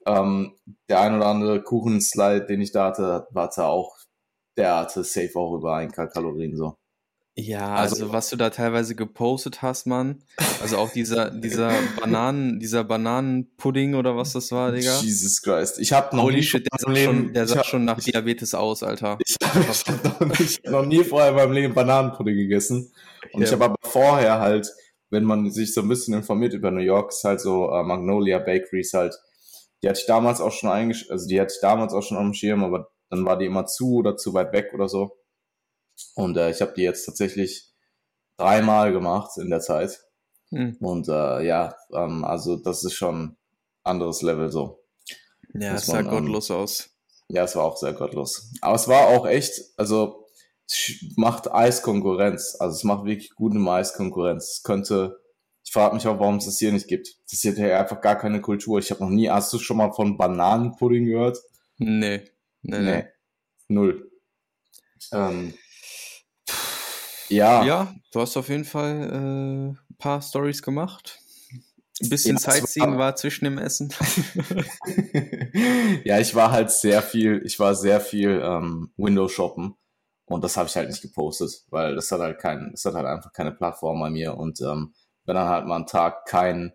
ähm, 0.06 0.56
der 0.90 1.02
ein 1.02 1.16
oder 1.16 1.28
andere 1.28 1.64
Kuchenslide, 1.64 2.46
den 2.46 2.62
ich 2.62 2.72
da 2.72 2.88
hatte, 2.88 3.28
war 3.32 3.52
zwar 3.52 3.70
auch, 3.70 3.98
der 4.58 4.78
hatte 4.78 5.04
safe 5.04 5.32
auch 5.36 5.56
über 5.56 5.76
ein 5.76 5.92
Kalorien 5.92 6.56
so. 6.56 6.78
Ja, 7.36 7.76
also, 7.76 7.96
also, 7.96 8.14
was 8.14 8.30
du 8.30 8.36
da 8.36 8.50
teilweise 8.50 8.94
gepostet 8.94 9.62
hast, 9.62 9.88
Mann. 9.88 10.22
Also 10.62 10.78
auch 10.78 10.90
dieser, 10.92 11.32
dieser 11.32 11.72
Bananen, 12.00 12.60
dieser 12.60 12.84
Bananenpudding 12.84 13.96
oder 13.96 14.18
was 14.18 14.34
das 14.34 14.52
war, 14.52 14.74
Digga. 14.74 15.00
Jesus 15.00 15.42
Christ. 15.42 15.80
Ich 15.80 15.94
hab 15.94 16.12
noch 16.14 16.24
Holy 16.24 16.38
nie 16.38 16.44
shit, 16.44 16.68
der 16.70 16.78
sah, 16.78 16.96
schon, 16.96 17.34
der 17.34 17.48
sah 17.48 17.60
hab, 17.60 17.66
schon 17.66 17.86
nach 17.86 18.00
ich, 18.00 18.06
Diabetes 18.06 18.54
aus, 18.54 18.84
Alter. 18.84 19.18
Ich, 19.26 19.38
ich 19.42 19.88
hab 19.88 20.20
noch, 20.20 20.40
nicht, 20.40 20.66
noch 20.66 20.86
nie 20.86 21.04
vorher 21.06 21.30
in 21.30 21.36
meinem 21.36 21.54
Leben 21.54 21.74
Bananenpudding 21.74 22.36
gegessen. 22.36 22.92
Und 23.34 23.42
ja. 23.42 23.48
ich 23.48 23.54
habe 23.54 23.66
aber 23.66 23.76
vorher 23.82 24.40
halt, 24.40 24.68
wenn 25.10 25.24
man 25.24 25.52
sich 25.52 25.74
so 25.74 25.82
ein 25.82 25.90
bisschen 25.90 26.14
informiert 26.14 26.54
über 26.54 26.72
New 26.72 26.82
York, 26.82 27.12
ist 27.12 27.24
halt 27.24 27.42
so 27.42 27.70
uh, 27.70 27.84
Magnolia 27.84 28.40
Bakeries 28.40 28.94
halt 28.94 29.16
die 29.82 29.90
hatte 29.90 30.00
ich 30.00 30.06
damals 30.06 30.42
auch 30.42 30.52
schon 30.52 30.70
eingesch 30.70 31.10
also 31.10 31.28
die 31.28 31.40
hatte 31.40 31.54
ich 31.54 31.62
damals 31.62 31.94
auch 31.94 32.04
schon 32.04 32.18
am 32.18 32.34
Schirm, 32.34 32.64
aber 32.64 32.92
dann 33.10 33.26
war 33.26 33.38
die 33.38 33.46
immer 33.46 33.66
zu 33.66 33.96
oder 33.96 34.16
zu 34.16 34.34
weit 34.34 34.54
weg 34.54 34.72
oder 34.74 34.88
so. 34.88 35.18
Und 36.16 36.38
äh, 36.38 36.50
ich 36.50 36.62
habe 36.62 36.74
die 36.74 36.84
jetzt 36.84 37.06
tatsächlich 37.06 37.74
dreimal 38.38 38.94
gemacht 38.94 39.32
in 39.38 39.50
der 39.50 39.60
Zeit. 39.60 40.02
Hm. 40.50 40.78
Und 40.80 41.08
äh, 41.10 41.46
ja, 41.46 41.76
ähm, 41.94 42.24
also 42.24 42.56
das 42.56 42.84
ist 42.84 42.94
schon 42.94 43.38
anderes 43.84 44.22
Level 44.22 44.50
so. 44.50 44.84
Ja, 45.54 45.76
es 45.76 45.88
sah 45.88 46.00
ähm, 46.00 46.08
gottlos 46.08 46.50
aus. 46.52 46.90
Ja, 47.28 47.44
es 47.44 47.56
war 47.56 47.66
auch 47.66 47.78
sehr 47.78 47.94
gottlos. 47.94 48.52
Aber 48.62 48.76
es 48.76 48.88
war 48.88 49.08
auch 49.08 49.28
echt, 49.28 49.54
also 49.78 50.21
macht 51.16 51.52
Eiskonkurrenz. 51.52 52.56
Also 52.60 52.76
es 52.76 52.84
macht 52.84 53.06
wirklich 53.06 53.36
gute 53.36 53.60
Eiskonkurrenz. 53.60 54.58
Es 54.58 54.64
könnte 54.64 55.22
ich 55.64 55.72
frage 55.72 55.96
mich 55.96 56.08
auch, 56.08 56.20
warum 56.20 56.38
es 56.38 56.46
das 56.46 56.60
hier 56.60 56.72
nicht 56.72 56.88
gibt. 56.88 57.16
Das 57.26 57.44
ist 57.44 57.56
hier 57.56 57.80
einfach 57.80 58.02
gar 58.02 58.18
keine 58.18 58.42
Kultur. 58.42 58.80
Ich 58.80 58.92
habe 58.92 59.04
noch 59.04 59.10
nie, 59.10 59.30
hast 59.30 59.54
du 59.54 59.60
schon 59.60 59.78
mal 59.78 59.92
von 59.92 60.18
Bananenpudding 60.18 61.06
gehört? 61.06 61.38
Nee. 61.78 62.24
Nee, 62.62 62.80
nee. 62.80 62.82
nee. 62.82 63.06
Null. 63.68 64.12
Ähm, 65.14 65.54
ja. 67.30 67.64
Ja, 67.64 67.96
du 68.12 68.20
hast 68.20 68.38
auf 68.38 68.50
jeden 68.50 68.66
Fall 68.66 69.10
äh, 69.12 69.70
ein 69.70 69.98
paar 69.98 70.22
Stories 70.22 70.62
gemacht. 70.62 71.20
Ein 72.02 72.10
bisschen 72.10 72.38
ja, 72.38 72.52
Sightseeing 72.52 72.92
war, 72.92 72.98
war 72.98 73.16
zwischen 73.16 73.46
dem 73.46 73.58
Essen. 73.58 73.94
ja, 76.04 76.20
ich 76.20 76.34
war 76.34 76.52
halt 76.52 76.72
sehr 76.72 77.02
viel, 77.02 77.42
ich 77.46 77.60
war 77.60 77.76
sehr 77.76 78.02
viel 78.02 78.42
ähm, 78.44 78.92
Window 78.98 79.28
shoppen 79.28 79.76
und 80.32 80.44
das 80.44 80.58
habe 80.58 80.68
ich 80.68 80.76
halt 80.76 80.90
nicht 80.90 81.02
gepostet, 81.02 81.66
weil 81.70 81.96
das 81.96 82.12
hat 82.12 82.22
halt 82.22 82.40
kein, 82.40 82.72
das 82.72 82.86
hat 82.86 82.94
halt 82.94 83.06
einfach 83.06 83.34
keine 83.34 83.52
Plattform 83.52 84.00
bei 84.00 84.10
mir 84.10 84.38
und 84.38 84.62
ähm, 84.62 84.94
wenn 85.26 85.36
dann 85.36 85.50
halt 85.50 85.66
mal 85.66 85.78
ein 85.78 85.86
Tag 85.86 86.26
kein, 86.26 86.74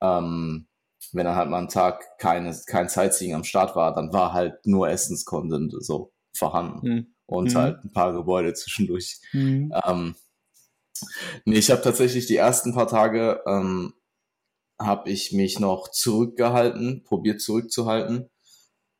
ähm, 0.00 0.68
wenn 1.12 1.26
dann 1.26 1.36
halt 1.36 1.50
mal 1.50 1.58
ein 1.58 1.68
Tag 1.68 2.18
keine, 2.18 2.56
kein 2.66 2.88
Sightseeing 2.88 3.34
am 3.34 3.44
Start 3.44 3.76
war, 3.76 3.94
dann 3.94 4.12
war 4.12 4.32
halt 4.32 4.64
nur 4.66 4.88
Essenscontent 4.88 5.74
so 5.78 6.12
vorhanden 6.36 6.88
mhm. 6.88 7.14
und 7.26 7.52
mhm. 7.52 7.58
halt 7.58 7.84
ein 7.84 7.92
paar 7.92 8.12
Gebäude 8.12 8.54
zwischendurch. 8.54 9.20
Mhm. 9.32 9.72
Ähm, 9.84 10.14
nee, 11.44 11.58
ich 11.58 11.70
habe 11.70 11.82
tatsächlich 11.82 12.26
die 12.26 12.36
ersten 12.36 12.74
paar 12.74 12.88
Tage 12.88 13.42
ähm, 13.46 13.94
habe 14.80 15.10
ich 15.10 15.32
mich 15.32 15.60
noch 15.60 15.88
zurückgehalten, 15.90 17.04
probiert 17.04 17.40
zurückzuhalten. 17.40 18.28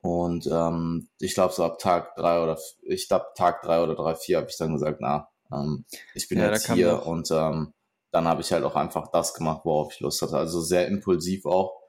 Und 0.04 0.46
ähm, 0.52 1.08
ich 1.18 1.32
glaube, 1.32 1.54
so 1.54 1.64
ab 1.64 1.78
Tag 1.78 2.14
drei 2.16 2.42
oder 2.42 2.58
ich 2.82 3.08
glaube 3.08 3.24
Tag 3.36 3.62
drei 3.62 3.82
oder 3.82 3.94
drei, 3.94 4.14
vier 4.14 4.36
habe 4.36 4.50
ich 4.50 4.58
dann 4.58 4.74
gesagt, 4.74 5.00
na, 5.00 5.30
ähm, 5.50 5.86
ich 6.12 6.28
bin 6.28 6.40
ja, 6.40 6.52
jetzt 6.52 6.70
hier 6.70 7.06
und 7.06 7.30
ähm, 7.30 7.72
dann 8.10 8.28
habe 8.28 8.42
ich 8.42 8.52
halt 8.52 8.64
auch 8.64 8.76
einfach 8.76 9.08
das 9.12 9.32
gemacht, 9.32 9.62
worauf 9.64 9.94
ich 9.94 10.00
Lust 10.00 10.20
hatte. 10.20 10.36
Also 10.36 10.60
sehr 10.60 10.88
impulsiv 10.88 11.46
auch. 11.46 11.80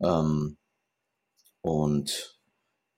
Ähm, 0.00 0.56
und 1.60 2.40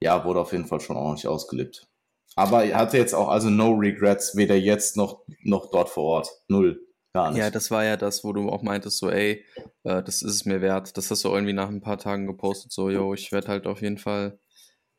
ja, 0.00 0.24
wurde 0.24 0.40
auf 0.40 0.52
jeden 0.52 0.64
Fall 0.64 0.80
schon 0.80 0.96
ordentlich 0.96 1.28
ausgelebt. 1.28 1.87
Aber 2.35 2.64
er 2.64 2.78
hatte 2.78 2.96
jetzt 2.96 3.14
auch 3.14 3.28
also 3.28 3.50
no 3.50 3.72
regrets, 3.72 4.37
weder 4.37 4.56
jetzt 4.56 4.96
noch, 4.96 5.20
noch 5.42 5.70
dort 5.70 5.90
vor 5.90 6.04
Ort. 6.04 6.30
Null. 6.48 6.80
Gar 7.12 7.32
nicht. 7.32 7.40
Ja, 7.40 7.50
das 7.50 7.70
war 7.70 7.85
ja 7.85 7.98
das, 7.98 8.24
wo 8.24 8.32
du 8.32 8.48
auch 8.48 8.62
meintest, 8.62 8.96
so, 8.96 9.11
ey, 9.11 9.44
äh, 9.82 10.02
das 10.02 10.22
ist 10.22 10.32
es 10.32 10.44
mir 10.46 10.62
wert. 10.62 10.96
Das 10.96 11.11
hast 11.11 11.24
du 11.24 11.28
irgendwie 11.28 11.52
nach 11.52 11.68
ein 11.68 11.82
paar 11.82 11.98
Tagen 11.98 12.26
gepostet, 12.26 12.72
so, 12.72 12.88
yo, 12.88 13.12
ich 13.12 13.32
werde 13.32 13.48
halt 13.48 13.66
auf 13.66 13.82
jeden 13.82 13.98
Fall 13.98 14.38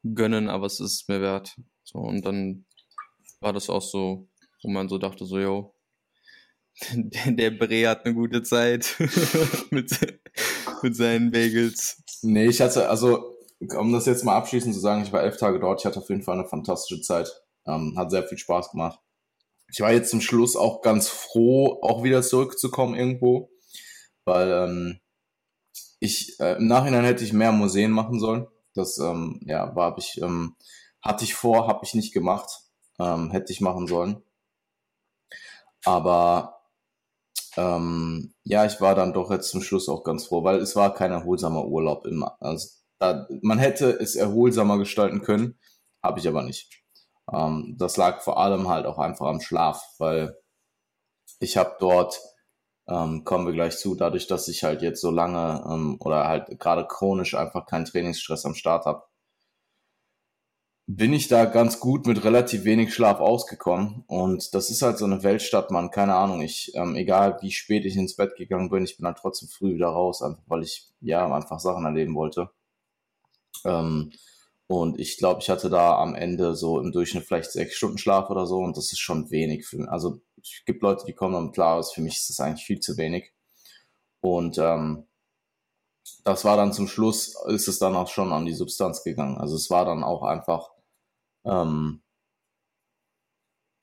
gönnen, 0.04 0.50
aber 0.50 0.66
es 0.66 0.80
ist 0.80 1.10
mir 1.10 1.22
wert. 1.22 1.56
So, 1.84 2.00
und 2.00 2.26
dann 2.26 2.66
war 3.40 3.54
das 3.54 3.70
auch 3.70 3.82
so, 3.82 4.28
wo 4.62 4.70
man 4.70 4.90
so 4.90 4.98
dachte, 4.98 5.26
so, 5.26 5.40
yo, 5.40 5.76
der, 6.94 7.32
der 7.32 7.52
Bre 7.52 7.88
hat 7.88 8.06
eine 8.06 8.16
gute 8.16 8.44
Zeit 8.44 8.96
mit, 9.70 9.92
mit 10.82 10.96
seinen 10.96 11.32
Bagels. 11.32 12.04
Nee, 12.22 12.48
ich 12.48 12.62
hatte, 12.62 12.90
also, 12.90 13.38
um 13.78 13.92
das 13.94 14.06
jetzt 14.06 14.24
mal 14.24 14.36
abschließend 14.36 14.74
zu 14.74 14.80
sagen, 14.80 15.04
ich 15.04 15.12
war 15.12 15.24
elf 15.24 15.38
Tage 15.38 15.60
dort, 15.60 15.82
ich 15.82 15.86
hatte 15.86 16.00
auf 16.00 16.10
jeden 16.10 16.24
Fall 16.24 16.40
eine 16.40 16.48
fantastische 16.48 17.02
Zeit. 17.02 17.30
Ähm, 17.66 17.94
hat 17.98 18.12
sehr 18.12 18.24
viel 18.24 18.38
Spaß 18.38 18.72
gemacht. 18.72 19.00
Ich 19.72 19.80
war 19.80 19.94
jetzt 19.94 20.10
zum 20.10 20.22
Schluss 20.22 20.56
auch 20.56 20.82
ganz 20.82 21.08
froh, 21.08 21.80
auch 21.82 22.04
wieder 22.04 22.22
zurückzukommen 22.22 22.96
irgendwo, 22.96 23.50
weil 24.26 24.52
ähm, 24.52 25.00
ich 26.00 26.38
äh, 26.40 26.58
im 26.58 26.68
Nachhinein 26.68 27.06
hätte 27.06 27.24
ich 27.24 27.32
mehr 27.32 27.54
Museen 27.54 27.92
machen 27.92 28.20
sollen. 28.20 28.48
Das 28.74 28.98
ähm, 29.00 29.40
ja 29.46 29.76
war 29.76 29.92
hab 29.92 29.98
ich 30.00 30.22
ähm, 30.22 30.56
hatte 31.02 31.26
ich 31.26 31.36
vor, 31.36 31.68
habe 31.68 31.82
ich 31.84 31.94
nicht 31.94 32.14
gemacht, 32.14 32.50
ähm, 33.00 33.32
hätte 33.32 33.52
ich 33.52 33.62
machen 33.62 33.88
sollen. 33.88 34.24
Aber 35.86 36.62
ähm, 37.58 38.34
ja, 38.44 38.66
ich 38.66 38.82
war 38.82 38.96
dann 38.96 39.14
doch 39.14 39.32
jetzt 39.32 39.50
zum 39.50 39.62
Schluss 39.62 39.90
auch 39.90 40.04
ganz 40.04 40.26
froh, 40.28 40.44
weil 40.44 40.58
es 40.60 40.76
war 40.76 40.94
kein 40.94 41.12
erholsamer 41.12 41.66
Urlaub 41.66 42.06
immer. 42.06 42.38
Also 42.40 42.70
da, 43.00 43.28
man 43.42 43.60
hätte 43.60 43.90
es 43.92 44.16
erholsamer 44.16 44.78
gestalten 44.78 45.22
können, 45.22 45.60
habe 46.02 46.20
ich 46.20 46.28
aber 46.28 46.44
nicht. 46.44 46.84
Ähm, 47.32 47.76
das 47.78 47.98
lag 47.98 48.22
vor 48.22 48.38
allem 48.38 48.68
halt 48.70 48.86
auch 48.86 48.98
einfach 48.98 49.28
am 49.28 49.42
Schlaf, 49.42 49.84
weil 50.00 50.38
ich 51.40 51.58
habe 51.58 51.76
dort, 51.80 52.20
ähm, 52.88 53.24
kommen 53.24 53.46
wir 53.46 53.54
gleich 53.54 53.78
zu, 53.78 53.96
dadurch, 53.96 54.28
dass 54.28 54.48
ich 54.48 54.64
halt 54.64 54.82
jetzt 54.82 55.02
so 55.02 55.12
lange 55.12 55.64
ähm, 55.70 55.98
oder 56.00 56.28
halt 56.28 56.60
gerade 56.60 56.86
chronisch 56.88 57.36
einfach 57.36 57.66
keinen 57.66 57.86
Trainingsstress 57.86 58.46
am 58.46 58.56
Start 58.56 58.86
habe, 58.86 59.04
bin 60.86 61.14
ich 61.14 61.30
da 61.30 61.46
ganz 61.46 61.80
gut 61.80 62.08
mit 62.08 62.24
relativ 62.26 62.66
wenig 62.66 62.94
Schlaf 62.94 63.20
ausgekommen. 63.20 64.04
Und 64.08 64.54
das 64.54 64.70
ist 64.70 64.82
halt 64.82 64.98
so 64.98 65.06
eine 65.06 65.24
Weltstadt, 65.24 65.72
man, 65.72 65.92
keine 65.92 66.16
Ahnung. 66.16 66.42
Ich, 66.42 66.74
ähm, 66.76 66.96
egal 66.96 67.38
wie 67.42 67.52
spät 67.52 67.86
ich 67.86 67.96
ins 67.96 68.16
Bett 68.16 68.36
gegangen 68.36 68.70
bin, 68.70 68.84
ich 68.84 68.98
bin 68.98 69.06
dann 69.06 69.16
trotzdem 69.16 69.48
früh 69.48 69.76
wieder 69.76 69.88
raus, 69.88 70.22
einfach 70.22 70.44
weil 70.48 70.64
ich 70.64 70.90
ja 71.00 71.34
einfach 71.34 71.60
Sachen 71.60 71.86
erleben 71.86 72.16
wollte. 72.16 72.50
Ähm, 73.66 74.12
und 74.68 75.00
ich 75.00 75.18
glaube, 75.18 75.42
ich 75.42 75.50
hatte 75.50 75.70
da 75.70 75.98
am 75.98 76.16
Ende 76.16 76.56
so 76.56 76.80
im 76.80 76.92
Durchschnitt 76.92 77.26
vielleicht 77.26 77.52
sechs 77.52 77.76
Stunden 77.76 77.98
Schlaf 77.98 78.30
oder 78.30 78.46
so. 78.48 78.58
Und 78.58 78.78
das 78.78 78.92
ist 78.92 79.00
schon 79.00 79.30
wenig 79.30 79.66
für 79.68 79.78
mich. 79.78 79.90
Also 79.90 80.22
es 80.42 80.64
gibt 80.66 80.82
Leute, 80.82 81.06
die 81.06 81.14
kommen 81.14 81.34
damit 81.34 81.54
klar, 81.54 81.84
für 81.84 82.02
mich 82.02 82.16
ist 82.16 82.30
das 82.30 82.40
eigentlich 82.40 82.66
viel 82.66 82.80
zu 82.80 82.98
wenig. 82.98 83.34
Und 84.22 84.58
ähm, 84.58 85.08
das 86.24 86.46
war 86.46 86.58
dann 86.58 86.74
zum 86.74 86.88
Schluss, 86.88 87.36
ist 87.48 87.68
es 87.68 87.80
dann 87.80 87.96
auch 87.96 88.08
schon 88.08 88.32
an 88.32 88.46
die 88.46 88.54
Substanz 88.54 89.04
gegangen. 89.04 89.38
Also 89.38 89.56
es 89.56 89.70
war 89.70 89.86
dann 89.86 90.04
auch 90.04 90.24
einfach 90.24 90.72
ähm, 91.46 92.03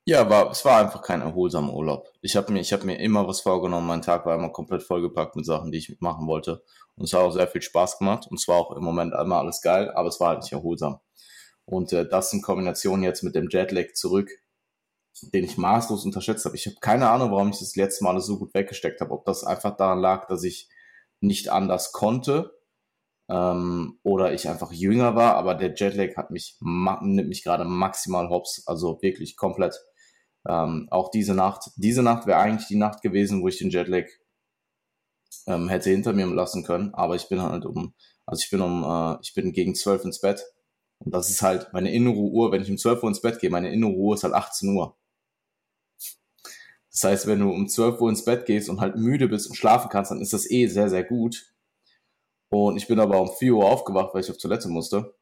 ja, 0.05 0.29
war, 0.29 0.51
es 0.51 0.65
war 0.65 0.79
einfach 0.79 1.01
kein 1.01 1.21
erholsamer 1.21 1.73
Urlaub. 1.73 2.07
Ich 2.21 2.35
habe 2.35 2.51
mir, 2.51 2.59
ich 2.59 2.73
habe 2.73 2.85
mir 2.85 2.99
immer 2.99 3.27
was 3.27 3.41
vorgenommen. 3.41 3.87
Mein 3.87 4.01
Tag 4.01 4.25
war 4.25 4.35
immer 4.35 4.49
komplett 4.49 4.83
vollgepackt 4.83 5.35
mit 5.35 5.45
Sachen, 5.45 5.71
die 5.71 5.77
ich 5.77 5.97
machen 5.99 6.27
wollte. 6.27 6.63
Und 6.95 7.05
es 7.05 7.13
hat 7.13 7.21
auch 7.21 7.31
sehr 7.31 7.47
viel 7.47 7.61
Spaß 7.61 7.99
gemacht. 7.99 8.27
Und 8.29 8.39
zwar 8.39 8.57
auch 8.57 8.75
im 8.75 8.83
Moment 8.83 9.13
einmal 9.13 9.39
alles 9.39 9.61
geil, 9.61 9.91
aber 9.91 10.09
es 10.09 10.19
war 10.19 10.29
halt 10.29 10.41
nicht 10.41 10.53
erholsam. 10.53 10.99
Und 11.65 11.93
äh, 11.93 12.07
das 12.07 12.33
in 12.33 12.41
Kombination 12.41 13.03
jetzt 13.03 13.23
mit 13.23 13.35
dem 13.35 13.47
Jetlag 13.49 13.93
zurück, 13.93 14.29
den 15.33 15.43
ich 15.43 15.57
maßlos 15.57 16.05
unterschätzt 16.05 16.45
habe. 16.45 16.55
Ich 16.55 16.65
habe 16.65 16.77
keine 16.81 17.09
Ahnung, 17.09 17.31
warum 17.31 17.49
ich 17.49 17.59
das 17.59 17.75
letzte 17.75 18.03
Mal 18.03 18.19
so 18.21 18.39
gut 18.39 18.53
weggesteckt 18.53 19.01
habe. 19.01 19.11
Ob 19.11 19.25
das 19.25 19.43
einfach 19.43 19.75
daran 19.75 19.99
lag, 19.99 20.27
dass 20.27 20.43
ich 20.43 20.69
nicht 21.19 21.49
anders 21.49 21.91
konnte 21.91 22.57
ähm, 23.29 23.99
oder 24.03 24.33
ich 24.33 24.49
einfach 24.49 24.71
jünger 24.71 25.15
war, 25.15 25.35
aber 25.35 25.55
der 25.55 25.73
Jetlag 25.75 26.17
hat 26.17 26.31
mich, 26.31 26.57
nimmt 26.61 27.29
mich 27.29 27.43
gerade 27.43 27.63
maximal 27.65 28.29
hops, 28.29 28.63
also 28.67 29.01
wirklich 29.01 29.37
komplett. 29.37 29.79
Ähm, 30.47 30.87
auch 30.91 31.11
diese 31.11 31.35
Nacht, 31.35 31.71
diese 31.75 32.03
Nacht 32.03 32.25
wäre 32.27 32.39
eigentlich 32.39 32.67
die 32.67 32.75
Nacht 32.75 33.01
gewesen, 33.01 33.41
wo 33.41 33.47
ich 33.47 33.57
den 33.57 33.69
Jetlag 33.69 34.05
ähm, 35.47 35.69
hätte 35.69 35.89
hinter 35.89 36.13
mir 36.13 36.25
lassen 36.27 36.63
können, 36.63 36.93
aber 36.93 37.15
ich 37.15 37.29
bin 37.29 37.41
halt 37.41 37.65
um, 37.65 37.93
also 38.25 38.41
ich 38.43 38.49
bin 38.49 38.61
um, 38.61 38.83
äh, 38.83 39.17
ich 39.21 39.33
bin 39.33 39.53
gegen 39.53 39.75
zwölf 39.75 40.03
ins 40.03 40.21
Bett 40.21 40.43
und 41.03 41.13
das 41.13 41.29
ist 41.29 41.41
halt 41.41 41.73
meine 41.73 41.91
innere 41.91 42.15
Uhr, 42.15 42.51
wenn 42.51 42.61
ich 42.61 42.69
um 42.69 42.77
12 42.77 43.01
Uhr 43.01 43.09
ins 43.09 43.21
Bett 43.21 43.39
gehe, 43.39 43.49
meine 43.49 43.71
innere 43.73 43.91
Uhr 43.91 44.13
ist 44.13 44.23
halt 44.23 44.35
18 44.35 44.69
Uhr. 44.75 44.95
Das 46.91 47.03
heißt, 47.03 47.27
wenn 47.27 47.39
du 47.39 47.49
um 47.49 47.67
12 47.67 47.99
Uhr 48.01 48.09
ins 48.09 48.23
Bett 48.23 48.45
gehst 48.45 48.69
und 48.69 48.81
halt 48.81 48.97
müde 48.97 49.27
bist 49.27 49.47
und 49.49 49.55
schlafen 49.55 49.89
kannst, 49.89 50.11
dann 50.11 50.21
ist 50.21 50.33
das 50.33 50.49
eh 50.51 50.67
sehr, 50.67 50.89
sehr 50.89 51.03
gut. 51.03 51.51
Und 52.49 52.77
ich 52.77 52.87
bin 52.87 52.99
aber 52.99 53.19
um 53.19 53.31
4 53.31 53.55
Uhr 53.55 53.65
aufgewacht, 53.65 54.13
weil 54.13 54.21
ich 54.21 54.29
auf 54.29 54.37
Toilette 54.37 54.67
musste. 54.67 55.15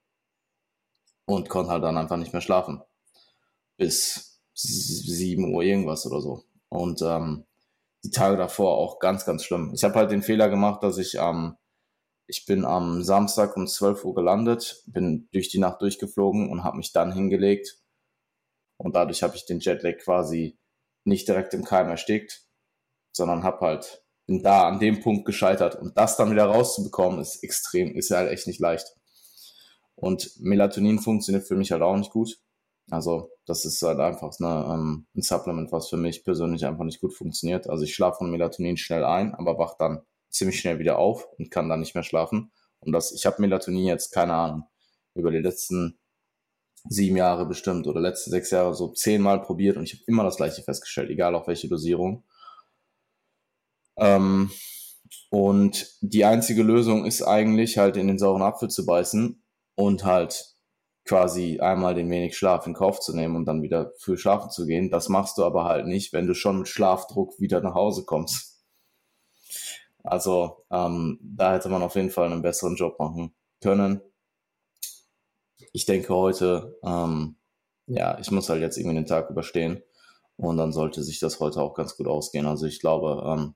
Und 1.25 1.47
konnte 1.47 1.71
halt 1.71 1.83
dann 1.83 1.97
einfach 1.97 2.17
nicht 2.17 2.33
mehr 2.33 2.41
schlafen. 2.41 2.81
Bis 3.77 4.28
7 4.61 5.53
Uhr 5.53 5.63
irgendwas 5.63 6.05
oder 6.05 6.21
so. 6.21 6.43
Und 6.69 7.01
ähm, 7.01 7.45
die 8.03 8.11
Tage 8.11 8.37
davor 8.37 8.77
auch 8.77 8.99
ganz, 8.99 9.25
ganz 9.25 9.43
schlimm. 9.43 9.71
Ich 9.73 9.83
habe 9.83 9.95
halt 9.95 10.11
den 10.11 10.21
Fehler 10.21 10.49
gemacht, 10.49 10.83
dass 10.83 10.97
ich 10.97 11.19
am 11.19 11.47
ähm, 11.47 11.55
ich 12.29 12.45
bin 12.45 12.63
am 12.63 13.03
Samstag 13.03 13.57
um 13.57 13.65
12 13.65 14.05
Uhr 14.05 14.13
gelandet, 14.13 14.83
bin 14.85 15.27
durch 15.33 15.49
die 15.49 15.57
Nacht 15.57 15.81
durchgeflogen 15.81 16.51
und 16.51 16.63
habe 16.63 16.77
mich 16.77 16.93
dann 16.93 17.11
hingelegt. 17.11 17.79
Und 18.77 18.95
dadurch 18.95 19.23
habe 19.23 19.35
ich 19.35 19.47
den 19.47 19.59
Jetlag 19.59 19.97
quasi 19.97 20.59
nicht 21.05 21.27
direkt 21.27 21.55
im 21.55 21.65
Keim 21.65 21.89
erstickt, 21.89 22.43
sondern 23.11 23.43
habe 23.43 23.65
halt 23.65 24.03
bin 24.27 24.43
da 24.43 24.67
an 24.67 24.79
dem 24.79 24.99
Punkt 24.99 25.25
gescheitert. 25.25 25.73
Und 25.75 25.97
das 25.97 26.17
dann 26.17 26.29
wieder 26.29 26.45
rauszubekommen, 26.45 27.19
ist 27.19 27.43
extrem, 27.43 27.95
ist 27.95 28.09
ja 28.09 28.17
halt 28.17 28.31
echt 28.31 28.45
nicht 28.45 28.59
leicht. 28.59 28.95
Und 29.95 30.39
Melatonin 30.39 30.99
funktioniert 30.99 31.47
für 31.47 31.55
mich 31.55 31.71
halt 31.71 31.81
auch 31.81 31.97
nicht 31.97 32.11
gut. 32.11 32.37
Also 32.91 33.31
das 33.45 33.65
ist 33.65 33.81
halt 33.81 33.99
einfach 33.99 34.33
eine, 34.39 34.73
ähm, 34.73 35.07
ein 35.15 35.21
Supplement, 35.21 35.71
was 35.71 35.89
für 35.89 35.97
mich 35.97 36.23
persönlich 36.23 36.65
einfach 36.65 36.85
nicht 36.85 37.01
gut 37.01 37.13
funktioniert. 37.13 37.69
Also 37.69 37.83
ich 37.83 37.93
schlafe 37.93 38.19
von 38.19 38.31
Melatonin 38.31 38.77
schnell 38.77 39.03
ein, 39.03 39.33
aber 39.35 39.57
wach 39.57 39.75
dann 39.77 40.01
ziemlich 40.29 40.59
schnell 40.59 40.79
wieder 40.79 40.97
auf 40.97 41.27
und 41.37 41.51
kann 41.51 41.69
dann 41.69 41.79
nicht 41.79 41.95
mehr 41.95 42.03
schlafen. 42.03 42.51
Und 42.79 42.91
das, 42.91 43.11
ich 43.11 43.25
habe 43.25 43.41
Melatonin 43.41 43.85
jetzt, 43.85 44.11
keine 44.11 44.33
Ahnung, 44.33 44.63
über 45.15 45.31
die 45.31 45.39
letzten 45.39 45.99
sieben 46.87 47.17
Jahre 47.17 47.45
bestimmt 47.45 47.87
oder 47.87 47.99
letzten 47.99 48.31
sechs 48.31 48.51
Jahre 48.51 48.73
so 48.73 48.89
zehnmal 48.89 49.41
probiert 49.41 49.77
und 49.77 49.83
ich 49.83 49.93
habe 49.93 50.03
immer 50.07 50.23
das 50.23 50.37
gleiche 50.37 50.63
festgestellt, 50.63 51.09
egal 51.09 51.35
auf 51.35 51.47
welche 51.47 51.67
Dosierung. 51.67 52.23
Ähm, 53.97 54.49
und 55.29 55.97
die 56.01 56.25
einzige 56.25 56.63
Lösung 56.63 57.05
ist 57.05 57.21
eigentlich 57.21 57.77
halt 57.77 57.97
in 57.97 58.07
den 58.07 58.17
sauren 58.17 58.41
Apfel 58.41 58.69
zu 58.69 58.85
beißen 58.85 59.43
und 59.75 60.05
halt 60.05 60.48
quasi 61.09 61.59
einmal 61.59 61.95
den 61.95 62.11
wenig 62.11 62.37
Schlaf 62.37 62.67
in 62.67 62.75
Kauf 62.75 62.99
zu 62.99 63.15
nehmen 63.15 63.35
und 63.35 63.45
dann 63.45 63.63
wieder 63.63 63.93
früh 63.97 64.15
schlafen 64.15 64.51
zu 64.51 64.67
gehen. 64.67 64.91
Das 64.91 65.09
machst 65.09 65.39
du 65.39 65.43
aber 65.43 65.63
halt 65.63 65.87
nicht, 65.87 66.13
wenn 66.13 66.27
du 66.27 66.35
schon 66.35 66.59
mit 66.59 66.67
Schlafdruck 66.67 67.39
wieder 67.39 67.61
nach 67.61 67.73
Hause 67.73 68.05
kommst. 68.05 68.63
Also 70.03 70.65
ähm, 70.69 71.17
da 71.23 71.53
hätte 71.53 71.69
man 71.69 71.81
auf 71.81 71.95
jeden 71.95 72.11
Fall 72.11 72.31
einen 72.31 72.43
besseren 72.43 72.75
Job 72.75 72.99
machen 72.99 73.33
können. 73.59 74.01
Ich 75.73 75.87
denke 75.87 76.13
heute, 76.13 76.77
ähm, 76.83 77.37
ja, 77.87 78.19
ich 78.19 78.29
muss 78.29 78.47
halt 78.49 78.61
jetzt 78.61 78.77
irgendwie 78.77 78.97
den 78.97 79.07
Tag 79.07 79.31
überstehen 79.31 79.81
und 80.37 80.57
dann 80.57 80.71
sollte 80.71 81.01
sich 81.01 81.17
das 81.17 81.39
heute 81.39 81.59
auch 81.59 81.73
ganz 81.73 81.97
gut 81.97 82.07
ausgehen. 82.07 82.45
Also 82.45 82.67
ich 82.67 82.79
glaube, 82.79 83.23
ähm, 83.25 83.55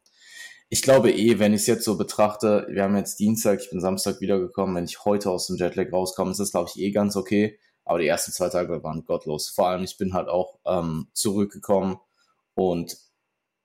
ich 0.74 0.82
glaube 0.82 1.12
eh, 1.12 1.38
wenn 1.38 1.54
ich 1.54 1.62
es 1.62 1.68
jetzt 1.68 1.86
so 1.86 2.00
betrachte, 2.00 2.66
wir 2.68 2.82
haben 2.82 2.98
jetzt 2.98 3.20
Dienstag, 3.20 3.62
ich 3.62 3.70
bin 3.70 3.80
Samstag 3.80 4.22
wiedergekommen, 4.22 4.76
wenn 4.76 4.86
ich 4.86 5.06
heute 5.06 5.30
aus 5.30 5.46
dem 5.46 5.56
Jetlag 5.56 5.94
rauskomme, 5.94 6.32
ist 6.32 6.40
das 6.40 6.50
glaube 6.50 6.68
ich 6.74 6.82
eh 6.82 6.90
ganz 6.90 7.16
okay. 7.16 7.60
Aber 7.86 8.00
die 8.00 8.08
ersten 8.08 8.32
zwei 8.32 8.50
Tage 8.50 8.82
waren 8.84 9.06
gottlos. 9.06 9.50
Vor 9.50 9.68
allem, 9.68 9.84
ich 9.84 10.00
bin 10.00 10.16
halt 10.16 10.30
auch 10.30 10.58
ähm, 10.66 11.10
zurückgekommen 11.14 12.00
und 12.56 12.98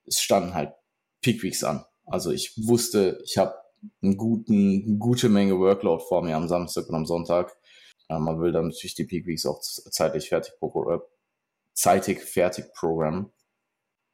es 0.04 0.20
standen 0.20 0.52
halt 0.52 0.74
Peak 1.22 1.42
Weeks 1.42 1.64
an. 1.64 1.82
Also 2.04 2.30
ich 2.30 2.52
wusste, 2.58 3.22
ich 3.24 3.38
habe 3.38 3.54
einen 4.02 4.18
guten, 4.18 4.84
eine 4.86 4.98
gute 4.98 5.30
Menge 5.30 5.58
Workload 5.58 6.04
vor 6.06 6.22
mir 6.22 6.36
am 6.36 6.46
Samstag 6.46 6.90
und 6.90 6.94
am 6.94 7.06
Sonntag. 7.06 7.56
Äh, 8.10 8.18
man 8.18 8.38
will 8.38 8.52
dann 8.52 8.66
natürlich 8.66 8.96
die 8.96 9.04
Peak 9.04 9.26
Weeks 9.26 9.46
auch 9.46 9.62
zeitlich 9.62 10.28
fertig, 10.28 10.52
äh, 10.60 10.98
zeitig 11.72 12.20
fertig 12.20 12.66
programmen. 12.74 13.32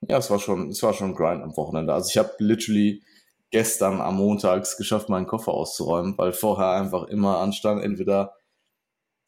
Ja, 0.09 0.19
es 0.19 0.31
war 0.31 0.39
schon, 0.39 0.71
es 0.71 0.83
war 0.83 0.93
schon 0.93 1.15
Grind 1.15 1.43
am 1.43 1.57
Wochenende. 1.57 1.93
Also 1.93 2.11
ich 2.11 2.19
habe 2.19 2.35
literally 2.39 3.03
gestern 3.51 4.01
am 4.01 4.17
Montags 4.17 4.77
geschafft, 4.77 5.09
meinen 5.09 5.27
Koffer 5.27 5.53
auszuräumen, 5.53 6.19
weil 6.19 6.33
vorher 6.33 6.71
einfach 6.71 7.05
immer 7.05 7.39
anstand, 7.39 7.83
entweder 7.83 8.35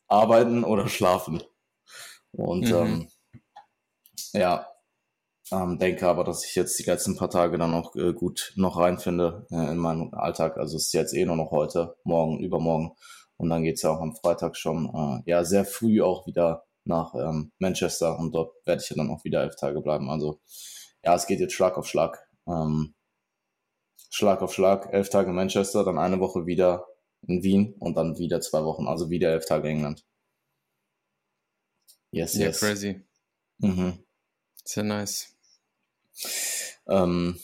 arbeiten 0.08 0.64
oder 0.64 0.88
schlafen. 0.88 1.42
Und 2.32 2.68
mhm. 2.68 2.74
ähm, 2.74 3.08
ja, 4.32 4.66
ähm, 5.52 5.78
denke 5.78 6.08
aber, 6.08 6.24
dass 6.24 6.44
ich 6.44 6.54
jetzt 6.56 6.78
die 6.78 6.84
letzten 6.84 7.16
paar 7.16 7.30
Tage 7.30 7.56
dann 7.56 7.72
auch 7.74 7.94
äh, 7.94 8.12
gut 8.12 8.52
noch 8.56 8.78
reinfinde 8.78 9.46
äh, 9.50 9.70
in 9.70 9.78
meinen 9.78 10.12
Alltag. 10.12 10.58
Also 10.58 10.76
es 10.76 10.86
ist 10.86 10.92
jetzt 10.92 11.14
eh 11.14 11.24
nur 11.24 11.36
noch 11.36 11.52
heute, 11.52 11.96
morgen, 12.04 12.40
übermorgen. 12.40 12.92
Und 13.36 13.50
dann 13.50 13.62
geht's 13.62 13.82
ja 13.82 13.90
auch 13.90 14.00
am 14.00 14.16
Freitag 14.16 14.56
schon 14.56 14.86
äh, 14.92 15.30
ja 15.30 15.44
sehr 15.44 15.64
früh 15.64 16.02
auch 16.02 16.26
wieder 16.26 16.65
nach 16.86 17.14
ähm, 17.14 17.52
Manchester 17.58 18.18
und 18.18 18.34
dort 18.34 18.54
werde 18.64 18.82
ich 18.82 18.90
ja 18.90 18.96
dann 18.96 19.10
auch 19.10 19.24
wieder 19.24 19.42
elf 19.42 19.56
Tage 19.56 19.80
bleiben. 19.80 20.08
Also 20.08 20.40
ja, 21.04 21.14
es 21.14 21.26
geht 21.26 21.40
jetzt 21.40 21.54
Schlag 21.54 21.76
auf 21.76 21.86
Schlag. 21.86 22.26
Ähm, 22.46 22.94
Schlag 24.10 24.40
auf 24.42 24.54
Schlag, 24.54 24.92
elf 24.92 25.10
Tage 25.10 25.32
Manchester, 25.32 25.84
dann 25.84 25.98
eine 25.98 26.20
Woche 26.20 26.46
wieder 26.46 26.86
in 27.26 27.42
Wien 27.42 27.74
und 27.78 27.96
dann 27.96 28.18
wieder 28.18 28.40
zwei 28.40 28.64
Wochen, 28.64 28.86
also 28.86 29.10
wieder 29.10 29.30
elf 29.30 29.46
Tage 29.46 29.68
England. 29.68 30.04
Yes, 32.10 32.34
ja, 32.34 32.46
yes. 32.46 32.60
crazy. 32.60 33.02
Mhm. 33.58 33.98
Sehr 34.64 34.84
nice. 34.84 35.36
Ähm, 36.88 37.38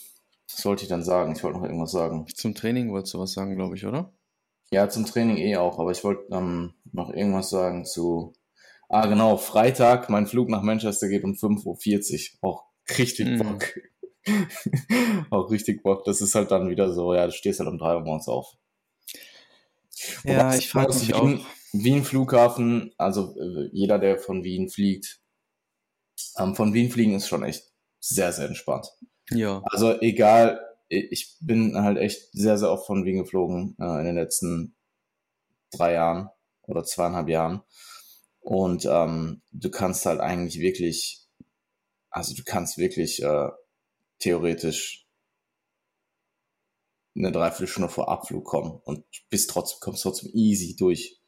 was 0.51 0.65
wollte 0.65 0.83
ich 0.83 0.89
dann 0.89 1.03
sagen? 1.03 1.35
Ich 1.35 1.43
wollte 1.43 1.59
noch 1.59 1.65
irgendwas 1.65 1.91
sagen. 1.91 2.25
Zum 2.33 2.55
Training 2.55 2.91
wolltest 2.91 3.13
du 3.13 3.19
was 3.19 3.33
sagen, 3.33 3.55
glaube 3.55 3.75
ich, 3.75 3.85
oder? 3.85 4.13
Ja, 4.71 4.89
zum 4.89 5.05
Training 5.05 5.37
eh 5.37 5.57
auch, 5.57 5.79
aber 5.79 5.91
ich 5.91 6.03
wollte 6.03 6.33
ähm, 6.33 6.73
noch 6.91 7.11
irgendwas 7.11 7.49
sagen 7.49 7.85
zu. 7.85 8.33
Ah, 8.93 9.07
genau, 9.07 9.37
Freitag, 9.37 10.11
mein 10.11 10.27
Flug 10.27 10.49
nach 10.49 10.61
Manchester 10.61 11.07
geht 11.07 11.23
um 11.23 11.31
5.40 11.31 12.33
Uhr. 12.43 12.47
Auch 12.47 12.65
richtig 12.99 13.27
mhm. 13.27 13.39
Bock. 13.39 13.73
auch 15.31 15.49
richtig 15.49 15.81
Bock. 15.81 16.03
Das 16.05 16.21
ist 16.21 16.35
halt 16.35 16.51
dann 16.51 16.69
wieder 16.69 16.93
so, 16.93 17.11
ja, 17.15 17.25
du 17.25 17.31
stehst 17.31 17.59
halt 17.59 17.69
um 17.69 17.79
3 17.79 17.95
Uhr 17.95 18.01
morgens 18.01 18.27
auf. 18.27 18.53
Ja, 20.23 20.45
Wobei, 20.45 20.57
ich 20.57 20.69
frage 20.69 20.93
mich 20.93 21.07
Wien, 21.07 21.39
auch. 21.39 21.45
Wien 21.73 22.03
Flughafen, 22.03 22.93
also 22.99 23.35
äh, 23.39 23.69
jeder, 23.71 23.97
der 23.97 24.19
von 24.19 24.43
Wien 24.43 24.69
fliegt, 24.69 25.21
ähm, 26.37 26.53
von 26.53 26.75
Wien 26.75 26.91
fliegen 26.91 27.15
ist 27.15 27.27
schon 27.27 27.41
echt 27.41 27.63
sehr, 27.99 28.31
sehr 28.31 28.45
entspannt. 28.45 28.85
Ja. 29.31 29.63
Also 29.71 29.99
egal, 30.01 30.61
ich 30.87 31.37
bin 31.39 31.75
halt 31.81 31.97
echt 31.97 32.29
sehr, 32.31 32.59
sehr 32.59 32.69
oft 32.69 32.85
von 32.85 33.05
Wien 33.05 33.17
geflogen 33.23 33.75
äh, 33.79 33.99
in 34.01 34.05
den 34.05 34.15
letzten 34.17 34.75
drei 35.71 35.93
Jahren 35.93 36.29
oder 36.67 36.83
zweieinhalb 36.83 37.27
Jahren. 37.27 37.63
Und 38.43 38.85
ähm, 38.85 39.41
du 39.51 39.71
kannst 39.71 40.05
halt 40.05 40.19
eigentlich 40.19 40.59
wirklich, 40.59 41.25
also 42.09 42.35
du 42.35 42.43
kannst 42.43 42.77
wirklich 42.77 43.23
äh, 43.23 43.49
theoretisch 44.19 45.07
eine 47.15 47.31
Dreiviertelstunde 47.31 47.89
vor 47.89 48.09
Abflug 48.09 48.43
kommen 48.43 48.81
und 48.83 49.05
bist 49.29 49.49
trotzdem, 49.49 49.79
kommst 49.79 50.03
trotzdem 50.03 50.31
easy 50.33 50.75
durch. 50.75 51.19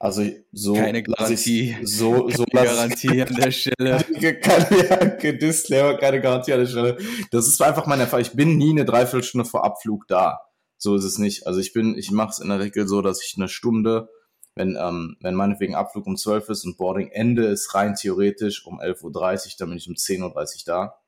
Also 0.00 0.24
so 0.50 0.74
keine 0.74 1.02
Garantie, 1.04 1.76
so 1.84 2.26
keine 2.26 2.36
so 2.36 2.44
Garantie 2.46 3.22
an 3.22 3.34
der 3.36 3.50
Stelle. 3.52 3.98
keine, 4.40 5.16
keine 5.16 5.38
Disclaimer, 5.38 5.96
keine 5.96 6.20
Garantie 6.20 6.52
an 6.52 6.60
der 6.60 6.66
Stelle. 6.66 6.98
Das 7.30 7.46
ist 7.46 7.62
einfach 7.62 7.86
mein 7.86 8.00
Erfahrung. 8.00 8.22
Ich 8.22 8.32
bin 8.32 8.56
nie 8.56 8.70
eine 8.70 8.84
Dreiviertelstunde 8.84 9.44
vor 9.44 9.64
Abflug 9.64 10.08
da. 10.08 10.40
So 10.76 10.96
ist 10.96 11.04
es 11.04 11.18
nicht. 11.18 11.46
Also 11.46 11.60
ich 11.60 11.72
bin, 11.72 11.96
ich 11.96 12.10
mache 12.10 12.30
es 12.30 12.38
in 12.40 12.48
der 12.48 12.58
Regel 12.58 12.88
so, 12.88 13.00
dass 13.00 13.22
ich 13.22 13.36
eine 13.36 13.48
Stunde, 13.48 14.08
wenn 14.54 14.76
ähm, 14.78 15.16
wenn 15.20 15.34
meinetwegen 15.34 15.74
Abflug 15.74 16.06
um 16.06 16.16
12 16.16 16.48
ist 16.48 16.64
und 16.64 16.76
Boarding 16.76 17.08
Ende 17.10 17.46
ist 17.46 17.74
rein 17.74 17.94
theoretisch 17.94 18.66
um 18.66 18.80
11.30 18.80 19.04
Uhr, 19.04 19.52
dann 19.58 19.68
bin 19.68 19.78
ich 19.78 19.88
um 19.88 19.94
10.30 19.94 20.22
Uhr 20.22 20.62
da. 20.66 21.00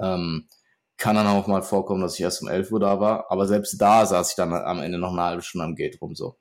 Ähm, 0.00 0.48
kann 0.96 1.16
dann 1.16 1.26
auch 1.26 1.46
mal 1.46 1.62
vorkommen, 1.62 2.00
dass 2.00 2.14
ich 2.14 2.20
erst 2.20 2.42
um 2.42 2.48
11 2.48 2.72
Uhr 2.72 2.80
da 2.80 3.00
war, 3.00 3.30
aber 3.30 3.46
selbst 3.46 3.80
da 3.80 4.06
saß 4.06 4.30
ich 4.30 4.36
dann 4.36 4.52
am 4.54 4.80
Ende 4.80 4.98
noch 4.98 5.12
eine 5.12 5.22
halbe 5.22 5.42
Stunde 5.42 5.64
am 5.66 5.74
Gate 5.76 6.00
rum 6.00 6.14
so. 6.14 6.38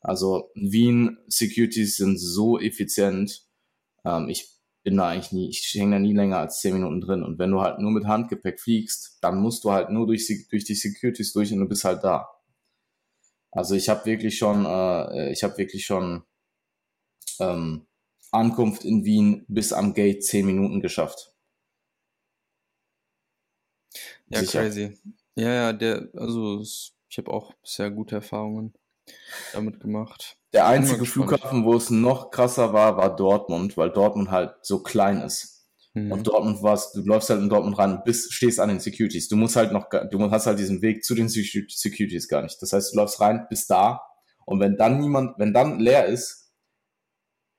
Also 0.00 0.50
Wien 0.54 1.18
Securities 1.28 1.96
sind 1.96 2.18
so 2.18 2.58
effizient. 2.58 3.46
Ähm, 4.04 4.28
ich 4.28 4.48
bin 4.82 4.96
da 4.96 5.08
eigentlich 5.08 5.32
nie, 5.32 5.50
ich 5.50 5.74
hänge 5.74 5.96
da 5.96 5.98
nie 5.98 6.14
länger 6.14 6.38
als 6.38 6.60
zehn 6.60 6.74
Minuten 6.74 7.00
drin. 7.00 7.22
Und 7.22 7.38
wenn 7.38 7.50
du 7.50 7.60
halt 7.60 7.80
nur 7.80 7.90
mit 7.90 8.06
Handgepäck 8.06 8.60
fliegst, 8.60 9.18
dann 9.20 9.38
musst 9.40 9.64
du 9.64 9.72
halt 9.72 9.90
nur 9.90 10.06
durch, 10.06 10.26
durch 10.50 10.64
die 10.64 10.74
Securities 10.74 11.32
durch 11.32 11.52
und 11.52 11.60
du 11.60 11.68
bist 11.68 11.84
halt 11.84 12.02
da. 12.02 12.28
Also 13.52 13.74
ich 13.74 13.88
habe 13.88 14.04
wirklich 14.06 14.38
schon, 14.38 14.64
äh, 14.64 15.32
ich 15.32 15.42
habe 15.42 15.58
wirklich 15.58 15.84
schon 15.84 16.22
ähm, 17.40 17.86
Ankunft 18.30 18.84
in 18.84 19.04
Wien 19.04 19.44
bis 19.48 19.72
am 19.72 19.94
Gate 19.94 20.24
zehn 20.24 20.46
Minuten 20.46 20.80
geschafft. 20.80 21.32
Ja, 24.28 24.40
Sicher. 24.40 24.60
crazy. 24.60 24.98
Ja, 25.34 25.52
ja, 25.52 25.72
der, 25.72 26.08
also 26.14 26.60
ich 26.60 27.18
habe 27.18 27.32
auch 27.32 27.54
sehr 27.64 27.90
gute 27.90 28.16
Erfahrungen 28.16 28.74
damit 29.52 29.80
gemacht. 29.80 30.36
Der 30.52 30.66
einzige 30.66 31.04
Flughafen, 31.04 31.64
wo 31.64 31.74
es 31.74 31.90
noch 31.90 32.30
krasser 32.30 32.72
war, 32.72 32.96
war 32.96 33.14
Dortmund, 33.14 33.76
weil 33.76 33.90
Dortmund 33.90 34.30
halt 34.30 34.54
so 34.62 34.82
klein 34.82 35.20
ist. 35.20 35.59
Mhm. 35.94 36.12
Und 36.12 36.26
Dortmund 36.26 36.62
warst, 36.62 36.94
du 36.94 37.02
läufst 37.02 37.30
halt 37.30 37.40
in 37.40 37.48
Dortmund 37.48 37.78
ran, 37.78 38.02
bis, 38.04 38.30
stehst 38.30 38.60
an 38.60 38.68
den 38.68 38.80
Securities. 38.80 39.28
Du 39.28 39.36
musst 39.36 39.56
halt 39.56 39.72
noch, 39.72 39.88
du 39.88 40.30
hast 40.30 40.46
halt 40.46 40.58
diesen 40.58 40.82
Weg 40.82 41.04
zu 41.04 41.14
den 41.14 41.28
Securities 41.28 42.28
gar 42.28 42.42
nicht. 42.42 42.60
Das 42.62 42.72
heißt, 42.72 42.92
du 42.92 42.96
läufst 42.96 43.20
rein, 43.20 43.46
bis 43.48 43.66
da. 43.66 44.00
Und 44.46 44.60
wenn 44.60 44.76
dann 44.76 45.00
niemand, 45.00 45.38
wenn 45.38 45.52
dann 45.52 45.80
leer 45.80 46.06
ist, 46.06 46.52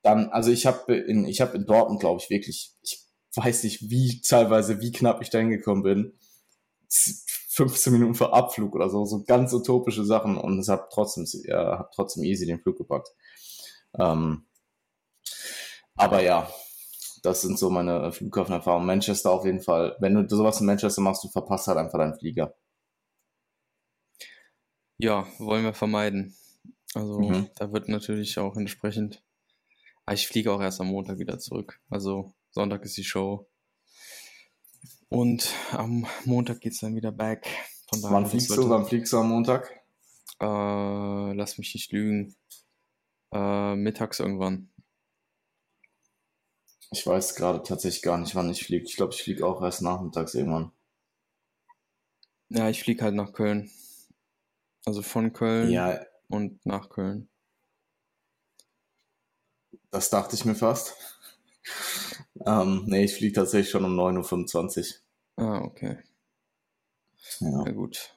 dann, 0.02 0.30
also 0.30 0.52
ich 0.52 0.66
habe 0.66 0.96
in, 0.96 1.26
ich 1.26 1.42
habe 1.42 1.58
in 1.58 1.66
Dortmund, 1.66 2.00
glaube 2.00 2.22
ich, 2.22 2.30
wirklich, 2.30 2.74
ich 2.82 3.06
weiß 3.36 3.64
nicht, 3.64 3.90
wie 3.90 4.22
teilweise, 4.22 4.82
wie 4.82 4.92
knapp 4.92 5.22
ich 5.22 5.30
da 5.30 5.40
hingekommen 5.40 5.84
bin. 5.84 6.14
15 6.90 7.94
Minuten 7.94 8.16
vor 8.16 8.34
Abflug 8.34 8.76
oder 8.76 8.90
so, 8.90 9.06
so 9.06 9.24
ganz 9.24 9.54
utopische 9.54 10.04
Sachen 10.04 10.38
und 10.38 10.60
es 10.60 10.68
hat 10.68 10.90
trotzdem, 10.92 11.26
ja, 11.44 11.80
hat 11.80 11.94
trotzdem 11.94 12.24
easy 12.24 12.46
den 12.46 12.60
Flug 12.60 12.78
gepackt. 12.78 13.10
Ähm, 13.98 14.46
aber 15.96 16.24
ja, 16.24 16.50
das 17.22 17.42
sind 17.42 17.58
so 17.58 17.70
meine 17.70 18.12
Flughafenerfahrungen. 18.12 18.88
Manchester 18.88 19.32
auf 19.32 19.46
jeden 19.46 19.62
Fall. 19.62 19.96
Wenn 20.00 20.16
du 20.16 20.28
sowas 20.36 20.60
in 20.60 20.66
Manchester 20.66 21.02
machst, 21.02 21.24
du 21.24 21.30
verpasst 21.30 21.68
halt 21.68 21.78
einfach 21.78 22.00
deinen 22.00 22.18
Flieger. 22.18 22.56
Ja, 24.98 25.28
wollen 25.40 25.64
wir 25.64 25.74
vermeiden. 25.74 26.36
Also 26.94 27.20
mhm. 27.20 27.50
da 27.56 27.72
wird 27.72 27.90
natürlich 27.90 28.38
auch 28.38 28.56
entsprechend. 28.56 29.24
Ah, 30.06 30.14
ich 30.14 30.28
fliege 30.28 30.52
auch 30.52 30.62
erst 30.62 30.82
am 30.82 30.88
Montag 30.88 31.20
wieder 31.20 31.40
zurück. 31.40 31.80
Also 31.90 32.34
Sonntag 32.52 32.84
ist 32.84 32.98
die 32.98 33.04
Show. 33.04 33.48
Und 35.10 35.54
am 35.72 36.08
Montag 36.26 36.62
geht 36.62 36.74
es 36.74 36.80
dann 36.80 36.96
wieder 36.96 37.12
back. 37.12 37.46
Von 37.88 38.02
Wann 38.04 38.26
fliegst 38.26 38.50
du? 38.50 38.70
Wann 38.70 38.86
fliegst 38.86 39.14
du 39.14 39.18
am 39.18 39.30
Montag? 39.30 39.70
Äh, 40.40 41.34
lass 41.34 41.58
mich 41.58 41.74
nicht 41.74 41.92
lügen. 41.92 42.36
Äh, 43.32 43.76
mittags 43.76 44.20
irgendwann. 44.20 44.71
Ich 46.92 47.08
weiß 47.08 47.36
gerade 47.36 47.64
tatsächlich 47.64 48.02
gar 48.02 48.18
nicht, 48.18 48.36
wann 48.36 48.50
ich 48.50 48.66
fliege. 48.66 48.86
Ich 48.86 48.98
glaube, 48.98 49.14
ich 49.14 49.24
fliege 49.24 49.46
auch 49.46 49.62
erst 49.62 49.82
nachmittags 49.82 50.34
irgendwann. 50.34 50.72
Ja, 52.50 52.70
ich 52.70 52.84
fliege 52.84 53.04
halt 53.04 53.16
nach 53.16 53.32
Köln. 53.32 53.72
Also 54.86 55.02
von 55.02 55.32
Köln 55.32 55.72
ja. 55.72 56.02
und 56.28 56.66
nach 56.66 56.90
Köln. 56.90 57.30
Das 59.90 60.10
dachte 60.10 60.36
ich 60.36 60.44
mir 60.44 60.56
fast. 60.56 60.96
ähm, 62.46 62.84
nee, 62.88 63.06
ich 63.06 63.16
fliege 63.16 63.34
tatsächlich 63.34 63.70
schon 63.70 63.86
um 63.86 63.98
9.25 63.98 64.96
Uhr. 65.38 65.46
Ah, 65.46 65.62
okay. 65.62 65.98
Ja, 67.40 67.66
ja 67.66 67.72
gut. 67.72 68.16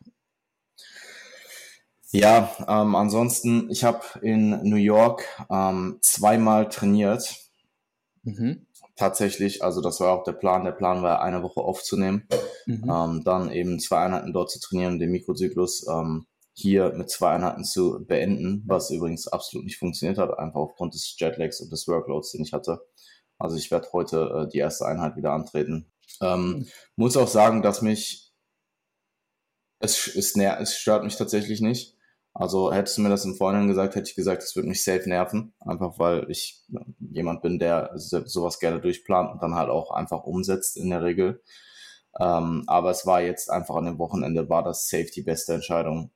Ja, 2.11 2.57
ähm, 2.68 2.95
ansonsten, 2.95 3.70
ich 3.70 3.85
habe 3.85 4.03
in 4.22 4.68
New 4.68 4.77
York 4.77 5.27
ähm, 5.51 5.99
zweimal 6.01 6.68
trainiert. 6.68 7.44
Mhm. 8.25 8.66
Tatsächlich, 8.97 9.62
also 9.62 9.81
das 9.81 10.01
war 10.01 10.12
auch 10.12 10.25
der 10.25 10.33
Plan. 10.33 10.64
Der 10.64 10.72
Plan 10.72 11.03
war, 11.03 11.22
eine 11.22 11.43
Woche 11.43 11.61
aufzunehmen, 11.61 12.27
mhm. 12.66 12.91
ähm, 12.91 13.22
dann 13.25 13.51
eben 13.51 13.79
zwei 13.79 13.99
Einheiten 13.99 14.33
dort 14.33 14.51
zu 14.51 14.61
trainieren, 14.61 14.99
den 14.99 15.11
Mikrozyklus 15.11 15.87
ähm, 15.89 16.27
hier 16.55 16.93
mit 16.93 17.11
zwei 17.11 17.31
Einheiten 17.31 17.64
zu 17.64 18.05
beenden, 18.07 18.62
was 18.66 18.91
übrigens 18.91 19.27
absolut 19.29 19.64
nicht 19.64 19.79
funktioniert 19.79 20.18
hat, 20.18 20.39
einfach 20.39 20.61
aufgrund 20.61 20.95
des 20.95 21.16
Jetlags 21.18 21.61
und 21.61 21.70
des 21.72 21.87
Workloads, 21.89 22.33
den 22.33 22.43
ich 22.43 22.53
hatte. 22.53 22.81
Also 23.39 23.57
ich 23.57 23.70
werde 23.70 23.89
heute 23.93 24.47
äh, 24.47 24.49
die 24.49 24.59
erste 24.59 24.87
Einheit 24.87 25.16
wieder 25.16 25.33
antreten. 25.33 25.91
Ähm, 26.20 26.47
mhm. 26.47 26.68
Muss 26.97 27.16
auch 27.16 27.29
sagen, 27.29 27.62
dass 27.62 27.83
mich 27.83 28.33
es, 29.81 30.07
es, 30.14 30.37
es 30.37 30.77
stört 30.77 31.05
mich 31.05 31.16
tatsächlich 31.16 31.61
nicht. 31.61 31.94
Also 32.35 32.72
hättest 32.72 32.99
du 32.99 33.03
mir 33.03 33.11
das 33.11 33.24
im 33.24 33.37
Vorhinein 33.37 33.68
gesagt, 33.68 33.95
hätte 33.95 34.11
ich 34.11 34.16
gesagt, 34.16 34.43
es 34.43 34.57
würde 34.57 34.68
mich 34.68 34.82
safe 34.82 35.09
nerven. 35.09 35.55
Einfach 35.61 35.99
weil 35.99 36.28
ich 36.28 36.64
jemand 36.99 37.43
bin, 37.43 37.61
der 37.61 37.93
sowas 37.95 38.59
gerne 38.59 38.80
durchplant 38.80 39.32
und 39.32 39.41
dann 39.41 39.55
halt 39.55 39.70
auch 39.70 39.93
einfach 39.93 40.24
umsetzt 40.24 40.76
in 40.76 40.91
der 40.91 41.03
Regel. 41.03 41.43
Ähm, 42.20 42.64
aber 42.66 42.91
es 42.91 43.07
war 43.07 43.22
jetzt 43.22 43.51
einfach 43.51 43.76
an 43.76 43.87
dem 43.87 43.99
Wochenende, 43.99 44.49
war 44.49 44.64
das 44.64 44.89
safe 44.89 45.11
die 45.14 45.22
beste 45.22 45.55
Entscheidung, 45.55 46.12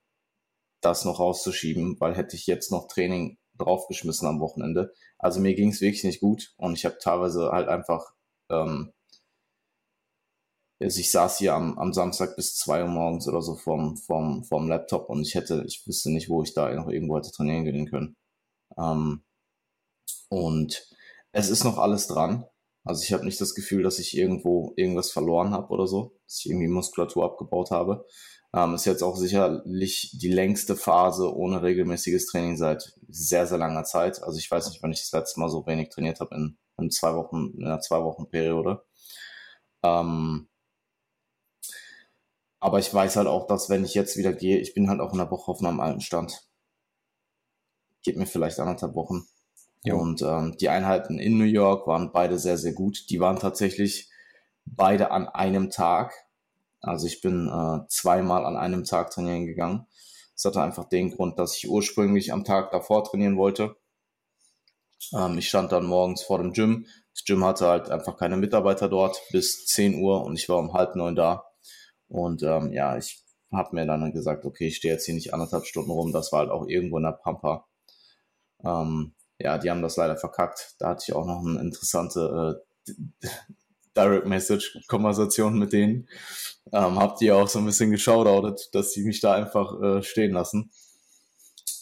das 0.81 1.05
noch 1.05 1.21
rauszuschieben, 1.21 1.97
weil 2.01 2.17
hätte 2.17 2.37
ich 2.37 2.47
jetzt 2.47 2.73
noch 2.73 2.89
Training 2.89 3.39
draufgeschmissen 3.57 4.29
am 4.29 4.41
Wochenende. 4.41 4.93
Also 5.19 5.41
mir 5.41 5.55
ging 5.55 5.71
es 5.71 5.81
wirklich 5.81 6.05
nicht 6.05 6.21
gut 6.21 6.53
und 6.57 6.75
ich 6.75 6.85
habe 6.85 6.99
teilweise 7.01 7.51
halt 7.51 7.69
einfach 7.69 8.05
ähm, 8.51 8.93
ich 10.79 11.11
saß 11.11 11.39
hier 11.39 11.55
am, 11.55 11.79
am 11.79 11.93
Samstag 11.93 12.37
bis 12.37 12.57
zwei 12.57 12.83
Uhr 12.83 12.89
morgens 12.89 13.27
oder 13.29 13.43
so 13.43 13.57
vorm, 13.57 13.97
vorm, 13.97 14.45
vorm 14.45 14.69
Laptop 14.69 15.09
und 15.11 15.23
ich 15.23 15.35
hätte, 15.35 15.65
ich 15.67 15.87
wüsste 15.87 16.11
nicht, 16.11 16.29
wo 16.29 16.43
ich 16.43 16.55
da 16.55 16.73
noch 16.75 16.89
irgendwo 16.89 17.17
hätte 17.17 17.33
trainieren 17.33 17.65
gehen 17.65 17.91
können. 17.91 18.17
Ähm, 18.79 19.25
und 20.29 20.89
es 21.33 21.51
ist 21.51 21.65
noch 21.65 21.79
alles 21.79 22.07
dran. 22.07 22.45
Also 22.85 23.03
ich 23.03 23.13
habe 23.13 23.25
nicht 23.25 23.41
das 23.41 23.55
Gefühl, 23.55 23.83
dass 23.83 23.99
ich 23.99 24.17
irgendwo 24.17 24.73
irgendwas 24.77 25.11
verloren 25.11 25.51
habe 25.53 25.69
oder 25.69 25.87
so, 25.87 26.19
dass 26.25 26.41
ich 26.41 26.47
irgendwie 26.51 26.69
Muskulatur 26.69 27.25
abgebaut 27.25 27.71
habe. 27.71 28.07
Ähm, 28.55 28.75
ist 28.75 28.87
jetzt 28.87 29.03
auch 29.03 29.17
sicherlich 29.17 30.17
die 30.21 30.33
längste 30.33 30.75
Phase 30.77 31.35
ohne 31.35 31.63
regelmäßiges 31.63 32.27
Training 32.27 32.57
seit 32.57 32.95
sehr, 33.09 33.47
sehr 33.47 33.59
langer 33.59 33.85
Zeit. 33.85 34.23
Also 34.23 34.39
ich 34.39 34.51
weiß 34.51 34.69
nicht, 34.71 34.83
wann 34.83 34.93
ich 34.93 35.01
das 35.01 35.13
letzte 35.13 35.41
Mal 35.41 35.51
so 35.51 35.67
wenig 35.67 35.91
trainiert 35.91 36.21
habe 36.21 36.35
in, 36.37 36.59
in 36.79 36.91
zwei 36.91 37.15
Wochen, 37.15 37.53
in 37.59 37.67
einer 37.67 37.81
zwei 37.81 38.03
Wochen 38.03 38.31
Periode. 38.31 38.83
Ähm, 39.83 40.49
aber 42.61 42.79
ich 42.79 42.93
weiß 42.93 43.17
halt 43.17 43.29
auch, 43.29 43.47
dass 43.47 43.71
wenn 43.71 43.85
ich 43.85 43.95
jetzt 43.95 44.17
wieder 44.17 44.33
gehe, 44.33 44.59
ich 44.59 44.75
bin 44.75 44.89
halt 44.89 45.01
auch 45.01 45.13
in 45.13 45.19
der 45.19 45.31
Woche 45.31 45.51
auf 45.51 45.61
meinem 45.61 45.81
alten 45.81 46.01
Stand. 46.01 46.43
Geht 48.03 48.17
mir 48.17 48.27
vielleicht 48.27 48.59
anderthalb 48.59 48.95
Wochen. 48.95 49.27
Ja. 49.85 49.95
Und 49.95 50.23
ähm, 50.23 50.57
die 50.59 50.69
Einheiten 50.69 51.19
in 51.19 51.39
New 51.39 51.45
York 51.45 51.87
waren 51.87 52.11
beide 52.13 52.39
sehr, 52.39 52.59
sehr 52.59 52.73
gut. 52.73 53.11
Die 53.11 53.21
waren 53.21 53.39
tatsächlich 53.39 54.11
beide 54.65 55.11
an 55.11 55.29
einem 55.29 55.71
Tag. 55.71 56.13
Also 56.81 57.07
ich 57.07 57.21
bin 57.21 57.49
äh, 57.49 57.87
zweimal 57.89 58.45
an 58.45 58.57
einem 58.57 58.85
Tag 58.85 59.11
trainieren 59.11 59.47
gegangen. 59.47 59.87
Das 60.35 60.45
hatte 60.45 60.63
einfach 60.63 60.89
den 60.89 61.11
Grund, 61.11 61.39
dass 61.39 61.57
ich 61.57 61.69
ursprünglich 61.69 62.33
am 62.33 62.45
Tag 62.45 62.71
davor 62.71 63.05
trainieren 63.05 63.37
wollte. 63.37 63.77
Ähm, 65.13 65.39
ich 65.39 65.49
stand 65.49 65.73
dann 65.73 65.87
morgens 65.87 66.23
vor 66.23 66.39
dem 66.39 66.53
Gym. 66.53 66.87
Das 67.15 67.25
Gym 67.25 67.45
hatte 67.45 67.67
halt 67.67 67.91
einfach 67.91 68.17
keine 68.17 68.37
Mitarbeiter 68.37 68.89
dort 68.89 69.21
bis 69.33 69.67
10 69.67 70.01
Uhr 70.01 70.25
und 70.25 70.37
ich 70.37 70.49
war 70.49 70.59
um 70.59 70.73
halb 70.73 70.95
neun 70.95 71.17
da. 71.17 71.48
Und 72.09 72.43
ähm, 72.43 72.73
ja, 72.73 72.97
ich 72.97 73.23
habe 73.53 73.75
mir 73.75 73.87
dann 73.87 74.13
gesagt, 74.13 74.45
okay, 74.45 74.69
ich 74.69 74.77
stehe 74.77 74.95
jetzt 74.95 75.07
hier 75.07 75.15
nicht 75.15 75.33
anderthalb 75.33 75.67
Stunden 75.67 75.91
rum. 75.91 76.13
Das 76.13 76.33
war 76.33 76.41
halt 76.41 76.51
auch 76.51 76.67
irgendwo 76.67 76.99
in 76.99 77.05
der 77.05 77.13
Pampa. 77.13 77.67
Ähm, 78.65 79.15
ja, 79.39 79.59
die 79.59 79.71
haben 79.71 79.83
das 79.83 79.97
leider 79.97 80.17
verkackt. 80.17 80.75
Da 80.79 80.91
hatte 80.91 81.05
ich 81.09 81.15
auch 81.15 81.27
noch 81.27 81.45
eine 81.45 81.61
interessante 81.61 82.61
äh, 82.89 82.93
Direct 83.97 84.27
Message 84.27 84.79
Konversation 84.89 85.59
mit 85.59 85.73
denen. 85.73 86.09
Ähm, 86.73 86.99
hab 86.99 87.17
die 87.19 87.33
auch 87.33 87.49
so 87.49 87.59
ein 87.59 87.67
bisschen 87.67 87.91
geschaudert, 87.91 88.75
dass 88.75 88.93
die 88.93 89.03
mich 89.03 89.21
da 89.21 89.35
einfach 89.35 89.81
äh, 89.81 90.03
stehen 90.03 90.33
lassen. 90.33 90.71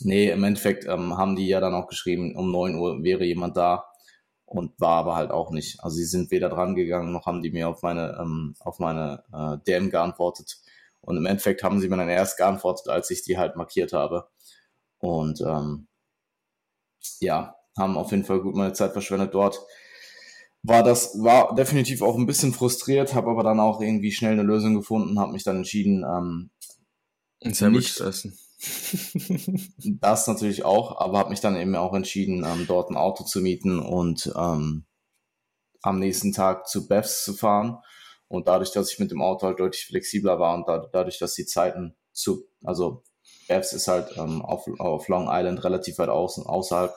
Nee, 0.01 0.31
im 0.31 0.45
Endeffekt 0.45 0.85
ähm, 0.87 1.17
haben 1.17 1.37
die 1.37 1.49
ja 1.49 1.61
dann 1.61 1.75
auch 1.75 1.89
geschrieben, 1.89 2.37
um 2.37 2.53
neun 2.53 2.77
Uhr 2.77 3.03
wäre 3.03 3.25
jemand 3.25 3.57
da 3.57 3.87
und 4.47 4.81
war 4.81 4.99
aber 4.99 5.17
halt 5.17 5.31
auch 5.33 5.51
nicht. 5.51 5.83
Also 5.83 5.97
sie 5.97 6.05
sind 6.05 6.31
weder 6.31 6.49
dran 6.49 6.75
gegangen, 6.75 7.13
noch 7.13 7.27
haben 7.27 7.43
die 7.43 7.51
mir 7.51 7.69
auf 7.69 7.83
meine, 7.83 8.17
ähm, 8.21 8.55
auf 8.61 8.79
meine 8.79 9.25
äh, 9.33 9.59
DM 9.67 9.91
geantwortet. 9.91 10.59
Und 11.01 11.17
im 11.17 11.27
Endeffekt 11.27 11.63
haben 11.63 11.81
sie 11.81 11.89
mir 11.89 11.97
dann 11.97 12.09
erst 12.09 12.39
geantwortet, 12.39 12.89
als 12.89 13.11
ich 13.11 13.23
die 13.23 13.39
halt 13.39 13.57
markiert 13.57 13.93
habe. 13.93 14.29
Und 14.99 15.41
ähm, 15.41 15.89
ja, 17.21 17.57
haben 17.77 17.99
auf 17.99 18.11
jeden 18.13 18.25
Fall 18.25 18.41
gut 18.41 18.55
meine 18.55 18.73
Zeit 18.73 18.93
verschwendet 18.93 19.35
dort. 19.35 19.61
War 20.63 20.83
das, 20.83 21.23
war 21.23 21.55
definitiv 21.55 22.03
auch 22.03 22.17
ein 22.17 22.27
bisschen 22.27 22.53
frustriert, 22.53 23.15
habe 23.15 23.31
aber 23.31 23.43
dann 23.43 23.61
auch 23.61 23.81
irgendwie 23.81 24.11
schnell 24.11 24.33
eine 24.33 24.43
Lösung 24.43 24.75
gefunden, 24.75 25.19
habe 25.21 25.33
mich 25.33 25.45
dann 25.45 25.59
entschieden, 25.59 26.05
ähm, 26.05 26.51
nicht, 27.85 27.95
zu 27.95 28.05
essen 28.05 28.39
das 30.01 30.27
natürlich 30.27 30.65
auch, 30.65 30.99
aber 30.99 31.19
habe 31.19 31.31
mich 31.31 31.41
dann 31.41 31.57
eben 31.57 31.77
auch 31.77 31.95
entschieden, 31.95 32.45
ähm, 32.45 32.67
dort 32.67 32.91
ein 32.91 32.97
Auto 32.97 33.25
zu 33.25 33.41
mieten 33.41 33.79
und 33.79 34.33
ähm, 34.37 34.87
am 35.83 35.99
nächsten 35.99 36.33
Tag 36.33 36.67
zu 36.67 36.89
Bevs 36.89 37.25
zu 37.25 37.35
fahren. 37.35 37.79
Und 38.29 38.49
dadurch, 38.49 38.73
dass 38.73 38.93
ich 38.93 38.99
mit 38.99 39.11
dem 39.11 39.23
Auto 39.23 39.47
halt 39.47 39.61
deutlich 39.61 39.87
flexibler 39.87 40.41
war 40.41 40.55
und 40.57 40.67
da, 40.67 40.87
dadurch, 40.93 41.19
dass 41.19 41.35
die 41.35 41.47
Zeiten 41.47 41.97
zu, 42.13 42.49
also 42.65 43.05
Bevs 43.47 43.73
ist 43.73 43.89
halt 43.89 44.17
ähm, 44.17 44.43
auf, 44.43 44.67
auf 44.81 45.07
Long 45.09 45.29
Island 45.31 45.63
relativ 45.63 45.99
weit 45.99 46.09
außen, 46.09 46.45
außerhalb, 46.45 46.93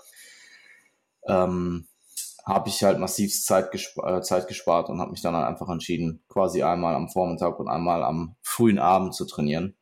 ähm, 1.27 1.87
habe 2.45 2.69
ich 2.69 2.83
halt 2.83 2.97
massiv 2.97 3.31
Zeit, 3.43 3.69
gesp 3.71 3.99
äh, 3.99 4.21
Zeit 4.21 4.47
gespart 4.47 4.89
und 4.89 4.99
habe 5.01 5.11
mich 5.11 5.21
dann 5.21 5.35
halt 5.35 5.45
einfach 5.45 5.69
entschieden, 5.69 6.23
quasi 6.29 6.63
einmal 6.63 6.95
am 6.95 7.09
Vormittag 7.09 7.59
und 7.59 7.67
einmal 7.67 8.03
am 8.03 8.37
frühen 8.41 8.79
Abend 8.79 9.13
zu 9.13 9.25
trainieren 9.25 9.75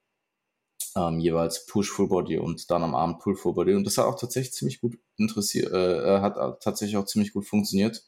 ähm, 0.97 1.19
jeweils 1.19 1.65
Push 1.67 1.91
Full 1.91 2.07
Body 2.07 2.37
und 2.37 2.69
dann 2.71 2.83
am 2.83 2.95
Abend 2.95 3.19
Pull 3.19 3.35
Full 3.35 3.53
Body. 3.53 3.75
Und 3.75 3.83
das 3.83 3.97
hat 3.97 4.05
auch 4.05 4.19
tatsächlich 4.19 4.53
ziemlich 4.53 4.81
gut 4.81 4.97
interessiert, 5.17 5.71
äh, 5.71 6.19
hat 6.21 6.61
tatsächlich 6.61 6.97
auch 6.97 7.05
ziemlich 7.05 7.33
gut 7.33 7.45
funktioniert. 7.45 8.03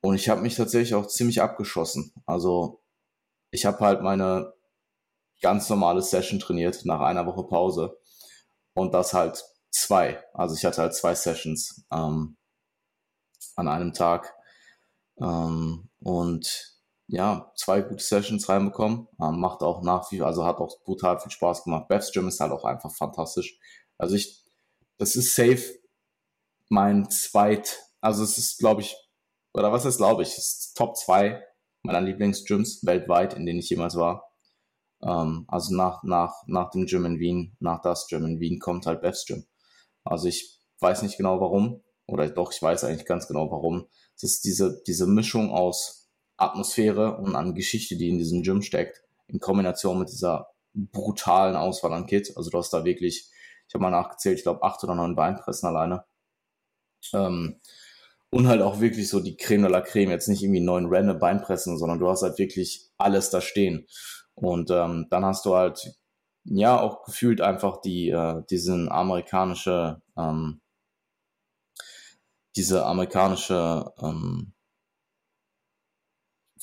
Und 0.00 0.14
ich 0.14 0.28
habe 0.28 0.42
mich 0.42 0.54
tatsächlich 0.54 0.94
auch 0.94 1.08
ziemlich 1.08 1.42
abgeschossen. 1.42 2.12
Also 2.26 2.80
ich 3.50 3.66
habe 3.66 3.80
halt 3.80 4.02
meine 4.02 4.52
ganz 5.42 5.68
normale 5.68 6.02
Session 6.02 6.38
trainiert 6.38 6.84
nach 6.84 7.00
einer 7.00 7.26
Woche 7.26 7.44
Pause. 7.48 7.98
Und 8.74 8.94
das 8.94 9.12
halt 9.14 9.44
zwei. 9.70 10.22
Also 10.32 10.54
ich 10.54 10.64
hatte 10.64 10.82
halt 10.82 10.94
zwei 10.94 11.14
Sessions 11.14 11.84
ähm, 11.90 12.36
an 13.56 13.68
einem 13.68 13.92
Tag. 13.92 14.34
Ähm, 15.20 15.88
und 16.00 16.75
ja, 17.08 17.52
zwei 17.56 17.82
gute 17.82 18.02
Sessions 18.02 18.48
reinbekommen. 18.48 19.08
Ähm, 19.20 19.40
macht 19.40 19.62
auch 19.62 19.82
nach 19.82 20.10
wie, 20.10 20.22
also 20.22 20.44
hat 20.44 20.58
auch 20.58 20.82
brutal 20.84 21.18
viel 21.20 21.30
Spaß 21.30 21.64
gemacht. 21.64 21.88
Beth's 21.88 22.12
Gym 22.12 22.28
ist 22.28 22.40
halt 22.40 22.52
auch 22.52 22.64
einfach 22.64 22.92
fantastisch. 22.92 23.58
Also 23.98 24.16
ich, 24.16 24.44
das 24.98 25.16
ist 25.16 25.34
safe 25.34 25.62
mein 26.68 27.08
zweit, 27.10 27.78
also 28.00 28.24
es 28.24 28.38
ist, 28.38 28.58
glaube 28.58 28.80
ich, 28.80 28.96
oder 29.54 29.72
was 29.72 29.84
ist, 29.84 29.98
glaube 29.98 30.22
ich, 30.22 30.36
ist 30.36 30.74
Top 30.76 30.96
2 30.96 31.42
meiner 31.82 32.00
Lieblingsgyms 32.00 32.84
weltweit, 32.84 33.34
in 33.34 33.46
denen 33.46 33.60
ich 33.60 33.70
jemals 33.70 33.96
war. 33.96 34.32
Ähm, 35.02 35.44
also 35.48 35.74
nach, 35.74 36.02
nach, 36.02 36.34
nach 36.46 36.70
dem 36.70 36.86
Gym 36.86 37.04
in 37.04 37.18
Wien, 37.20 37.56
nach 37.60 37.80
das 37.82 38.08
Gym 38.08 38.24
in 38.24 38.40
Wien 38.40 38.58
kommt 38.58 38.86
halt 38.86 39.00
Beth's 39.00 39.24
Gym. 39.26 39.46
Also 40.04 40.26
ich 40.26 40.58
weiß 40.80 41.02
nicht 41.02 41.16
genau 41.16 41.40
warum, 41.40 41.82
oder 42.06 42.28
doch, 42.28 42.52
ich 42.52 42.60
weiß 42.60 42.84
eigentlich 42.84 43.06
ganz 43.06 43.28
genau 43.28 43.50
warum. 43.50 43.86
Es 44.16 44.24
ist 44.24 44.44
diese, 44.44 44.82
diese 44.86 45.06
Mischung 45.06 45.50
aus 45.50 46.05
Atmosphäre 46.36 47.16
und 47.18 47.34
an 47.34 47.54
Geschichte, 47.54 47.96
die 47.96 48.08
in 48.08 48.18
diesem 48.18 48.42
Gym 48.42 48.62
steckt, 48.62 49.02
in 49.28 49.40
Kombination 49.40 49.98
mit 49.98 50.10
dieser 50.10 50.48
brutalen 50.74 51.56
Auswahl 51.56 51.92
an 51.92 52.06
Kit. 52.06 52.32
Also 52.36 52.50
du 52.50 52.58
hast 52.58 52.72
da 52.72 52.84
wirklich, 52.84 53.30
ich 53.68 53.74
habe 53.74 53.82
mal 53.82 53.90
nachgezählt, 53.90 54.38
ich 54.38 54.44
glaube 54.44 54.62
acht 54.62 54.82
oder 54.84 54.94
neun 54.94 55.16
Beinpressen 55.16 55.68
alleine. 55.68 56.04
Ähm, 57.12 57.60
und 58.30 58.48
halt 58.48 58.60
auch 58.60 58.80
wirklich 58.80 59.08
so 59.08 59.20
die 59.20 59.36
Creme 59.36 59.62
de 59.62 59.70
la 59.70 59.80
Creme, 59.80 60.10
jetzt 60.10 60.28
nicht 60.28 60.42
irgendwie 60.42 60.60
neun 60.60 60.86
random 60.88 61.18
Beinpressen, 61.18 61.78
sondern 61.78 61.98
du 61.98 62.08
hast 62.08 62.22
halt 62.22 62.38
wirklich 62.38 62.90
alles 62.98 63.30
da 63.30 63.40
stehen. 63.40 63.86
Und 64.34 64.70
ähm, 64.70 65.06
dann 65.10 65.24
hast 65.24 65.46
du 65.46 65.54
halt, 65.54 65.94
ja, 66.44 66.78
auch 66.78 67.04
gefühlt 67.04 67.40
einfach 67.40 67.80
die, 67.80 68.10
äh, 68.10 68.42
diesen 68.50 68.90
amerikanische, 68.90 70.02
ähm, 70.16 70.60
diese 72.56 72.84
amerikanische 72.84 73.92
ähm, 74.00 74.52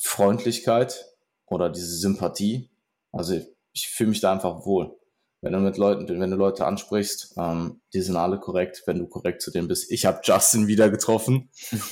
Freundlichkeit 0.04 1.06
oder 1.46 1.70
diese 1.70 1.96
Sympathie. 1.96 2.70
Also 3.10 3.34
ich, 3.34 3.46
ich 3.72 3.88
fühle 3.88 4.10
mich 4.10 4.20
da 4.20 4.32
einfach 4.32 4.66
wohl. 4.66 4.94
Wenn 5.40 5.52
du 5.52 5.58
mit 5.58 5.76
Leuten, 5.76 6.20
wenn 6.20 6.30
du 6.30 6.36
Leute 6.36 6.64
ansprichst, 6.66 7.34
ähm, 7.36 7.80
die 7.92 8.00
sind 8.00 8.16
alle 8.16 8.38
korrekt, 8.38 8.82
wenn 8.86 8.98
du 8.98 9.06
korrekt 9.06 9.42
zu 9.42 9.50
denen 9.50 9.68
bist. 9.68 9.90
Ich 9.90 10.06
habe 10.06 10.20
Justin 10.22 10.66
wieder 10.68 10.88
getroffen. 10.88 11.50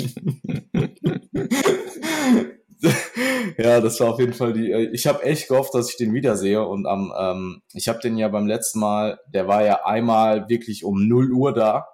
ja, 3.59 3.81
das 3.81 4.01
war 4.01 4.11
auf 4.13 4.21
jeden 4.21 4.33
Fall 4.33 4.53
die. 4.55 4.71
Äh, 4.73 4.91
ich 4.93 5.07
habe 5.07 5.23
echt 5.23 5.49
gehofft, 5.49 5.75
dass 5.75 5.91
ich 5.91 5.97
den 5.97 6.15
wiedersehe. 6.15 6.67
Und 6.67 6.87
am, 6.87 7.13
ähm, 7.19 7.63
ich 7.75 7.89
habe 7.89 7.99
den 7.99 8.17
ja 8.17 8.29
beim 8.29 8.47
letzten 8.47 8.81
Mal, 8.81 9.21
der 9.33 9.49
war 9.49 9.65
ja 9.65 9.85
einmal 9.85 10.49
wirklich 10.49 10.85
um 10.85 11.07
0 11.07 11.33
Uhr 11.33 11.53
da 11.53 11.92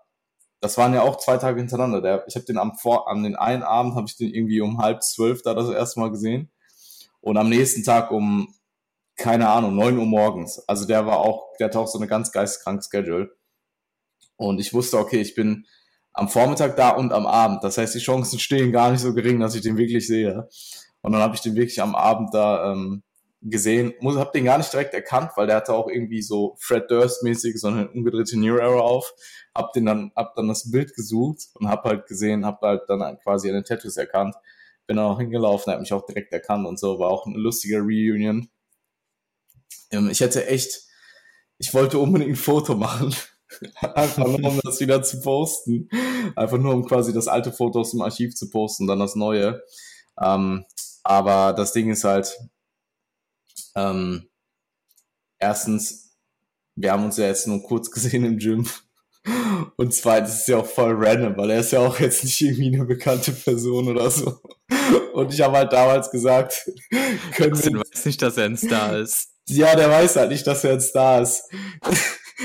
das 0.61 0.77
waren 0.77 0.95
ja 0.95 1.03
auch 1.03 1.17
zwei 1.19 1.37
Tage 1.37 1.61
hintereinander. 1.61 2.01
Der, 2.01 2.25
ich 2.27 2.35
habe 2.35 2.47
den 2.47 2.59
am 2.59 2.75
vor, 2.75 3.09
an 3.09 3.23
den 3.23 3.37
einen 3.37 3.63
Abend 3.63 3.95
habe 3.95 4.07
ich 4.09 4.17
den 4.17 4.33
irgendwie 4.33 4.61
um 4.61 4.79
halb 4.79 5.03
zwölf 5.03 5.43
da 5.43 5.55
das 5.55 5.71
erste 5.71 6.01
Mal 6.01 6.11
gesehen 6.11 6.51
und 7.21 7.37
am 7.37 7.49
nächsten 7.49 7.85
Tag 7.85 8.11
um 8.11 8.55
keine 9.17 9.49
Ahnung 9.49 9.75
neun 9.75 9.99
Uhr 9.99 10.07
morgens. 10.07 10.63
Also 10.69 10.87
der 10.87 11.07
war 11.07 11.19
auch, 11.19 11.53
der 11.59 11.67
hatte 11.67 11.81
auch 11.81 11.89
so 11.89 11.99
eine 11.99 12.07
ganz 12.07 12.33
geisteskrank 12.33 12.83
Schedule 12.85 13.31
und 14.37 14.61
ich 14.61 14.73
wusste, 14.73 14.99
okay, 14.99 15.21
ich 15.21 15.35
bin 15.35 15.67
am 16.13 16.29
Vormittag 16.29 16.77
da 16.77 16.91
und 16.91 17.13
am 17.13 17.27
Abend. 17.27 17.63
Das 17.63 17.79
heißt, 17.79 17.95
die 17.95 18.01
Chancen 18.01 18.39
stehen 18.39 18.73
gar 18.73 18.91
nicht 18.91 19.01
so 19.01 19.15
gering, 19.15 19.41
dass 19.41 19.55
ich 19.55 19.63
den 19.63 19.77
wirklich 19.77 20.07
sehe. 20.07 20.49
Und 21.01 21.13
dann 21.13 21.21
habe 21.21 21.35
ich 21.35 21.41
den 21.41 21.55
wirklich 21.55 21.81
am 21.81 21.95
Abend 21.95 22.35
da 22.35 22.73
ähm, 22.73 23.03
gesehen, 23.41 23.95
muss, 24.01 24.17
hab 24.17 24.33
den 24.33 24.45
gar 24.45 24.59
nicht 24.59 24.73
direkt 24.73 24.95
erkannt, 24.95 25.33
weil 25.37 25.47
der 25.47 25.57
hatte 25.57 25.75
auch 25.75 25.89
irgendwie 25.89 26.23
so 26.23 26.57
Fred 26.59 26.91
Durst-mäßig 26.91 27.61
so 27.61 27.69
eine 27.69 27.89
umgedrehte 27.89 28.39
New 28.39 28.57
Era 28.57 28.81
auf. 28.81 29.13
Hab 29.55 29.73
den 29.73 29.87
dann, 29.87 30.13
hab 30.17 30.35
dann 30.35 30.49
das 30.49 30.71
Bild 30.71 30.95
gesucht 30.95 31.49
und 31.55 31.69
hab 31.69 31.85
halt 31.85 32.07
gesehen, 32.07 32.45
hab 32.45 32.61
halt 32.63 32.83
dann 32.89 33.19
quasi 33.21 33.51
den 33.51 33.65
Tattoos 33.65 33.97
erkannt. 33.97 34.35
Bin 34.87 34.97
dann 34.97 35.07
auch 35.07 35.19
hingelaufen, 35.19 35.73
hab 35.73 35.81
mich 35.81 35.93
auch 35.93 36.07
direkt 36.07 36.33
erkannt 36.33 36.67
und 36.67 36.79
so, 36.79 36.99
war 36.99 37.11
auch 37.11 37.27
eine 37.27 37.39
lustige 37.39 37.79
Reunion. 37.79 38.49
Ähm, 39.91 40.11
ich 40.11 40.21
hätte 40.21 40.47
echt, 40.47 40.83
ich 41.59 41.75
wollte 41.75 41.99
unbedingt 41.99 42.33
ein 42.33 42.37
Foto 42.37 42.75
machen. 42.75 43.15
Einfach 43.81 44.27
nur, 44.27 44.51
um 44.51 44.61
das 44.63 44.81
wieder 44.81 45.03
zu 45.03 45.21
posten. 45.21 45.89
Einfach 46.37 46.59
nur, 46.59 46.75
um 46.75 46.85
quasi 46.85 47.13
das 47.13 47.29
alte 47.29 47.53
Foto 47.53 47.81
aus 47.81 47.93
dem 47.93 48.03
Archiv 48.03 48.35
zu 48.35 48.51
posten, 48.51 48.87
dann 48.87 48.99
das 48.99 49.15
neue. 49.15 49.63
Ähm, 50.21 50.65
aber 51.03 51.53
das 51.53 51.73
Ding 51.73 51.91
ist 51.91 52.05
halt, 52.05 52.37
ähm, 53.79 54.29
erstens, 55.39 56.17
wir 56.77 56.93
haben 56.93 57.05
uns 57.05 57.17
ja 57.17 57.27
jetzt 57.27 57.47
nur 57.47 57.63
kurz 57.63 57.91
gesehen 57.91 58.25
im 58.25 58.39
Gym. 58.39 58.67
Und 59.77 59.93
zweitens 59.95 60.41
ist 60.41 60.49
ja 60.49 60.59
auch 60.59 60.67
voll 60.67 60.95
random, 60.97 61.37
weil 61.37 61.51
er 61.51 61.61
ist 61.61 61.73
ja 61.73 61.81
auch 61.81 61.99
jetzt 61.99 62.25
nicht 62.25 62.41
irgendwie 62.41 62.75
eine 62.75 62.85
bekannte 62.85 63.33
Person 63.33 63.89
oder 63.89 64.11
so. 64.11 64.41
Und 65.13 65.35
ich 65.35 65.41
habe 65.41 65.57
halt 65.57 65.73
damals 65.73 66.11
gesagt, 66.11 66.71
können 67.33 67.63
wir... 67.63 67.71
Du 67.71 67.81
weißt 67.81 68.07
nicht, 68.07 68.23
dass 68.23 68.37
er 68.37 68.47
ein 68.47 68.57
Star 68.57 68.99
ist. 68.99 69.29
Ja, 69.49 69.75
der 69.75 69.91
weiß 69.91 70.17
halt 70.17 70.31
nicht, 70.31 70.47
dass 70.47 70.65
er 70.65 70.75
ein 70.75 70.81
Star 70.81 71.23
ist. 71.23 71.45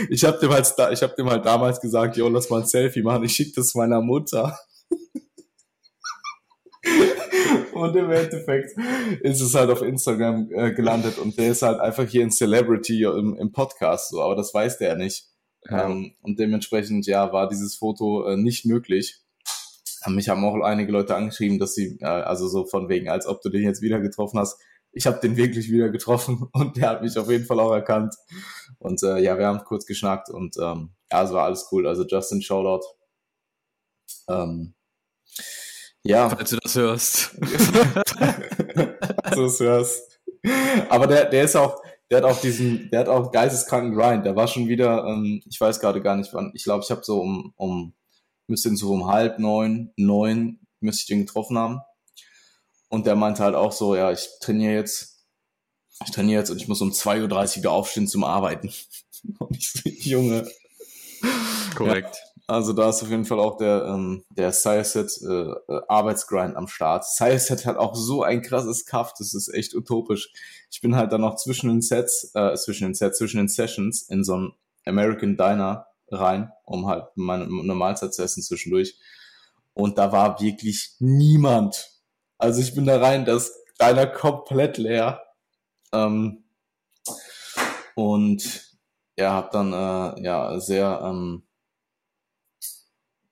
Ich 0.10 0.24
habe 0.24 0.40
dem, 0.40 0.52
halt, 0.52 0.74
ich 0.92 1.04
hab 1.04 1.16
dem 1.16 1.30
halt 1.30 1.46
damals 1.46 1.80
gesagt, 1.80 2.18
jo, 2.18 2.28
lass 2.28 2.50
mal 2.50 2.62
ein 2.62 2.68
Selfie 2.68 3.04
machen, 3.04 3.24
ich 3.24 3.36
schicke 3.36 3.54
das 3.56 3.76
meiner 3.76 4.02
Mutter. 4.02 4.58
Und 7.84 7.96
im 7.96 8.10
Endeffekt 8.12 8.72
ist 9.22 9.42
es 9.42 9.54
halt 9.54 9.70
auf 9.70 9.82
Instagram 9.82 10.50
äh, 10.52 10.74
gelandet 10.74 11.18
und 11.18 11.38
der 11.38 11.52
ist 11.52 11.62
halt 11.62 11.80
einfach 11.80 12.08
hier 12.08 12.24
ein 12.24 12.32
Celebrity 12.32 13.04
im, 13.04 13.36
im 13.38 13.52
Podcast, 13.52 14.10
so, 14.10 14.22
aber 14.22 14.36
das 14.36 14.54
weiß 14.54 14.78
der 14.78 14.90
ja 14.90 14.96
nicht. 14.96 15.28
Ja. 15.70 15.86
Ähm, 15.86 16.16
und 16.22 16.40
dementsprechend, 16.40 17.06
ja, 17.06 17.32
war 17.32 17.48
dieses 17.48 17.76
Foto 17.76 18.28
äh, 18.28 18.38
nicht 18.38 18.66
möglich. 18.66 19.22
Ähm, 20.06 20.16
mich 20.16 20.30
haben 20.30 20.44
auch 20.44 20.56
einige 20.62 20.92
Leute 20.92 21.16
angeschrieben, 21.16 21.60
dass 21.60 21.76
sie, 21.76 21.98
äh, 22.02 22.06
also 22.06 22.48
so 22.48 22.66
von 22.66 22.90
wegen, 22.90 23.10
als 23.10 23.28
ob 23.28 23.42
du 23.42 23.50
den 23.50 23.64
jetzt 23.64 23.82
wieder 23.82 24.00
getroffen 24.00 24.40
hast. 24.40 24.60
Ich 24.92 25.08
habe 25.08 25.20
den 25.20 25.38
wirklich 25.38 25.72
wieder 25.72 25.90
getroffen 25.90 26.50
und 26.54 26.78
der 26.78 26.90
hat 26.90 27.02
mich 27.02 27.18
auf 27.18 27.30
jeden 27.30 27.46
Fall 27.46 27.60
auch 27.60 27.74
erkannt. 27.74 28.16
Und 28.80 29.02
äh, 29.04 29.20
ja, 29.20 29.38
wir 29.38 29.48
haben 29.48 29.64
kurz 29.64 29.86
geschnackt 29.86 30.30
und 30.30 30.58
ähm, 30.58 30.92
ja, 31.12 31.24
es 31.24 31.32
war 31.32 31.46
alles 31.46 31.68
cool. 31.72 31.88
Also 31.88 32.06
Justin, 32.06 32.42
Shoutout. 32.42 32.86
Ähm, 34.28 34.76
ja. 36.04 36.30
Falls 36.30 36.50
du 36.50 36.58
das 36.58 36.76
hörst. 36.76 37.32
Falls 39.24 39.36
du 39.36 39.42
das 39.42 39.60
hörst. 39.60 40.20
Aber 40.90 41.08
der, 41.08 41.26
der 41.26 41.44
ist 41.44 41.56
auch, 41.56 41.82
der 42.10 42.18
hat 42.18 42.26
auch 42.26 42.40
diesen, 42.40 42.90
der 42.92 43.02
hat 43.02 43.08
auch 43.08 43.32
geisteskranken 43.32 43.96
Grind. 43.96 44.26
Der 44.26 44.36
war 44.36 44.48
schon 44.48 44.68
wieder, 44.68 45.06
ähm, 45.06 45.42
ich 45.50 45.60
weiß 45.60 45.80
gerade 45.80 46.02
gar 46.02 46.16
nicht 46.16 46.34
wann, 46.34 46.52
ich 46.54 46.64
glaube, 46.64 46.84
ich 46.84 46.92
habe 46.92 47.04
so 47.04 47.22
um, 47.22 47.54
um, 47.56 47.94
müsste 48.48 48.70
ihn 48.70 48.78
so 48.78 48.92
um 48.92 49.08
halb 49.08 49.40
neun, 49.40 49.92
neun, 49.96 50.60
müsste 50.80 51.02
ich 51.02 51.08
den 51.08 51.26
getroffen 51.26 51.58
haben. 51.58 51.82
Und 52.90 53.08
der 53.08 53.16
meinte 53.16 53.44
halt 53.44 53.56
auch 53.56 53.72
so, 53.72 53.96
ja, 53.96 54.12
ich 54.12 54.30
trainiere 54.42 54.74
jetzt, 54.74 55.26
ich 56.06 56.12
trainiere 56.12 56.42
jetzt 56.42 56.50
und 56.50 56.58
ich 56.58 56.68
muss 56.68 56.82
um 56.82 56.92
2.30 56.92 57.22
Uhr 57.24 57.56
wieder 57.58 57.72
aufstehen 57.72 58.08
zum 58.08 58.24
Arbeiten. 58.24 58.72
Und 59.40 59.58
ich 59.58 59.72
so, 59.72 59.90
Junge. 59.90 60.48
Korrekt. 61.76 62.16
Ja. 62.16 62.33
Also 62.46 62.74
da 62.74 62.90
ist 62.90 63.02
auf 63.02 63.10
jeden 63.10 63.24
Fall 63.24 63.40
auch 63.40 63.56
der, 63.58 63.86
ähm, 63.86 64.26
der 64.30 64.52
Sireset 64.52 65.10
äh, 65.22 65.52
äh, 65.52 65.82
Arbeitsgrind 65.88 66.58
am 66.58 66.68
Start. 66.68 67.06
Sireset 67.06 67.66
hat 67.66 67.78
auch 67.78 67.96
so 67.96 68.24
ein 68.24 68.42
krasses 68.42 68.86
Kaff, 68.86 69.14
das 69.18 69.34
ist 69.34 69.48
echt 69.54 69.74
utopisch. 69.74 70.30
Ich 70.70 70.82
bin 70.82 70.96
halt 70.96 71.14
dann 71.14 71.22
noch 71.22 71.36
zwischen 71.36 71.70
den 71.70 71.82
Sets, 71.82 72.32
äh, 72.34 72.54
zwischen 72.56 72.86
den 72.86 72.96
Sets, 72.96 73.18
zwischen 73.18 73.38
den 73.38 73.48
Sessions 73.48 74.04
in 74.10 74.26
so 74.26 74.38
ein 74.38 74.54
American 74.86 75.38
Diner 75.38 75.88
rein, 76.12 76.52
um 76.66 76.88
halt 76.88 77.06
meine, 77.16 77.46
eine 77.46 77.76
Mahlzeit 77.76 78.14
zu 78.14 78.22
essen 78.22 78.44
zwischendurch. 78.44 79.00
Und 79.74 79.98
da 79.98 80.12
war 80.12 80.42
wirklich 80.42 80.96
niemand. 81.00 81.92
Also 82.38 82.60
ich 82.62 82.76
bin 82.76 82.86
da 82.86 83.00
rein, 83.00 83.24
das 83.24 83.54
Diner 83.80 84.06
komplett 84.06 84.78
leer. 84.78 85.24
Ähm, 85.94 86.44
und 87.96 88.76
ja, 89.18 89.34
hab 89.34 89.52
dann 89.52 89.72
äh, 89.72 90.24
ja 90.24 90.60
sehr 90.60 91.02
ähm, 91.04 91.44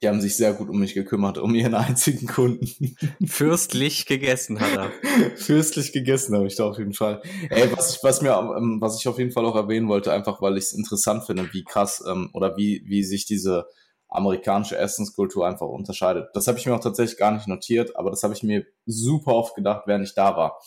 die 0.01 0.07
haben 0.07 0.21
sich 0.21 0.35
sehr 0.35 0.53
gut 0.53 0.69
um 0.69 0.79
mich 0.79 0.93
gekümmert, 0.93 1.37
um 1.37 1.53
ihren 1.53 1.73
einzigen 1.75 2.27
Kunden. 2.27 2.95
Fürstlich 3.25 4.05
gegessen 4.05 4.59
hat 4.59 4.75
er. 4.75 4.91
Fürstlich 5.35 5.91
gegessen 5.91 6.35
habe 6.35 6.47
ich 6.47 6.55
da 6.55 6.65
auf 6.65 6.77
jeden 6.77 6.93
Fall. 6.93 7.21
Ey, 7.49 7.71
was 7.75 7.95
ich, 7.95 8.03
was 8.03 8.21
mir, 8.21 8.31
ähm, 8.31 8.77
was 8.81 8.99
ich 8.99 9.07
auf 9.07 9.19
jeden 9.19 9.31
Fall 9.31 9.45
auch 9.45 9.55
erwähnen 9.55 9.87
wollte, 9.87 10.11
einfach 10.11 10.41
weil 10.41 10.57
ich 10.57 10.65
es 10.65 10.73
interessant 10.73 11.25
finde, 11.25 11.53
wie 11.53 11.63
krass 11.63 12.03
ähm, 12.07 12.29
oder 12.33 12.57
wie, 12.57 12.83
wie 12.85 13.03
sich 13.03 13.25
diese 13.25 13.67
amerikanische 14.07 14.77
Essenskultur 14.77 15.47
einfach 15.47 15.67
unterscheidet. 15.67 16.29
Das 16.33 16.47
habe 16.47 16.57
ich 16.57 16.65
mir 16.65 16.75
auch 16.75 16.81
tatsächlich 16.81 17.17
gar 17.17 17.31
nicht 17.31 17.47
notiert, 17.47 17.95
aber 17.95 18.09
das 18.09 18.23
habe 18.23 18.33
ich 18.33 18.43
mir 18.43 18.65
super 18.85 19.35
oft 19.35 19.55
gedacht, 19.55 19.83
während 19.85 20.05
ich 20.05 20.15
da 20.15 20.35
war. 20.35 20.59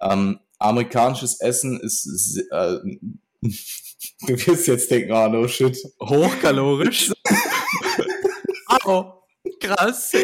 Ähm, 0.00 0.40
amerikanisches 0.58 1.40
Essen 1.40 1.78
ist 1.80 2.38
äh, 2.50 2.78
Du 4.26 4.34
wirst 4.46 4.66
jetzt 4.68 4.90
denken, 4.90 5.12
oh 5.12 5.28
no 5.28 5.48
shit. 5.48 5.76
Hochkalorisch. 6.00 7.12
Oh, 8.84 9.12
krass. 9.60 10.12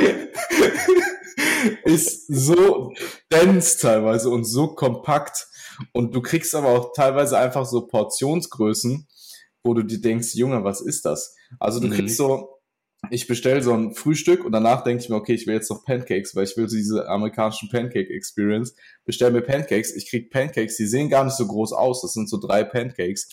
Ist 1.85 2.27
so 2.29 2.93
dense 3.31 3.79
teilweise 3.79 4.31
und 4.31 4.45
so 4.45 4.75
kompakt. 4.75 5.49
Und 5.93 6.15
du 6.15 6.21
kriegst 6.21 6.55
aber 6.55 6.69
auch 6.69 6.93
teilweise 6.93 7.39
einfach 7.39 7.67
so 7.67 7.87
Portionsgrößen, 7.87 9.07
wo 9.63 9.75
du 9.75 9.83
dir 9.83 10.01
denkst, 10.01 10.35
Junge, 10.35 10.65
was 10.65 10.81
ist 10.81 11.05
das? 11.05 11.37
Also 11.61 11.81
du 11.81 11.89
mhm. 11.89 11.93
kriegst 11.93 12.17
so, 12.17 12.59
ich 13.11 13.27
bestelle 13.27 13.63
so 13.63 13.73
ein 13.73 13.95
Frühstück 13.95 14.45
und 14.45 14.53
danach 14.53 14.83
denke 14.83 15.03
ich 15.03 15.09
mir, 15.09 15.17
okay, 15.17 15.35
ich 15.35 15.47
will 15.47 15.55
jetzt 15.55 15.71
noch 15.71 15.85
Pancakes, 15.85 16.35
weil 16.35 16.45
ich 16.45 16.57
will 16.57 16.69
so 16.69 16.77
diese 16.77 17.09
amerikanischen 17.09 17.69
Pancake-Experience. 17.69 18.75
Bestell 19.05 19.31
mir 19.31 19.43
Pancakes, 19.43 19.95
ich 19.95 20.11
krieg 20.11 20.31
Pancakes, 20.31 20.77
die 20.77 20.87
sehen 20.87 21.09
gar 21.09 21.25
nicht 21.25 21.37
so 21.37 21.47
groß 21.47 21.73
aus, 21.73 22.03
das 22.03 22.13
sind 22.13 22.29
so 22.29 22.39
drei 22.39 22.65
Pancakes. 22.65 23.29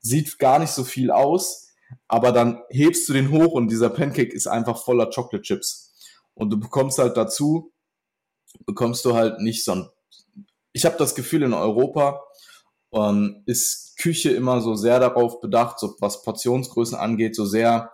Sieht 0.00 0.38
gar 0.38 0.58
nicht 0.58 0.70
so 0.70 0.84
viel 0.84 1.10
aus, 1.10 1.69
aber 2.08 2.32
dann 2.32 2.62
hebst 2.70 3.08
du 3.08 3.12
den 3.12 3.30
hoch 3.30 3.52
und 3.52 3.68
dieser 3.68 3.90
Pancake 3.90 4.32
ist 4.32 4.46
einfach 4.46 4.82
voller 4.82 5.10
Chocolate 5.10 5.42
Chips. 5.42 5.94
Und 6.34 6.50
du 6.50 6.58
bekommst 6.58 6.98
halt 6.98 7.16
dazu, 7.16 7.72
bekommst 8.66 9.04
du 9.04 9.14
halt 9.14 9.40
nicht 9.40 9.64
so 9.64 9.72
ein, 9.72 9.88
ich 10.72 10.84
habe 10.84 10.96
das 10.96 11.14
Gefühl 11.14 11.42
in 11.42 11.52
Europa, 11.52 12.22
ähm, 12.92 13.42
ist 13.46 13.96
Küche 13.98 14.30
immer 14.30 14.60
so 14.60 14.74
sehr 14.74 14.98
darauf 14.98 15.40
bedacht, 15.40 15.78
so 15.78 15.96
was 16.00 16.22
Portionsgrößen 16.22 16.96
angeht, 16.96 17.36
so 17.36 17.44
sehr 17.44 17.90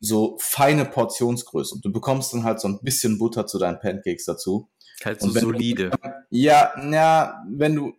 so 0.00 0.36
feine 0.38 0.84
Portionsgrößen. 0.84 1.80
Du 1.80 1.90
bekommst 1.90 2.32
dann 2.32 2.44
halt 2.44 2.60
so 2.60 2.68
ein 2.68 2.80
bisschen 2.82 3.18
Butter 3.18 3.46
zu 3.46 3.58
deinen 3.58 3.80
Pancakes 3.80 4.26
dazu. 4.26 4.68
Halt 5.02 5.20
so 5.20 5.30
solide. 5.30 5.90
Du, 5.90 5.98
ja, 6.30 6.72
ja, 6.90 7.42
wenn 7.48 7.74
du 7.74 7.92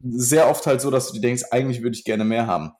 sehr 0.00 0.48
oft 0.48 0.66
halt 0.66 0.80
so, 0.80 0.90
dass 0.90 1.08
du 1.08 1.14
dir 1.14 1.20
denkst, 1.20 1.44
eigentlich 1.50 1.82
würde 1.82 1.96
ich 1.96 2.04
gerne 2.04 2.24
mehr 2.24 2.46
haben. 2.46 2.72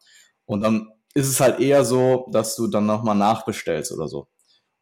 Und 0.44 0.62
dann 0.62 0.88
ist 1.18 1.28
es 1.28 1.40
halt 1.40 1.58
eher 1.58 1.84
so, 1.84 2.28
dass 2.32 2.54
du 2.54 2.68
dann 2.68 2.86
nochmal 2.86 3.16
nachbestellst 3.16 3.90
oder 3.92 4.06
so. 4.06 4.28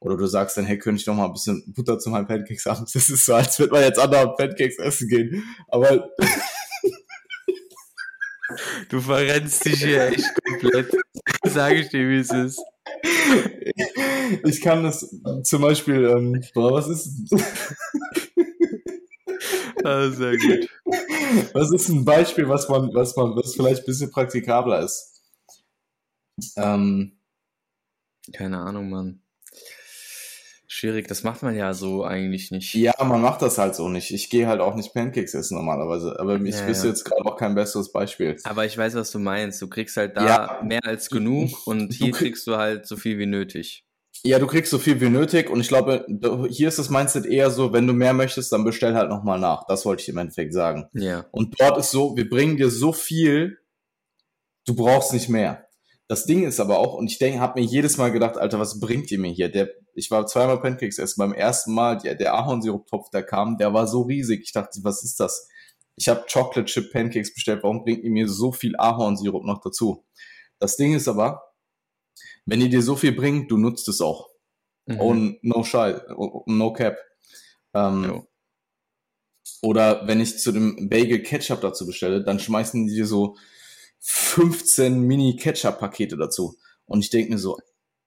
Oder 0.01 0.16
du 0.16 0.26
sagst 0.26 0.57
dann, 0.57 0.66
hey, 0.66 0.78
könnte 0.78 1.01
ich 1.01 1.07
noch 1.07 1.14
mal 1.14 1.24
ein 1.24 1.32
bisschen 1.32 1.64
Butter 1.74 1.99
zu 1.99 2.11
meinen 2.11 2.26
Pancakes 2.26 2.66
haben? 2.66 2.84
Das 2.93 3.09
ist 3.09 3.24
so, 3.24 3.34
als 3.34 3.59
würde 3.59 3.72
man 3.72 3.82
jetzt 3.82 3.99
andere 3.99 4.34
Pancakes 4.37 4.78
essen 4.78 5.09
gehen. 5.09 5.43
Aber 5.68 6.11
Du 8.89 9.01
verrennst 9.01 9.64
dich 9.64 9.82
hier 9.82 10.07
echt 10.09 10.24
komplett. 10.45 10.93
Sage 11.45 11.80
ich 11.80 11.89
dir, 11.89 12.09
wie 12.09 12.18
es 12.18 12.30
ist. 12.30 12.61
Ich 14.45 14.61
kann 14.61 14.84
das 14.84 15.09
zum 15.43 15.62
Beispiel, 15.62 16.05
ähm, 16.05 16.45
boah, 16.55 16.72
was 16.72 16.89
ist. 16.89 17.09
ah, 19.84 20.09
sehr 20.11 20.37
gut. 20.37 20.68
Was 21.53 21.72
ist 21.72 21.89
ein 21.89 22.05
Beispiel, 22.05 22.49
was 22.49 22.68
man, 22.68 22.95
was 22.95 23.16
man, 23.16 23.34
was 23.34 23.55
vielleicht 23.55 23.82
ein 23.82 23.87
bisschen 23.87 24.11
praktikabler 24.11 24.80
ist? 24.80 25.16
Ähm, 26.57 27.18
Keine 28.32 28.59
Ahnung, 28.59 28.91
Mann. 28.91 29.22
Schwierig, 30.68 31.09
das 31.09 31.22
macht 31.22 31.43
man 31.43 31.57
ja 31.57 31.72
so 31.72 32.05
eigentlich 32.05 32.51
nicht. 32.51 32.74
Ja, 32.74 32.93
man 33.03 33.22
macht 33.22 33.41
das 33.41 33.57
halt 33.57 33.74
so 33.74 33.89
nicht. 33.89 34.11
Ich 34.11 34.28
gehe 34.28 34.47
halt 34.47 34.61
auch 34.61 34.74
nicht 34.74 34.93
Pancakes 34.93 35.32
essen 35.32 35.57
normalerweise, 35.57 36.18
aber 36.18 36.39
ich 36.41 36.55
ja, 36.55 36.66
wüsste 36.66 36.89
ja. 36.89 36.93
jetzt 36.93 37.05
gerade 37.05 37.24
auch 37.24 37.37
kein 37.37 37.55
besseres 37.55 37.93
Beispiel. 37.93 38.37
Aber 38.45 38.66
ich 38.66 38.76
weiß, 38.76 38.95
was 38.95 39.11
du 39.11 39.18
meinst. 39.18 39.62
Du 39.62 39.68
kriegst 39.68 39.97
halt 39.97 40.18
da 40.18 40.26
ja. 40.26 40.62
mehr 40.62 40.84
als 40.84 41.09
genug 41.09 41.66
und 41.66 41.95
hier 41.95 42.11
krieg 42.11 42.26
kriegst 42.32 42.47
du 42.47 42.57
halt 42.57 42.87
so 42.87 42.97
viel 42.97 43.18
wie 43.18 43.24
nötig. 43.24 43.87
Ja, 44.22 44.39
du 44.39 44.47
kriegst 44.47 44.70
so 44.70 44.78
viel 44.78 45.01
wie 45.01 45.09
nötig 45.09 45.49
und 45.49 45.61
ich 45.61 45.68
glaube, 45.68 46.05
hier 46.51 46.68
ist 46.68 46.78
das 46.78 46.91
Mindset 46.91 47.26
eher 47.26 47.51
so, 47.51 47.72
wenn 47.72 47.87
du 47.87 47.93
mehr 47.93 48.12
möchtest, 48.12 48.53
dann 48.53 48.64
bestell 48.64 48.95
halt 48.95 49.09
nochmal 49.09 49.39
nach. 49.39 49.64
Das 49.68 49.87
wollte 49.87 50.03
ich 50.03 50.09
im 50.09 50.18
Endeffekt 50.18 50.53
sagen. 50.53 50.89
Ja. 50.93 51.26
Und 51.30 51.61
dort 51.61 51.78
ist 51.78 51.91
so, 51.91 52.16
wir 52.16 52.28
bringen 52.28 52.57
dir 52.57 52.70
so 52.70 52.93
viel, 52.93 53.59
du 54.66 54.74
brauchst 54.74 55.12
nicht 55.12 55.28
mehr. 55.28 55.66
Das 56.09 56.25
Ding 56.25 56.45
ist 56.45 56.61
aber 56.61 56.79
auch, 56.79 56.95
und 56.95 57.11
ich 57.11 57.19
denke, 57.19 57.41
habe 57.41 57.61
mir 57.61 57.67
jedes 57.67 57.97
Mal 57.97 58.13
gedacht, 58.13 58.37
Alter, 58.37 58.61
was 58.61 58.79
bringt 58.79 59.11
ihr 59.11 59.19
mir 59.19 59.33
hier? 59.33 59.51
Der, 59.51 59.71
ich 59.95 60.11
war 60.11 60.27
zweimal 60.27 60.61
Pancakes 60.61 60.99
essen. 60.99 61.19
Beim 61.19 61.33
ersten 61.33 61.75
Mal, 61.75 61.99
der, 61.99 62.15
der 62.15 62.35
Ahornsirup-Topf, 62.35 63.11
der 63.11 63.25
kam, 63.25 63.59
der 63.59 63.75
war 63.75 63.89
so 63.89 64.03
riesig. 64.03 64.43
Ich 64.45 64.53
dachte, 64.53 64.79
was 64.83 65.03
ist 65.03 65.19
das? 65.19 65.49
Ich 65.97 66.09
habe 66.09 66.25
Chocolate 66.33 66.67
Chip 66.67 66.93
Pancakes 66.93 67.35
bestellt. 67.35 67.63
Warum 67.63 67.83
bringt 67.83 68.05
ihr 68.05 68.11
mir 68.11 68.29
so 68.29 68.53
viel 68.53 68.77
Ahornsirup 68.77 69.45
noch 69.45 69.61
dazu? 69.61 70.05
Das 70.61 70.77
Ding 70.77 70.95
ist 70.95 71.09
aber, 71.09 71.43
wenn 72.45 72.61
ihr 72.61 72.69
dir 72.69 72.83
so 72.83 72.95
viel 72.95 73.13
bringt, 73.13 73.51
du 73.51 73.59
nutzt 73.59 73.89
es 73.89 74.01
auch. 74.01 74.29
Mhm. 74.87 75.01
Und 75.01 75.39
no 75.43 75.65
shy, 75.65 75.95
no 76.47 76.73
cap. 76.73 76.97
Ähm, 77.75 78.23
oder 79.63 80.07
wenn 80.07 80.21
ich 80.21 80.39
zu 80.39 80.53
dem 80.53 80.89
Bagel 80.89 81.23
Ketchup 81.23 81.61
dazu 81.61 81.87
bestelle, 81.87 82.23
dann 82.23 82.39
schmeißen 82.39 82.87
die 82.87 82.95
dir 82.95 83.07
so 83.07 83.37
15 84.09 85.01
Mini-Ketchup-Pakete 85.01 86.17
dazu. 86.17 86.57
Und 86.85 87.01
ich 87.01 87.11
denke 87.11 87.33
mir 87.33 87.39
so, 87.39 87.59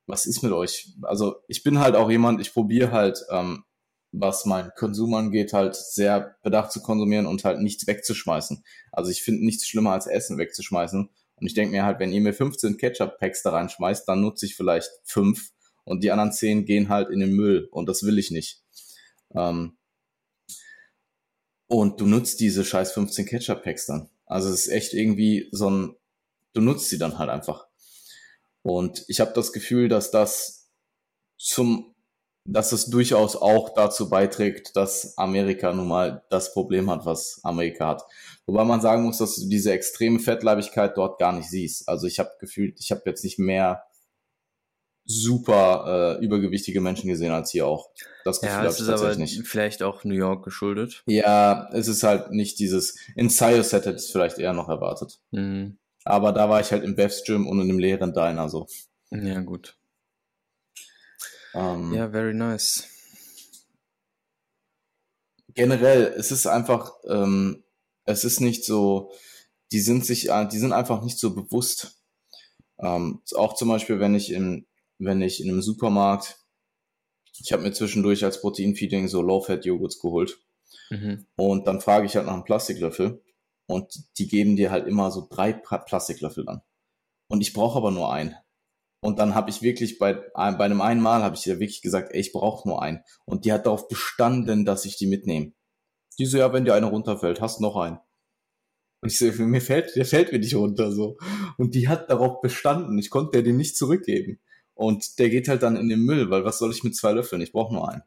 was 0.07 0.25
ist 0.25 0.41
mit 0.41 0.53
euch? 0.53 0.93
Also 1.01 1.35
ich 1.47 1.61
bin 1.61 1.79
halt 1.79 1.95
auch 1.95 2.09
jemand, 2.09 2.39
ich 2.39 2.53
probiere 2.53 2.91
halt, 2.91 3.23
ähm, 3.29 3.63
was 4.11 4.45
mein 4.45 4.71
Konsum 4.75 5.13
angeht, 5.13 5.53
halt 5.53 5.75
sehr 5.75 6.37
bedacht 6.41 6.71
zu 6.71 6.81
konsumieren 6.81 7.27
und 7.27 7.43
halt 7.43 7.59
nichts 7.59 7.85
wegzuschmeißen. 7.85 8.63
Also 8.91 9.11
ich 9.11 9.21
finde 9.21 9.45
nichts 9.45 9.67
schlimmer 9.67 9.91
als 9.91 10.07
Essen 10.07 10.37
wegzuschmeißen. 10.37 11.09
Und 11.35 11.45
ich 11.45 11.53
denke 11.53 11.71
mir 11.71 11.83
halt, 11.85 11.99
wenn 11.99 12.11
ihr 12.11 12.21
mir 12.21 12.33
15 12.33 12.77
Ketchup-Packs 12.77 13.43
da 13.43 13.51
reinschmeißt, 13.51 14.07
dann 14.07 14.21
nutze 14.21 14.45
ich 14.45 14.55
vielleicht 14.55 14.89
fünf 15.03 15.51
und 15.83 16.03
die 16.03 16.11
anderen 16.11 16.31
zehn 16.31 16.65
gehen 16.65 16.89
halt 16.89 17.09
in 17.09 17.19
den 17.19 17.33
Müll 17.33 17.67
und 17.71 17.87
das 17.87 18.03
will 18.03 18.17
ich 18.17 18.31
nicht. 18.31 18.63
Ähm, 19.35 19.77
und 21.67 22.01
du 22.01 22.07
nutzt 22.07 22.39
diese 22.39 22.65
scheiß 22.65 22.93
15 22.93 23.25
Ketchup-Packs 23.25 23.85
dann. 23.85 24.09
Also 24.29 24.49
es 24.49 24.67
ist 24.67 24.71
echt 24.71 24.93
irgendwie 24.93 25.49
so 25.51 25.69
ein, 25.69 25.95
du 26.53 26.61
nutzt 26.61 26.89
sie 26.89 26.97
dann 26.97 27.17
halt 27.17 27.29
einfach. 27.29 27.67
Und 28.61 29.03
ich 29.07 29.19
habe 29.19 29.33
das 29.33 29.51
Gefühl, 29.51 29.89
dass 29.89 30.11
das 30.11 30.69
zum, 31.37 31.95
dass 32.45 32.71
es 32.71 32.85
durchaus 32.85 33.35
auch 33.35 33.73
dazu 33.73 34.09
beiträgt, 34.09 34.75
dass 34.75 35.17
Amerika 35.17 35.73
nun 35.73 35.87
mal 35.87 36.23
das 36.29 36.53
Problem 36.53 36.89
hat, 36.89 37.05
was 37.05 37.39
Amerika 37.43 37.87
hat. 37.87 38.03
Wobei 38.45 38.63
man 38.63 38.81
sagen 38.81 39.03
muss, 39.03 39.17
dass 39.17 39.35
du 39.35 39.49
diese 39.49 39.71
extreme 39.71 40.19
Fettleibigkeit 40.19 40.95
dort 40.95 41.19
gar 41.19 41.31
nicht 41.31 41.49
siehst. 41.49 41.89
Also 41.89 42.05
ich 42.07 42.19
habe 42.19 42.31
gefühlt, 42.39 42.79
ich 42.79 42.91
habe 42.91 43.01
jetzt 43.05 43.23
nicht 43.23 43.39
mehr 43.39 43.83
super 45.09 46.17
äh, 46.19 46.23
übergewichtige 46.23 46.81
Menschen 46.81 47.09
gesehen 47.09 47.31
als 47.31 47.49
hier 47.49 47.65
auch. 47.65 47.89
Das 48.23 48.41
Gefühl 48.41 48.57
ja, 48.57 48.63
das 48.63 48.79
ist 48.79 48.89
aber 48.89 49.15
nicht. 49.15 49.47
vielleicht 49.47 49.81
auch 49.81 50.03
New 50.03 50.13
York 50.13 50.45
geschuldet. 50.45 51.03
Ja, 51.07 51.67
es 51.73 51.87
ist 51.87 52.03
halt 52.03 52.29
nicht 52.29 52.59
dieses, 52.59 52.95
in 53.15 53.29
Sios 53.29 53.73
hätte 53.73 53.89
es 53.89 54.11
vielleicht 54.11 54.37
eher 54.37 54.53
noch 54.53 54.69
erwartet. 54.69 55.19
Mhm. 55.31 55.79
Aber 56.05 56.31
da 56.31 56.47
war 56.47 56.61
ich 56.61 56.71
halt 56.71 56.83
im 56.83 56.95
Bev's 56.95 57.23
Gym 57.23 57.47
und 57.47 57.59
in 57.59 57.69
einem 57.69 57.79
leeren 57.79 58.13
Diner 58.13 58.49
so. 58.49 58.67
Ja, 59.09 59.39
gut. 59.41 59.77
Ähm, 61.55 61.91
ja, 61.93 62.09
very 62.09 62.35
nice. 62.35 62.87
Generell, 65.55 66.13
es 66.15 66.31
ist 66.31 66.45
einfach, 66.45 66.93
ähm, 67.07 67.63
es 68.05 68.23
ist 68.23 68.41
nicht 68.41 68.63
so, 68.63 69.11
die 69.71 69.81
sind 69.81 70.05
sich, 70.05 70.29
die 70.51 70.59
sind 70.59 70.73
einfach 70.73 71.01
nicht 71.01 71.17
so 71.17 71.33
bewusst. 71.33 71.99
Ähm, 72.77 73.21
auch 73.35 73.55
zum 73.55 73.69
Beispiel, 73.69 73.99
wenn 73.99 74.13
ich 74.13 74.31
in, 74.31 74.67
wenn 74.99 75.21
ich 75.21 75.41
in 75.41 75.49
einem 75.49 75.61
Supermarkt, 75.61 76.37
ich 77.39 77.51
habe 77.53 77.63
mir 77.63 77.71
zwischendurch 77.71 78.23
als 78.25 78.41
Proteinfeeding 78.41 79.07
so 79.07 79.21
Low-Fat-Joghurts 79.21 79.99
geholt. 79.99 80.39
Mhm. 80.89 81.25
Und 81.35 81.67
dann 81.67 81.81
frage 81.81 82.05
ich 82.05 82.15
halt 82.15 82.25
nach 82.25 82.33
einem 82.33 82.43
Plastiklöffel 82.43 83.23
und 83.67 83.93
die 84.17 84.27
geben 84.27 84.55
dir 84.55 84.71
halt 84.71 84.87
immer 84.87 85.09
so 85.11 85.27
drei 85.29 85.53
Plastiklöffel 85.53 86.47
an. 86.49 86.61
Und 87.27 87.41
ich 87.41 87.53
brauche 87.53 87.77
aber 87.77 87.91
nur 87.91 88.11
einen. 88.11 88.35
Und 89.01 89.19
dann 89.19 89.33
habe 89.33 89.49
ich 89.49 89.61
wirklich 89.61 89.97
bei, 89.97 90.13
bei 90.13 90.59
einem 90.59 90.81
einen 90.81 91.01
Mal 91.01 91.23
habe 91.23 91.35
ich 91.35 91.43
dir 91.43 91.59
wirklich 91.59 91.81
gesagt, 91.81 92.11
ey, 92.11 92.19
ich 92.19 92.33
brauche 92.33 92.67
nur 92.67 92.81
einen. 92.81 93.01
Und 93.25 93.45
die 93.45 93.53
hat 93.53 93.65
darauf 93.65 93.87
bestanden, 93.87 94.65
dass 94.65 94.83
ich 94.83 94.97
die 94.97 95.07
mitnehme. 95.07 95.53
Die 96.17 96.25
so, 96.25 96.37
ja, 96.37 96.51
wenn 96.51 96.65
dir 96.65 96.73
eine 96.73 96.87
runterfällt, 96.87 97.39
hast 97.39 97.61
noch 97.61 97.77
einen. 97.77 97.99
Und 99.01 99.09
ich 99.09 99.17
so, 99.17 99.25
mir 99.25 99.61
fällt, 99.61 99.95
der 99.95 100.05
fällt 100.05 100.33
mir 100.33 100.39
nicht 100.39 100.55
runter, 100.55 100.91
so. 100.91 101.17
Und 101.57 101.75
die 101.75 101.87
hat 101.87 102.09
darauf 102.09 102.41
bestanden. 102.41 102.97
Ich 102.97 103.09
konnte 103.09 103.31
der 103.33 103.43
den 103.43 103.55
nicht 103.55 103.77
zurückgeben. 103.77 104.41
Und 104.79 105.19
der 105.19 105.29
geht 105.29 105.49
halt 105.49 105.61
dann 105.61 105.75
in 105.75 105.89
den 105.89 105.99
Müll, 105.99 106.29
weil 106.29 106.45
was 106.45 106.57
soll 106.57 106.71
ich 106.71 106.85
mit 106.85 106.95
zwei 106.95 107.11
Löffeln? 107.11 107.41
Ich 107.41 107.51
brauche 107.51 107.73
nur 107.73 107.89
einen. 107.89 108.01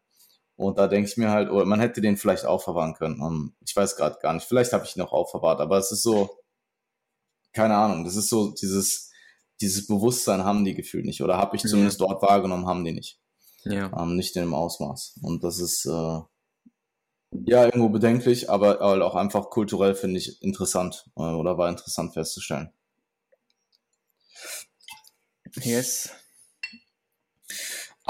Und 0.57 0.79
da 0.79 0.89
denke 0.89 1.07
ich 1.07 1.19
mir 1.19 1.31
halt, 1.31 1.51
oder 1.51 1.67
man 1.67 1.81
hätte 1.81 2.01
den 2.01 2.17
vielleicht 2.17 2.47
aufverwahren 2.47 2.95
können. 2.95 3.21
Und 3.21 3.55
ich 3.61 3.77
weiß 3.77 3.95
gerade 3.95 4.19
gar 4.23 4.33
nicht. 4.33 4.47
Vielleicht 4.47 4.73
habe 4.73 4.87
ich 4.87 4.97
ihn 4.97 5.03
auch 5.03 5.13
aufverwahrt, 5.13 5.61
aber 5.61 5.77
es 5.77 5.93
ist 5.93 6.03
so, 6.03 6.39
keine 7.53 7.77
Ahnung, 7.77 8.05
das 8.05 8.17
ist 8.17 8.31
so 8.31 8.53
dieses, 8.53 9.11
dieses 9.61 9.87
Bewusstsein 9.87 10.45
haben 10.45 10.65
die 10.65 10.73
gefühlt 10.73 11.05
nicht. 11.05 11.23
Oder 11.23 11.37
habe 11.37 11.57
ich 11.57 11.63
zumindest 11.63 12.01
ja. 12.01 12.07
dort 12.07 12.23
wahrgenommen, 12.23 12.67
haben 12.67 12.87
die 12.87 12.93
nicht. 12.93 13.21
Ja. 13.65 13.93
Ähm, 13.95 14.17
nicht 14.17 14.35
in 14.37 14.45
dem 14.45 14.55
Ausmaß. 14.55 15.19
Und 15.21 15.45
das 15.45 15.61
ist 15.61 15.85
äh, 15.85 16.21
ja 17.45 17.67
irgendwo 17.67 17.91
bedenklich, 17.91 18.49
aber, 18.49 18.81
aber 18.81 19.05
auch 19.05 19.15
einfach 19.15 19.51
kulturell 19.51 19.95
finde 19.95 20.21
ich 20.21 20.41
interessant 20.41 21.05
äh, 21.17 21.21
oder 21.21 21.59
war 21.59 21.69
interessant 21.69 22.15
festzustellen. 22.15 22.73
Yes. 25.61 26.09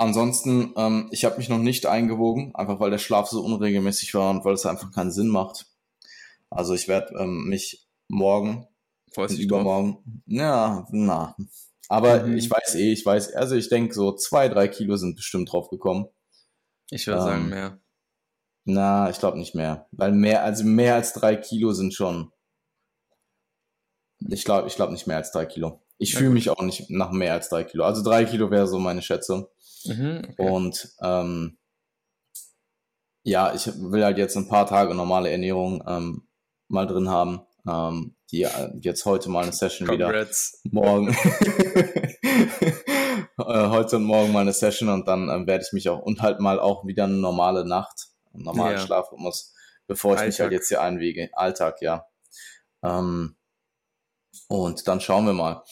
Ansonsten, 0.03 0.75
ähm, 0.77 1.09
ich 1.13 1.25
habe 1.25 1.37
mich 1.37 1.49
noch 1.49 1.61
nicht 1.61 1.87
eingewogen, 1.87 2.53
einfach 2.57 2.81
weil 2.81 2.91
der 2.91 2.99
Schlaf 2.99 3.29
so 3.29 3.41
unregelmäßig 3.41 4.13
war 4.15 4.31
und 4.31 4.45
weil 4.45 4.55
es 4.55 4.67
einfach 4.67 4.91
keinen 4.91 5.13
Sinn 5.13 5.29
macht. 5.29 5.67
Also 6.51 6.75
ich 6.75 6.89
werde 6.89 7.15
ähm, 7.21 7.45
mich 7.45 7.87
morgen 8.09 8.67
Freust 9.15 9.39
übermorgen. 9.39 10.23
Ja, 10.27 10.89
na. 10.91 11.37
Aber 11.89 12.25
mhm. 12.25 12.37
ich 12.37 12.51
weiß 12.51 12.75
eh, 12.75 12.93
ich 12.93 13.07
weiß, 13.07 13.35
also 13.35 13.55
ich 13.55 13.69
denke 13.69 13.95
so 13.95 14.11
zwei, 14.11 14.49
drei 14.49 14.67
Kilo 14.67 14.97
sind 14.97 15.15
bestimmt 15.15 15.53
drauf 15.53 15.71
gekommen. 15.71 16.09
Ich 16.91 17.07
würde 17.07 17.21
ähm, 17.21 17.27
sagen 17.27 17.49
mehr. 17.49 17.81
Na, 18.65 19.09
ich 19.09 19.21
glaube 19.21 19.39
nicht 19.39 19.55
mehr. 19.55 19.87
Weil 19.93 20.11
mehr, 20.11 20.43
also 20.43 20.65
mehr 20.65 20.97
als 20.97 21.13
drei 21.13 21.37
Kilo 21.37 21.71
sind 21.75 21.95
schon. 21.95 22.33
Ich 24.19 24.45
glaube, 24.45 24.67
ich 24.67 24.75
glaube 24.75 24.95
nicht 24.95 25.07
mehr 25.07 25.19
als 25.19 25.31
drei 25.31 25.47
Kilo. 25.47 25.81
Ich 26.03 26.15
fühle 26.15 26.31
mich 26.31 26.51
auch 26.51 26.63
nicht 26.63 26.91
nach 26.91 27.11
mehr 27.11 27.33
als 27.33 27.49
drei 27.49 27.65
Kilo. 27.65 27.85
Also 27.85 28.03
drei 28.03 28.25
Kilo 28.25 28.51
wäre 28.51 28.67
so 28.67 28.79
meine 28.79 29.03
Schätzung. 29.03 29.47
Mhm, 29.85 30.23
okay. 30.31 30.51
Und 30.51 30.89
ähm, 31.01 31.59
ja, 33.23 33.55
ich 33.55 33.67
will 33.67 34.05
halt 34.05 34.19
jetzt 34.19 34.37
ein 34.37 34.49
paar 34.49 34.67
Tage 34.67 34.95
normale 34.95 35.31
Ernährung 35.31 35.83
ähm, 35.87 36.27
mal 36.69 36.87
drin 36.87 37.09
haben. 37.09 37.43
Ähm, 37.69 38.17
die 38.33 38.43
äh, 38.43 38.71
jetzt 38.81 39.05
heute 39.05 39.31
mal 39.31 39.45
eine 39.45 39.53
Session 39.53 39.87
Congrats. 39.87 40.61
wieder. 40.65 40.83
Morgen. 40.83 41.17
Äh, 43.39 43.69
heute 43.69 43.97
und 43.97 44.05
morgen 44.05 44.33
mal 44.33 44.41
eine 44.41 44.53
Session 44.53 44.89
und 44.89 45.09
dann 45.09 45.29
ähm, 45.29 45.47
werde 45.47 45.65
ich 45.67 45.73
mich 45.73 45.89
auch 45.89 46.01
und 46.01 46.21
halt 46.23 46.41
mal 46.41 46.61
auch 46.61 46.87
wieder 46.87 47.05
eine 47.05 47.15
normale 47.15 47.67
Nacht, 47.67 48.09
einen 48.33 48.45
normalen 48.45 48.77
ja. 48.77 48.79
Schlafrhythmus, 48.79 49.55
bevor 49.87 50.13
ich 50.13 50.21
Alltag. 50.21 50.29
mich 50.29 50.41
halt 50.41 50.53
jetzt 50.53 50.69
hier 50.69 50.83
einwiege. 50.83 51.31
Alltag, 51.33 51.81
ja. 51.81 52.07
Ähm, 52.83 53.37
und 54.49 54.87
dann 54.89 55.01
schauen 55.01 55.27
wir 55.27 55.33
mal. 55.33 55.63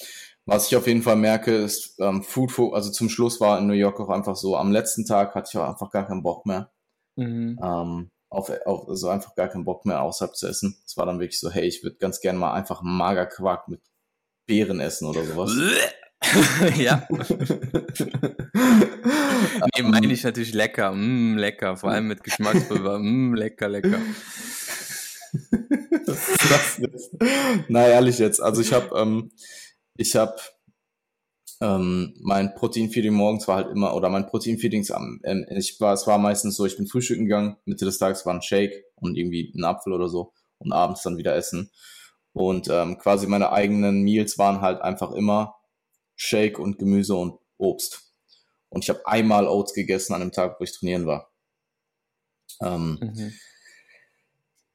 Was 0.46 0.66
ich 0.66 0.76
auf 0.76 0.86
jeden 0.86 1.02
Fall 1.02 1.16
merke, 1.16 1.54
ist 1.54 2.00
ähm, 2.00 2.22
Food, 2.22 2.74
also 2.74 2.90
zum 2.90 3.08
Schluss 3.08 3.40
war 3.40 3.58
in 3.58 3.66
New 3.66 3.74
York 3.74 4.00
auch 4.00 4.08
einfach 4.08 4.36
so, 4.36 4.56
am 4.56 4.72
letzten 4.72 5.04
Tag 5.04 5.34
hatte 5.34 5.50
ich 5.52 5.58
auch 5.58 5.68
einfach 5.68 5.90
gar 5.90 6.06
keinen 6.06 6.22
Bock 6.22 6.46
mehr. 6.46 6.70
Mhm. 7.16 7.58
Ähm, 7.62 8.10
auf, 8.30 8.50
auf, 8.64 8.88
also 8.88 9.08
einfach 9.08 9.34
gar 9.34 9.48
keinen 9.48 9.64
Bock 9.64 9.84
mehr 9.86 10.02
außerhalb 10.02 10.34
zu 10.36 10.48
essen. 10.48 10.76
Es 10.86 10.96
war 10.96 11.06
dann 11.06 11.20
wirklich 11.20 11.38
so, 11.38 11.50
hey, 11.50 11.66
ich 11.66 11.82
würde 11.82 11.96
ganz 11.96 12.20
gerne 12.20 12.38
mal 12.38 12.52
einfach 12.52 12.82
Magerquark 12.82 13.68
mit 13.68 13.80
Beeren 14.46 14.80
essen 14.80 15.06
oder 15.06 15.24
sowas. 15.24 15.52
ja. 16.76 17.06
nee, 19.76 19.82
meine 19.82 20.12
ich 20.12 20.22
natürlich 20.24 20.54
lecker. 20.54 20.92
Mm, 20.92 21.36
lecker. 21.36 21.76
Vor 21.76 21.90
allem 21.90 22.08
mit 22.08 22.24
Geschmackspulver. 22.24 22.98
Mm, 23.02 23.34
lecker, 23.34 23.68
lecker. 23.68 24.00
Das 26.50 26.78
jetzt? 26.78 27.16
Na, 27.68 27.86
ehrlich 27.86 28.18
jetzt. 28.18 28.40
Also 28.40 28.60
ich 28.60 28.72
habe 28.72 28.98
ähm, 28.98 29.30
ich 29.96 30.16
habe 30.16 30.36
ähm, 31.60 32.14
mein 32.20 32.54
Proteinfeeding 32.54 33.12
morgens 33.12 33.46
war 33.46 33.56
halt 33.56 33.70
immer, 33.70 33.94
oder 33.94 34.08
mein 34.08 34.26
Proteinfeedings 34.26 34.90
am, 34.90 35.20
ähm, 35.24 35.44
ich 35.50 35.78
war, 35.80 35.92
es 35.92 36.06
war 36.06 36.18
meistens 36.18 36.56
so, 36.56 36.64
ich 36.64 36.76
bin 36.76 36.86
frühstücken 36.86 37.24
gegangen, 37.24 37.56
Mitte 37.66 37.84
des 37.84 37.98
Tages 37.98 38.24
war 38.24 38.34
ein 38.34 38.42
Shake 38.42 38.84
und 38.94 39.16
irgendwie 39.16 39.52
ein 39.54 39.64
Apfel 39.64 39.92
oder 39.92 40.08
so 40.08 40.32
und 40.58 40.72
abends 40.72 41.02
dann 41.02 41.18
wieder 41.18 41.34
essen. 41.34 41.70
Und 42.32 42.68
ähm, 42.70 42.96
quasi 42.98 43.26
meine 43.26 43.52
eigenen 43.52 44.02
Meals 44.02 44.38
waren 44.38 44.60
halt 44.60 44.80
einfach 44.80 45.12
immer 45.12 45.56
Shake 46.14 46.58
und 46.58 46.78
Gemüse 46.78 47.14
und 47.14 47.38
Obst. 47.58 48.14
Und 48.68 48.84
ich 48.84 48.88
habe 48.88 49.06
einmal 49.06 49.46
Oats 49.46 49.74
gegessen 49.74 50.14
an 50.14 50.20
dem 50.20 50.32
Tag, 50.32 50.58
wo 50.58 50.64
ich 50.64 50.72
trainieren 50.72 51.06
war. 51.06 51.30
Ähm, 52.62 52.98
mhm. 53.00 53.32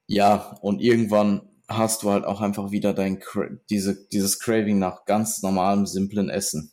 Ja, 0.08 0.58
und 0.62 0.82
irgendwann 0.82 1.50
hast 1.68 2.04
du 2.04 2.12
halt 2.12 2.26
auch 2.26 2.42
einfach 2.42 2.72
wieder 2.72 2.94
dein 2.94 3.20
diese, 3.70 4.08
dieses 4.10 4.40
Craving 4.40 4.78
nach 4.78 5.06
ganz 5.06 5.42
normalem, 5.42 5.86
simplen 5.86 6.30
Essen. 6.30 6.72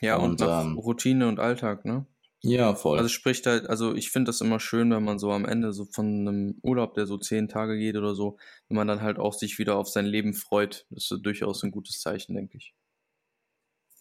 Ja, 0.00 0.16
und, 0.16 0.42
und 0.42 0.48
ähm, 0.48 0.78
Routine 0.78 1.28
und 1.28 1.38
Alltag, 1.38 1.84
ne? 1.84 2.06
Ja, 2.44 2.74
voll. 2.74 2.98
Also 2.98 3.08
spricht 3.08 3.46
halt, 3.46 3.68
also 3.68 3.94
ich 3.94 4.10
finde 4.10 4.30
das 4.30 4.40
immer 4.40 4.58
schön, 4.58 4.90
wenn 4.90 5.04
man 5.04 5.20
so 5.20 5.30
am 5.30 5.44
Ende 5.44 5.72
so 5.72 5.84
von 5.84 6.06
einem 6.06 6.58
Urlaub, 6.62 6.94
der 6.94 7.06
so 7.06 7.16
zehn 7.16 7.48
Tage 7.48 7.78
geht 7.78 7.96
oder 7.96 8.16
so, 8.16 8.36
wenn 8.68 8.76
man 8.76 8.88
dann 8.88 9.00
halt 9.00 9.20
auch 9.20 9.32
sich 9.32 9.60
wieder 9.60 9.76
auf 9.76 9.88
sein 9.88 10.06
Leben 10.06 10.34
freut. 10.34 10.86
Das 10.90 11.08
ist 11.08 11.20
durchaus 11.22 11.62
ein 11.62 11.70
gutes 11.70 12.00
Zeichen, 12.00 12.34
denke 12.34 12.56
ich. 12.56 12.74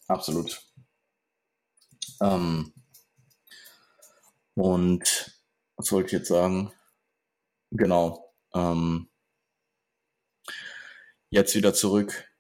Absolut. 0.08 0.60
Ähm, 2.20 2.74
und 4.56 5.40
was 5.78 5.92
wollte 5.92 6.08
ich 6.08 6.14
jetzt 6.14 6.30
sagen? 6.30 6.74
Genau. 7.70 8.31
Ähm, 8.54 9.10
jetzt 11.30 11.56
wieder 11.56 11.74
zurück 11.74 12.32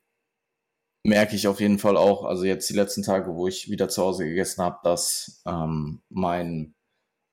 merke 1.03 1.35
ich 1.35 1.47
auf 1.47 1.59
jeden 1.59 1.79
Fall 1.79 1.97
auch, 1.97 2.25
also 2.25 2.43
jetzt 2.43 2.69
die 2.69 2.75
letzten 2.75 3.03
Tage, 3.03 3.33
wo 3.33 3.47
ich 3.47 3.69
wieder 3.69 3.89
zu 3.89 4.03
Hause 4.03 4.25
gegessen 4.25 4.63
habe, 4.63 4.79
dass 4.83 5.41
ähm, 5.45 6.01
mein 6.09 6.75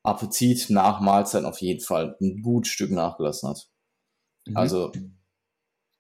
Appetit 0.03 0.71
nach 0.71 1.01
Mahlzeiten 1.01 1.47
auf 1.47 1.61
jeden 1.61 1.81
Fall 1.81 2.17
ein 2.21 2.43
gut 2.43 2.67
Stück 2.67 2.91
nachgelassen 2.91 3.51
hat. 3.51 3.69
Mhm. 4.47 4.57
Also 4.57 4.93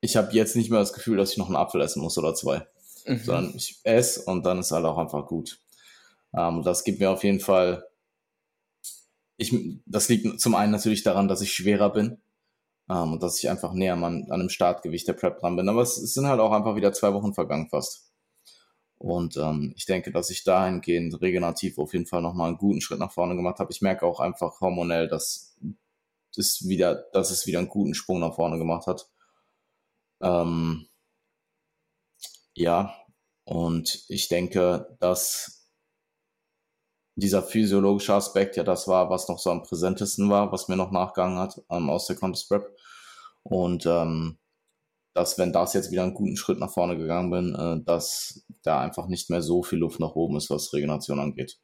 ich 0.00 0.16
habe 0.16 0.32
jetzt 0.32 0.56
nicht 0.56 0.70
mehr 0.70 0.80
das 0.80 0.92
Gefühl, 0.92 1.18
dass 1.18 1.32
ich 1.32 1.38
noch 1.38 1.48
einen 1.48 1.56
Apfel 1.56 1.80
essen 1.80 2.00
muss 2.00 2.16
oder 2.16 2.34
zwei, 2.34 2.66
mhm. 3.06 3.18
sondern 3.18 3.54
ich 3.54 3.80
esse 3.82 4.22
und 4.22 4.46
dann 4.46 4.60
ist 4.60 4.70
halt 4.70 4.86
auch 4.86 4.98
einfach 4.98 5.26
gut. 5.26 5.60
Ähm, 6.34 6.62
das 6.62 6.84
gibt 6.84 7.00
mir 7.00 7.10
auf 7.10 7.24
jeden 7.24 7.40
Fall, 7.40 7.84
ich, 9.36 9.54
das 9.84 10.08
liegt 10.08 10.40
zum 10.40 10.54
einen 10.54 10.72
natürlich 10.72 11.02
daran, 11.02 11.28
dass 11.28 11.42
ich 11.42 11.52
schwerer 11.52 11.92
bin 11.92 12.18
ähm, 12.90 13.12
und 13.14 13.22
dass 13.22 13.38
ich 13.38 13.48
einfach 13.50 13.72
näher 13.72 13.94
an, 13.94 14.04
an 14.04 14.32
einem 14.32 14.48
Startgewicht 14.48 15.08
der 15.08 15.14
Prep 15.14 15.38
dran 15.38 15.56
bin. 15.56 15.68
Aber 15.68 15.82
es, 15.82 15.98
es 15.98 16.14
sind 16.14 16.26
halt 16.26 16.40
auch 16.40 16.52
einfach 16.52 16.76
wieder 16.76 16.92
zwei 16.92 17.12
Wochen 17.14 17.34
vergangen 17.34 17.68
fast. 17.68 18.08
Und 18.98 19.36
ähm, 19.36 19.74
ich 19.76 19.86
denke, 19.86 20.10
dass 20.10 20.30
ich 20.30 20.42
dahingehend 20.42 21.20
regenerativ 21.20 21.78
auf 21.78 21.92
jeden 21.92 22.06
Fall 22.06 22.20
nochmal 22.20 22.48
einen 22.48 22.58
guten 22.58 22.80
Schritt 22.80 22.98
nach 22.98 23.12
vorne 23.12 23.36
gemacht 23.36 23.60
habe. 23.60 23.70
Ich 23.72 23.80
merke 23.80 24.04
auch 24.04 24.18
einfach 24.20 24.60
hormonell, 24.60 25.06
dass 25.08 25.56
es 26.36 26.68
wieder, 26.68 27.06
dass 27.12 27.30
es 27.30 27.46
wieder 27.46 27.60
einen 27.60 27.68
guten 27.68 27.94
Sprung 27.94 28.20
nach 28.20 28.34
vorne 28.34 28.58
gemacht 28.58 28.86
hat. 28.86 29.08
Ähm, 30.20 30.88
ja, 32.54 32.92
und 33.44 34.04
ich 34.08 34.28
denke, 34.28 34.96
dass 34.98 35.58
dieser 37.14 37.42
physiologische 37.42 38.14
Aspekt 38.14 38.56
ja 38.56 38.64
das 38.64 38.86
war, 38.88 39.10
was 39.10 39.28
noch 39.28 39.38
so 39.38 39.50
am 39.50 39.62
präsentesten 39.62 40.30
war, 40.30 40.52
was 40.52 40.68
mir 40.68 40.76
noch 40.76 40.92
nachgegangen 40.92 41.38
hat 41.38 41.62
ähm, 41.70 41.90
aus 41.90 42.06
der 42.06 42.16
Contest 42.16 42.48
Prep. 42.48 42.77
Und 43.48 43.86
ähm, 43.86 44.38
dass, 45.14 45.38
wenn 45.38 45.52
das 45.54 45.72
jetzt 45.72 45.90
wieder 45.90 46.02
einen 46.02 46.14
guten 46.14 46.36
Schritt 46.36 46.58
nach 46.58 46.70
vorne 46.70 46.98
gegangen 46.98 47.30
bin, 47.30 47.54
äh, 47.54 47.82
dass 47.82 48.44
da 48.62 48.80
einfach 48.80 49.08
nicht 49.08 49.30
mehr 49.30 49.40
so 49.40 49.62
viel 49.62 49.78
Luft 49.78 50.00
nach 50.00 50.14
oben 50.14 50.36
ist, 50.36 50.50
was 50.50 50.72
Regeneration 50.74 51.18
angeht. 51.18 51.58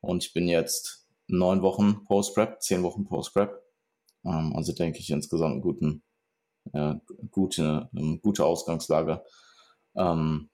Und 0.00 0.22
ich 0.22 0.34
bin 0.34 0.48
jetzt 0.48 1.08
neun 1.26 1.62
Wochen 1.62 2.04
Post-Prep, 2.04 2.60
zehn 2.60 2.82
Wochen 2.82 3.06
Post-Prep. 3.06 3.50
Ähm, 4.26 4.52
also 4.54 4.74
denke 4.74 4.98
ich 4.98 5.08
insgesamt 5.10 5.52
einen 5.52 5.62
guten, 5.62 6.02
äh, 6.74 6.94
gute, 7.30 7.88
eine 7.96 8.18
gute 8.18 8.44
Ausgangslage. 8.44 9.22
Ähm, 9.96 10.50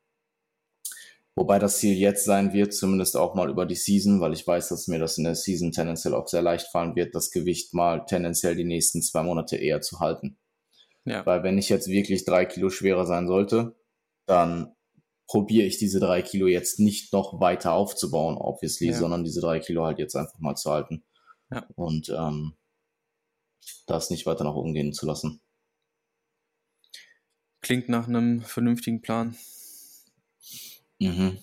wobei 1.35 1.59
das 1.59 1.79
Ziel 1.79 1.97
jetzt 1.97 2.25
sein 2.25 2.53
wird, 2.53 2.73
zumindest 2.75 3.17
auch 3.17 3.35
mal 3.35 3.51
über 3.51 3.67
die 3.67 3.75
Season, 3.75 4.21
weil 4.21 4.35
ich 4.35 4.47
weiß, 4.47 4.69
dass 4.69 4.87
mir 4.87 5.01
das 5.01 5.19
in 5.19 5.25
der 5.25 5.35
Season 5.35 5.73
tendenziell 5.73 6.15
auch 6.15 6.29
sehr 6.29 6.43
leicht 6.43 6.69
fallen 6.69 6.95
wird, 6.95 7.17
das 7.17 7.33
Gewicht 7.33 7.75
mal 7.75 8.07
tendenziell 8.07 8.55
die 8.55 8.65
nächsten 8.65 9.03
zwei 9.03 9.25
Monate 9.25 9.57
eher 9.57 9.81
zu 9.81 9.99
halten. 9.99 10.39
Ja. 11.05 11.25
Weil 11.27 11.43
wenn 11.43 11.59
ich 11.59 11.69
jetzt 11.69 11.89
wirklich 11.89 12.25
drei 12.25 12.45
Kilo 12.45 12.71
schwerer 12.71 13.07
sein 13.07 13.27
sollte, 13.27 13.77
dann 14.27 14.75
probiere 15.27 15.67
ich 15.67 15.79
diese 15.79 16.01
drei 16.01 16.23
Kilo 16.23 16.47
jetzt 16.47 16.81
nicht 16.81 17.13
noch 17.13 17.41
weiter 17.41 17.73
aufzubauen, 17.73 18.37
obviously, 18.37 18.89
ja. 18.89 18.99
sondern 18.99 19.25
diese 19.25 19.41
drei 19.41 19.61
Kilo 19.61 19.85
halt 19.85 19.99
jetzt 19.99 20.17
einfach 20.17 20.39
mal 20.41 20.57
zu 20.57 20.71
halten. 20.71 21.05
Ja. 21.51 21.67
Und 21.77 22.09
ähm, 22.09 22.57
das 23.87 24.11
nicht 24.11 24.27
weiter 24.27 24.45
nach 24.45 24.55
oben 24.55 24.75
gehen 24.75 24.93
zu 24.93 25.07
lassen. 25.07 25.41
Klingt 27.61 27.89
nach 27.89 28.09
einem 28.09 28.41
vernünftigen 28.41 29.03
Plan. 29.03 29.37
Mhm. 30.99 31.39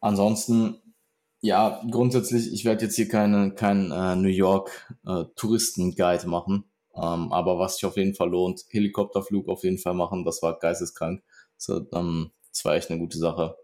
Ansonsten, 0.00 0.94
ja, 1.40 1.82
grundsätzlich, 1.90 2.52
ich 2.52 2.64
werde 2.64 2.86
jetzt 2.86 2.96
hier 2.96 3.08
keinen 3.08 3.54
kein, 3.54 3.90
äh, 3.90 4.16
New 4.16 4.28
York 4.28 4.92
äh, 5.06 5.24
Touristenguide 5.36 6.26
machen. 6.28 6.67
Ähm, 7.00 7.32
aber 7.32 7.58
was 7.58 7.76
sich 7.76 7.84
auf 7.84 7.96
jeden 7.96 8.14
Fall 8.14 8.30
lohnt, 8.30 8.64
Helikopterflug 8.70 9.48
auf 9.48 9.62
jeden 9.62 9.78
Fall 9.78 9.94
machen, 9.94 10.24
das 10.24 10.42
war 10.42 10.58
geisteskrank. 10.58 11.22
So, 11.56 11.86
ähm, 11.92 12.32
das 12.50 12.64
war 12.64 12.74
echt 12.74 12.90
eine 12.90 12.98
gute 12.98 13.18
Sache. 13.18 13.56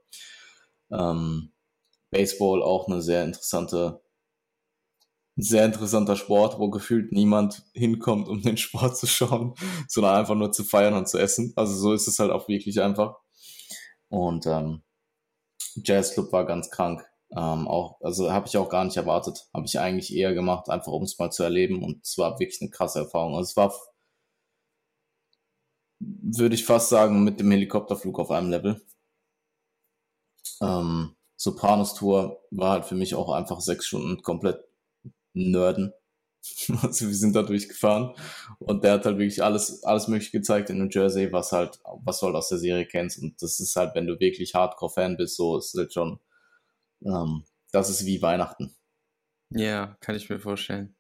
Ähm, 0.91 1.53
Baseball 2.11 2.62
auch 2.62 2.87
eine 2.87 3.03
sehr 3.03 3.24
interessante, 3.24 4.03
sehr 5.37 5.64
interessanter 5.64 6.14
Sport, 6.14 6.61
wo 6.61 6.70
gefühlt 6.70 7.11
niemand 7.11 7.64
hinkommt, 7.72 8.28
um 8.28 8.41
den 8.41 8.57
Sport 8.57 8.97
zu 8.97 9.07
schauen, 9.07 9.55
sondern 9.89 10.16
einfach 10.16 10.37
nur 10.37 10.53
zu 10.53 10.62
feiern 10.62 10.95
und 10.95 11.09
zu 11.09 11.18
essen. 11.18 11.53
Also 11.57 11.74
so 11.74 11.93
ist 11.93 12.07
es 12.07 12.18
halt 12.20 12.30
auch 12.30 12.47
wirklich 12.49 12.80
einfach. 12.80 13.16
Und 14.09 14.47
ähm, 14.47 14.82
Jazzclub 15.74 16.32
war 16.32 16.47
ganz 16.47 16.70
krank. 16.70 17.05
Ähm, 17.37 17.66
auch, 17.68 18.01
also 18.01 18.32
habe 18.32 18.47
ich 18.47 18.57
auch 18.57 18.68
gar 18.68 18.85
nicht 18.85 18.97
erwartet. 18.97 19.49
Habe 19.53 19.66
ich 19.66 19.78
eigentlich 19.80 20.14
eher 20.14 20.35
gemacht, 20.35 20.68
einfach 20.70 20.93
um 20.93 21.03
es 21.03 21.18
mal 21.18 21.30
zu 21.30 21.43
erleben. 21.43 21.82
Und 21.82 22.05
es 22.05 22.16
war 22.18 22.39
wirklich 22.39 22.61
eine 22.61 22.70
krasse 22.70 23.01
Erfahrung. 23.01 23.35
Also 23.37 23.51
es 23.51 23.57
war, 23.57 23.74
würde 26.01 26.55
ich 26.55 26.64
fast 26.64 26.89
sagen, 26.91 27.24
mit 27.24 27.41
dem 27.41 27.51
Helikopterflug 27.51 28.18
auf 28.18 28.30
einem 28.30 28.51
Level. 28.51 28.80
Ähm, 30.62 31.16
Sopranos 31.37 31.95
Tour 31.95 32.41
war 32.51 32.70
halt 32.70 32.85
für 32.87 32.95
mich 32.95 33.14
auch 33.14 33.30
einfach 33.30 33.61
sechs 33.61 33.87
Stunden 33.87 34.22
komplett 34.22 34.64
Nerden. 35.35 35.93
Also 36.82 37.07
wir 37.09 37.14
sind 37.14 37.35
da 37.35 37.43
durchgefahren 37.43 38.14
und 38.59 38.85
der 38.85 38.93
hat 38.93 39.07
halt 39.07 39.18
wirklich 39.18 39.43
alles, 39.43 39.82
alles 39.82 40.09
mögliche 40.09 40.32
gezeigt 40.32 40.68
in 40.68 40.78
New 40.78 40.89
Jersey, 40.91 41.32
was 41.32 41.53
halt, 41.53 41.80
was 42.05 42.20
du 42.20 42.26
halt 42.26 42.37
aus 42.37 42.51
der 42.51 42.59
Serie 42.59 42.87
kennst. 42.87 43.18
Und 43.22 43.41
das 43.43 43.61
ist 43.61 43.74
halt, 43.76 43.95
wenn 43.95 44.07
du 44.07 44.20
wirklich 44.20 44.55
Hardcore-Fan 44.55 45.16
bist, 45.16 45.37
so 45.37 45.57
ist 45.57 45.74
das 45.74 45.93
schon, 45.93 46.20
ähm, 47.05 47.44
das 47.72 47.90
ist 47.90 48.07
wie 48.07 48.22
Weihnachten. 48.22 48.74
Ja, 49.50 49.96
kann 50.00 50.16
ich 50.16 50.28
mir 50.28 50.40
vorstellen. 50.40 50.96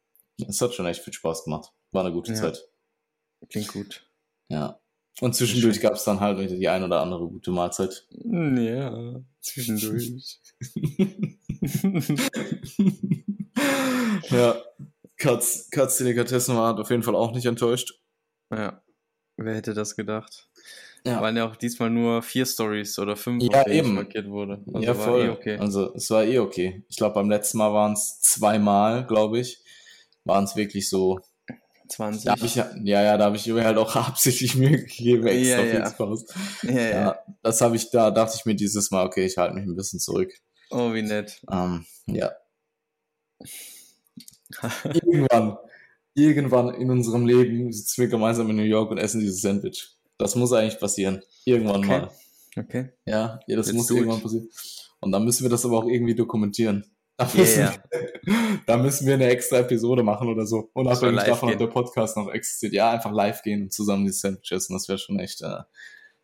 Es 0.46 0.60
hat 0.60 0.74
schon 0.74 0.86
echt 0.86 1.02
viel 1.02 1.12
Spaß 1.12 1.44
gemacht. 1.44 1.72
War 1.92 2.04
eine 2.04 2.12
gute 2.12 2.32
ja. 2.32 2.38
Zeit. 2.38 2.68
Klingt 3.48 3.68
gut. 3.68 4.10
Ja. 4.48 4.80
Und 5.20 5.34
zwischendurch 5.34 5.80
gab 5.80 5.94
es 5.94 6.04
dann 6.04 6.20
halt 6.20 6.50
die 6.50 6.68
ein 6.68 6.82
oder 6.82 7.00
andere 7.00 7.28
gute 7.28 7.52
Mahlzeit. 7.52 8.06
Ja, 8.10 9.22
zwischendurch. 9.40 10.40
ja, 14.30 14.60
Katz, 15.16 15.70
Katz 15.70 15.98
Delikatessen 15.98 16.56
war 16.56 16.76
auf 16.78 16.90
jeden 16.90 17.04
Fall 17.04 17.14
auch 17.14 17.32
nicht 17.32 17.46
enttäuscht. 17.46 18.00
Ja, 18.50 18.82
wer 19.36 19.54
hätte 19.54 19.72
das 19.72 19.94
gedacht? 19.94 20.50
Ja. 21.06 21.20
Waren 21.20 21.36
ja 21.36 21.46
auch 21.46 21.56
diesmal 21.56 21.90
nur 21.90 22.22
vier 22.22 22.46
Stories 22.46 22.98
oder 22.98 23.14
fünf, 23.14 23.42
ja, 23.42 23.66
eben. 23.66 23.94
markiert 23.94 24.28
wurde. 24.28 24.64
Also 24.72 24.86
ja, 24.86 24.94
voll. 24.94 25.26
Eh 25.26 25.28
okay. 25.28 25.56
Also 25.58 25.94
es 25.94 26.08
war 26.10 26.24
eh 26.24 26.38
okay. 26.38 26.82
Ich 26.88 26.96
glaube, 26.96 27.14
beim 27.14 27.28
letzten 27.28 27.58
Mal 27.58 27.74
waren 27.74 27.92
es 27.92 28.20
zweimal, 28.20 29.06
glaube 29.06 29.38
ich, 29.38 29.62
waren 30.24 30.44
es 30.44 30.56
wirklich 30.56 30.88
so 30.88 31.20
20. 31.88 32.24
Da 32.24 32.34
ich 32.42 32.54
ja, 32.54 32.70
ja, 32.82 33.02
ja, 33.02 33.18
da 33.18 33.26
habe 33.26 33.36
ich 33.36 33.46
mir 33.46 33.64
halt 33.64 33.76
auch 33.76 33.94
absichtlich 33.96 34.56
Mühe 34.56 34.78
gegeben, 34.78 35.26
extra 35.26 35.62
ja, 35.62 35.74
ja. 35.74 35.90
Spaß. 35.90 36.24
Ja, 36.62 36.72
ja. 36.72 36.90
ja, 36.90 37.18
das 37.42 37.60
habe 37.60 37.76
ich, 37.76 37.90
da 37.90 38.10
dachte 38.10 38.36
ich 38.38 38.46
mir 38.46 38.54
dieses 38.54 38.90
Mal, 38.90 39.04
okay, 39.04 39.26
ich 39.26 39.36
halte 39.36 39.54
mich 39.54 39.64
ein 39.64 39.76
bisschen 39.76 40.00
zurück. 40.00 40.32
Oh, 40.70 40.94
wie 40.94 41.02
nett. 41.02 41.42
Ähm, 41.50 41.84
ja. 42.06 42.32
irgendwann, 44.84 45.58
irgendwann 46.14 46.74
in 46.74 46.90
unserem 46.90 47.26
Leben 47.26 47.70
sitzen 47.72 48.02
wir 48.02 48.08
gemeinsam 48.08 48.48
in 48.50 48.56
New 48.56 48.62
York 48.62 48.90
und 48.90 48.98
essen 48.98 49.20
dieses 49.20 49.42
Sandwich. 49.42 49.94
Das 50.18 50.34
muss 50.36 50.52
eigentlich 50.52 50.78
passieren. 50.78 51.22
Irgendwann 51.44 51.84
okay. 51.84 51.88
mal. 51.88 52.10
Okay. 52.56 52.90
Ja, 53.04 53.40
ja 53.46 53.56
das 53.56 53.66
Let's 53.66 53.76
muss 53.76 53.90
irgendwann 53.90 54.22
passieren. 54.22 54.48
Und 55.00 55.12
dann 55.12 55.24
müssen 55.24 55.42
wir 55.42 55.50
das 55.50 55.64
aber 55.64 55.78
auch 55.78 55.88
irgendwie 55.88 56.14
dokumentieren. 56.14 56.84
Da 57.16 57.30
müssen, 57.32 57.60
yeah. 57.60 57.78
da 58.66 58.76
müssen 58.76 59.06
wir 59.06 59.14
eine 59.14 59.28
extra 59.28 59.58
Episode 59.58 60.02
machen 60.02 60.26
oder 60.26 60.46
so. 60.46 60.70
Unabhängig 60.72 61.22
davon, 61.22 61.52
ob 61.52 61.58
der 61.58 61.68
Podcast 61.68 62.16
noch 62.16 62.28
existiert. 62.28 62.72
Ja, 62.72 62.90
einfach 62.90 63.12
live 63.12 63.40
gehen 63.42 63.62
und 63.62 63.72
zusammen 63.72 64.04
die 64.04 64.10
Sandwich 64.10 64.50
essen. 64.50 64.72
Das 64.72 64.88
wäre 64.88 64.98
schon 64.98 65.20
echt, 65.20 65.40
äh, 65.40 65.62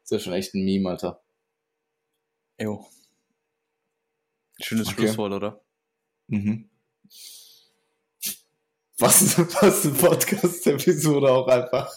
das 0.03 0.11
wäre 0.11 0.21
schon 0.21 0.33
echt 0.33 0.53
ein 0.53 0.65
Meme, 0.65 0.91
Alter. 0.91 1.23
Jo. 2.61 2.85
Schönes 4.61 4.89
okay. 4.89 5.03
Schlusswort, 5.03 5.33
oder? 5.33 5.61
Mhm. 6.27 6.69
Was, 8.99 9.39
was 9.63 9.87
eine 9.87 9.95
Podcast-Episode 9.95 11.31
auch 11.31 11.47
einfach. 11.47 11.89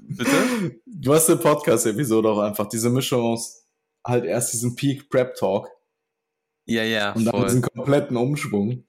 Bitte? 0.00 0.80
Du 0.86 1.14
hast 1.14 1.28
eine 1.28 1.38
Podcast-Episode 1.38 2.28
auch 2.28 2.38
einfach. 2.38 2.68
Diese 2.68 2.90
Mischung 2.90 3.22
aus 3.22 3.66
halt 4.06 4.24
erst 4.24 4.52
diesen 4.52 4.76
Peak 4.76 5.08
Prep 5.08 5.34
Talk. 5.34 5.68
Ja, 6.66 6.82
ja. 6.82 7.12
Und 7.12 7.24
dann 7.24 7.34
voll. 7.34 7.44
diesen 7.44 7.62
kompletten 7.62 8.16
Umschwung. 8.16 8.84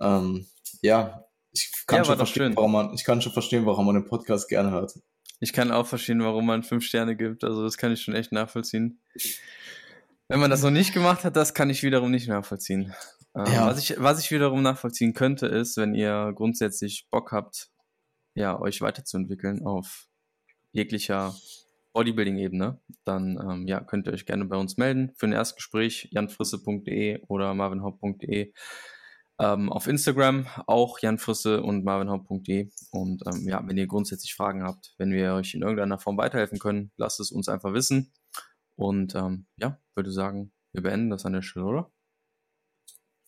Ähm, 0.00 0.46
ja, 0.82 1.24
ich 1.52 1.70
kann, 1.86 1.98
ja, 1.98 2.04
schon 2.04 2.16
verstehen, 2.16 2.56
warum 2.56 2.72
man, 2.72 2.94
ich 2.94 3.04
kann 3.04 3.20
schon 3.20 3.32
verstehen, 3.32 3.66
warum 3.66 3.86
man 3.86 3.94
den 3.94 4.06
Podcast 4.06 4.48
gerne 4.48 4.70
hört. 4.70 4.98
Ich 5.40 5.52
kann 5.52 5.70
auch 5.70 5.86
verstehen, 5.86 6.22
warum 6.22 6.46
man 6.46 6.62
fünf 6.62 6.84
Sterne 6.84 7.16
gibt. 7.16 7.44
Also 7.44 7.62
das 7.62 7.78
kann 7.78 7.92
ich 7.92 8.02
schon 8.02 8.14
echt 8.14 8.32
nachvollziehen. 8.32 9.00
Wenn 10.28 10.40
man 10.40 10.50
das 10.50 10.62
noch 10.62 10.70
nicht 10.70 10.92
gemacht 10.92 11.24
hat, 11.24 11.36
das 11.36 11.54
kann 11.54 11.70
ich 11.70 11.82
wiederum 11.82 12.10
nicht 12.10 12.28
nachvollziehen. 12.28 12.94
Ähm, 13.34 13.52
ja. 13.52 13.66
was, 13.66 13.78
ich, 13.78 13.94
was 13.98 14.20
ich 14.20 14.30
wiederum 14.30 14.62
nachvollziehen 14.62 15.14
könnte, 15.14 15.46
ist, 15.46 15.76
wenn 15.76 15.94
ihr 15.94 16.32
grundsätzlich 16.34 17.06
Bock 17.10 17.32
habt, 17.32 17.70
ja, 18.38 18.58
euch 18.60 18.80
weiterzuentwickeln 18.80 19.66
auf 19.66 20.06
jeglicher 20.72 21.34
Bodybuilding-Ebene, 21.92 22.80
dann 23.04 23.38
ähm, 23.42 23.66
ja, 23.66 23.80
könnt 23.80 24.06
ihr 24.06 24.12
euch 24.12 24.26
gerne 24.26 24.44
bei 24.44 24.56
uns 24.56 24.76
melden 24.76 25.12
für 25.16 25.26
ein 25.26 25.32
Erstgespräch, 25.32 26.08
janfrisse.de 26.12 27.22
oder 27.26 27.54
marvinhaupt.de. 27.54 28.52
Ähm, 29.40 29.72
auf 29.72 29.86
Instagram 29.86 30.46
auch 30.66 30.98
janfrisse 31.00 31.62
und 31.62 31.84
marvinhaupt.de. 31.84 32.70
Und 32.90 33.22
ähm, 33.26 33.48
ja, 33.48 33.62
wenn 33.66 33.78
ihr 33.78 33.86
grundsätzlich 33.86 34.34
Fragen 34.34 34.62
habt, 34.62 34.94
wenn 34.98 35.10
wir 35.10 35.34
euch 35.34 35.54
in 35.54 35.62
irgendeiner 35.62 35.98
Form 35.98 36.16
weiterhelfen 36.18 36.58
können, 36.58 36.92
lasst 36.96 37.20
es 37.20 37.30
uns 37.32 37.48
einfach 37.48 37.72
wissen. 37.72 38.12
Und 38.76 39.14
ähm, 39.14 39.46
ja, 39.56 39.80
würde 39.94 40.12
sagen, 40.12 40.52
wir 40.72 40.82
beenden 40.82 41.10
das 41.10 41.24
an 41.26 41.32
der 41.32 41.42
Stelle, 41.42 41.66
oder? 41.66 41.92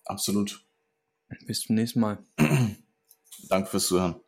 Absolut. 0.05 0.65
Bis 1.47 1.63
zum 1.63 1.77
nächsten 1.77 2.01
Mal. 2.01 2.19
Danke 3.49 3.71
fürs 3.71 3.87
Zuhören. 3.87 4.21